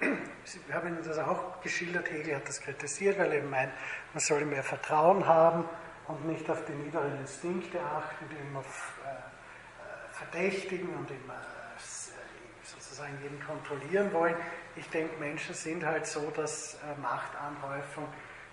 [0.00, 3.72] Ähm, ich habe Ihnen das auch geschildert, Hegel hat das kritisiert, weil er eben meint,
[4.12, 5.64] man solle mehr Vertrauen haben
[6.08, 12.64] und nicht auf die niederen Instinkte achten, die immer äh, äh, verdächtigen und immer äh,
[12.64, 14.34] sozusagen jeden kontrollieren wollen.
[14.76, 18.06] Ich denke, Menschen sind halt so, dass Machtanhäufung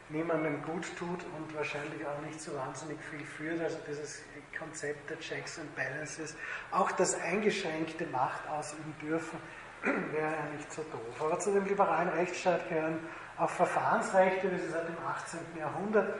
[0.10, 3.62] niemandem gut tut und wahrscheinlich auch nicht so wahnsinnig viel führt.
[3.62, 4.22] Also dieses
[4.58, 6.36] Konzept der Checks and Balances,
[6.72, 9.40] auch das eingeschränkte Macht ausüben dürfen,
[9.84, 11.22] wäre ja nicht so doof.
[11.22, 13.00] Aber zu dem liberalen Rechtsstaat gehören
[13.38, 15.40] auch Verfahrensrechte, wie sie seit dem 18.
[15.60, 16.20] Jahrhundert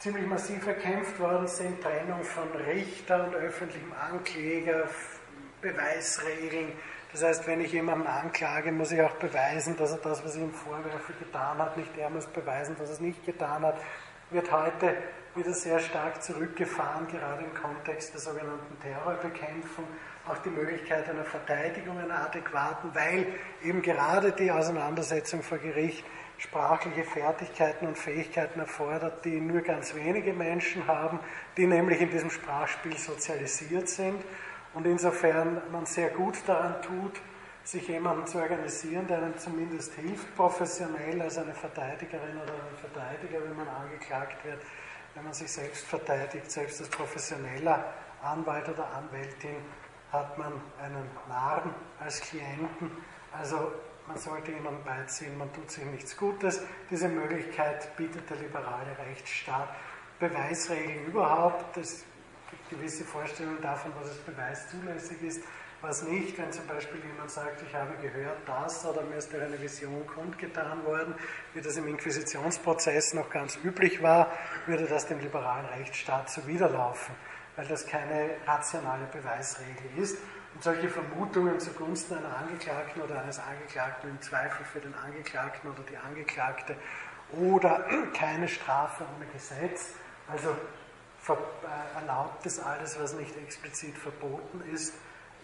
[0.00, 4.88] ziemlich massiv erkämpft worden sind, Trennung von Richter und öffentlichem Ankläger,
[5.60, 6.72] Beweisregeln.
[7.12, 10.42] Das heißt, wenn ich jemanden anklage, muss ich auch beweisen, dass er das, was ich
[10.42, 11.76] ihm vorwerfe, getan hat.
[11.76, 13.76] Nicht er muss beweisen, dass er es nicht getan hat.
[14.30, 14.94] wird heute
[15.34, 19.84] wieder sehr stark zurückgefahren, gerade im Kontext der sogenannten Terrorbekämpfung.
[20.28, 23.26] Auch die Möglichkeit einer Verteidigung einer adäquaten, weil
[23.64, 26.04] eben gerade die Auseinandersetzung vor Gericht
[26.38, 31.20] sprachliche Fertigkeiten und Fähigkeiten erfordert, die nur ganz wenige Menschen haben,
[31.56, 34.22] die nämlich in diesem Sprachspiel sozialisiert sind.
[34.74, 37.20] Und insofern man sehr gut daran tut,
[37.64, 43.44] sich jemanden zu organisieren, der einem zumindest hilft, professionell als eine Verteidigerin oder ein Verteidiger,
[43.44, 44.60] wenn man angeklagt wird,
[45.14, 47.92] wenn man sich selbst verteidigt, selbst als professioneller
[48.22, 49.56] Anwalt oder Anwältin,
[50.12, 50.52] hat man
[50.82, 52.90] einen Narren als Klienten.
[53.32, 53.72] Also
[54.06, 56.62] man sollte jemanden beiziehen, man tut sich nichts Gutes.
[56.90, 59.68] Diese Möglichkeit bietet der liberale Rechtsstaat.
[60.18, 62.04] Beweisregeln überhaupt, gibt
[62.70, 65.42] gewisse Vorstellungen davon, was als Beweis zulässig ist,
[65.80, 66.38] was nicht.
[66.38, 70.06] Wenn zum Beispiel jemand sagt, ich habe gehört das oder mir ist durch eine Vision
[70.06, 71.14] kundgetan worden,
[71.54, 74.30] wie das im Inquisitionsprozess noch ganz üblich war,
[74.66, 77.14] würde das dem liberalen Rechtsstaat zuwiderlaufen,
[77.56, 80.18] weil das keine rationale Beweisregel ist.
[80.54, 85.82] Und solche Vermutungen zugunsten einer Angeklagten oder eines Angeklagten im Zweifel für den Angeklagten oder
[85.88, 86.76] die Angeklagte
[87.32, 87.84] oder
[88.14, 89.94] keine Strafe ohne Gesetz,
[90.30, 90.54] also
[91.94, 94.94] erlaubt es alles, was nicht explizit verboten ist,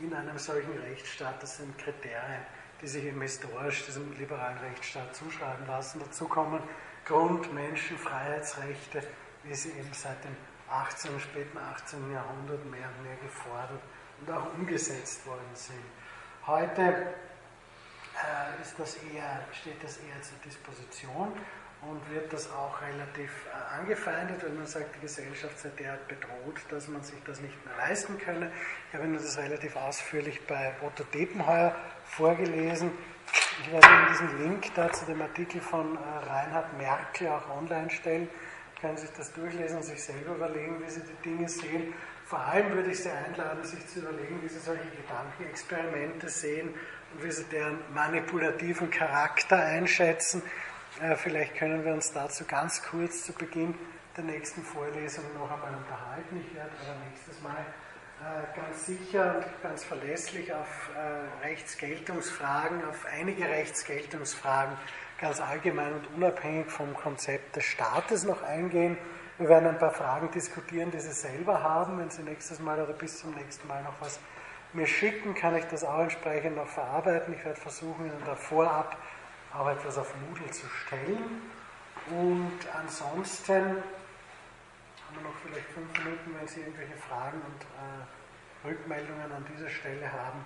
[0.01, 1.43] in einem solchen Rechtsstaat.
[1.43, 2.43] Das sind Kriterien,
[2.81, 6.01] die sich eben historisch diesem liberalen Rechtsstaat zuschreiben lassen.
[6.05, 6.63] Dazu kommen
[7.05, 9.03] Grund-, Menschen-, Freiheitsrechte,
[9.45, 10.37] wie sie eben seit dem
[10.71, 12.13] 18., späten 18.
[12.13, 13.81] Jahrhundert mehr und mehr gefordert
[14.21, 15.85] und auch umgesetzt worden sind.
[16.47, 17.15] Heute
[18.17, 21.33] äh, ist das eher, steht das eher zur Disposition
[21.91, 26.61] und wird das auch relativ äh, angefeindet, wenn man sagt, die Gesellschaft sei derart bedroht,
[26.69, 28.51] dass man sich das nicht mehr leisten könne.
[28.89, 32.91] Ich habe Ihnen das relativ ausführlich bei Otto Depenheuer vorgelesen.
[33.63, 37.91] Ich werde Ihnen diesen Link da zu dem Artikel von äh, Reinhard Merkel auch online
[37.91, 38.29] stellen.
[38.75, 41.95] Sie können sich das durchlesen und sich selber überlegen, wie Sie die Dinge sehen.
[42.25, 46.75] Vor allem würde ich Sie einladen, sich zu überlegen, wie Sie solche Gedankenexperimente sehen
[47.15, 50.43] und wie Sie deren manipulativen Charakter einschätzen.
[51.03, 53.75] Äh, vielleicht können wir uns dazu ganz kurz zu Beginn
[54.17, 56.41] der nächsten Vorlesung noch einmal unterhalten.
[56.41, 57.67] Ich werde aber nächstes Mal
[58.23, 64.75] äh, ganz sicher und ganz verlässlich auf äh, Rechtsgeltungsfragen, auf einige Rechtsgeltungsfragen
[65.21, 68.97] ganz allgemein und unabhängig vom Konzept des Staates noch eingehen.
[69.37, 71.99] Wir werden ein paar Fragen diskutieren, die Sie selber haben.
[71.99, 74.19] Wenn Sie nächstes Mal oder bis zum nächsten Mal noch was
[74.73, 77.35] mir schicken, kann ich das auch entsprechend noch verarbeiten.
[77.35, 78.97] Ich werde versuchen, Ihnen da vorab
[79.53, 81.43] auch etwas auf Moodle zu stellen.
[82.11, 89.33] Und ansonsten haben wir noch vielleicht fünf Minuten, wenn Sie irgendwelche Fragen und äh, Rückmeldungen
[89.33, 90.45] an dieser Stelle haben,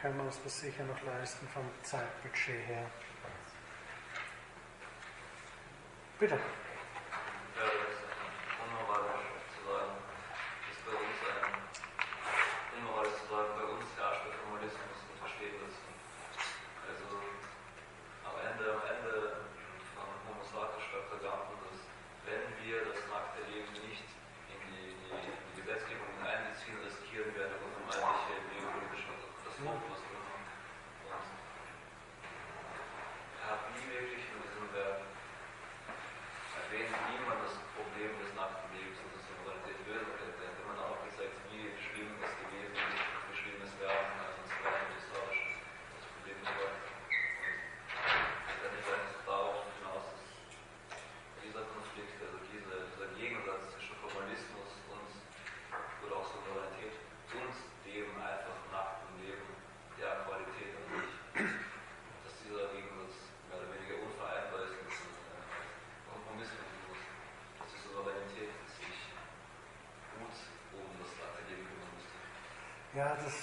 [0.00, 2.86] können wir uns das sicher noch leisten vom Zeitbudget her.
[6.18, 6.34] Bitte.
[6.34, 6.40] Ja,
[7.56, 8.04] das,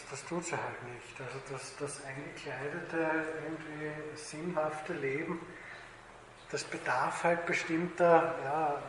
[0.10, 1.20] das tut sie halt nicht.
[1.20, 5.40] Also das, das eingekleidete, irgendwie sinnhafte Leben,
[6.52, 8.82] das bedarf halt bestimmter ja,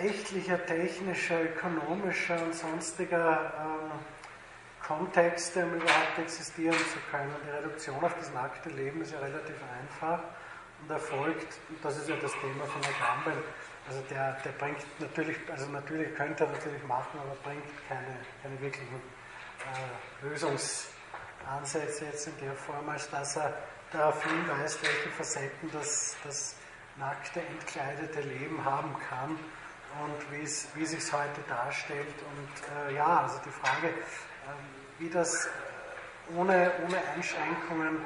[0.00, 3.98] rechtlicher, technischer, ökonomischer und sonstiger ähm,
[4.86, 7.34] Kontexte, um überhaupt existieren zu können.
[7.44, 10.20] Die Reduktion auf das nackte Leben ist ja relativ einfach
[10.82, 13.44] und erfolgt, und das ist ja das Thema von der Gambel,
[13.88, 18.60] also der, der bringt natürlich, also natürlich könnte er natürlich machen, aber bringt keine, keine
[18.60, 19.00] wirklichen
[19.62, 23.54] äh, Lösungsansätze jetzt in der Form, als dass er
[23.92, 26.56] darauf hinweist, welche Facetten das, das
[26.96, 29.38] nackte, entkleidete Leben haben kann
[30.00, 32.14] und wie es, sich heute darstellt.
[32.30, 33.92] Und äh, ja, also die Frage, äh,
[34.98, 35.48] wie das
[36.36, 37.98] ohne, ohne Einschränkungen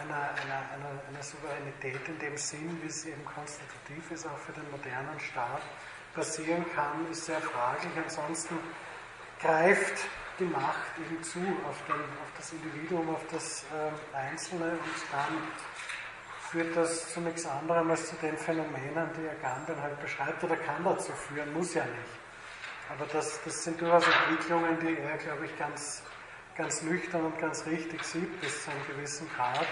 [0.00, 4.52] einer, einer, einer, einer Souveränität in dem Sinn, wie es eben konstitutiv ist, auch für
[4.52, 5.62] den modernen Staat,
[6.14, 7.92] passieren kann, ist sehr fraglich.
[7.96, 8.58] Ansonsten
[9.40, 10.06] greift
[10.38, 15.42] die Macht eben zu auf, den, auf das Individuum, auf das äh, Einzelne und dann
[16.50, 20.82] führt das zu nichts anderem als zu den Phänomenen, die Agamben halt beschreibt, oder kann
[20.82, 22.18] dazu führen, muss ja nicht.
[22.90, 26.02] Aber das, das sind durchaus Entwicklungen, die er, glaube ich, ganz,
[26.56, 29.66] ganz nüchtern und ganz richtig sieht, bis zu einem gewissen Grad,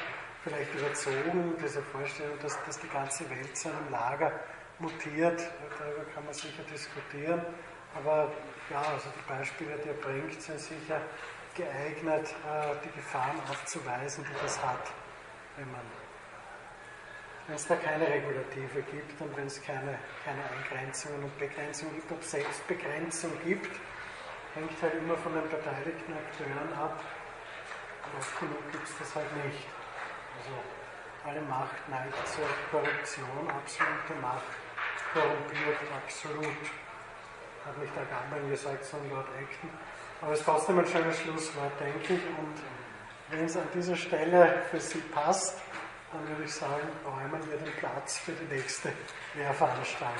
[0.44, 4.32] vielleicht überzogen, diese Vorstellung, dass, dass die ganze Welt zu einem Lager
[4.78, 5.42] mutiert,
[5.78, 7.40] darüber kann man sicher diskutieren.
[7.94, 8.30] Aber
[8.70, 11.00] ja, also die Beispiele, die er bringt, sind sicher
[11.54, 14.92] geeignet, äh, die Gefahren aufzuweisen, die das hat,
[15.56, 15.82] wenn man
[17.46, 22.10] wenn es da keine Regulative gibt und wenn es keine, keine Eingrenzungen und Begrenzungen gibt,
[22.10, 23.70] ob es Selbstbegrenzung gibt,
[24.54, 27.04] hängt halt immer von den beteiligten Akteuren ab.
[28.18, 29.62] Oft genug gibt es das halt nicht.
[30.38, 30.58] Also
[31.24, 34.50] alle Macht neigt zur Korruption, absolute Macht
[35.12, 36.85] korrumpiert absolut.
[37.66, 39.70] Hat nicht der Gamben gesagt, sondern Lord Acton.
[40.22, 42.20] Aber es ist trotzdem ein schönes Schlusswort, denke ich.
[42.38, 42.54] Und
[43.30, 45.58] wenn es an dieser Stelle für Sie passt,
[46.12, 48.92] dann würde ich sagen, räumen wir den Platz für die nächste
[49.34, 50.16] Lehrveranstaltung.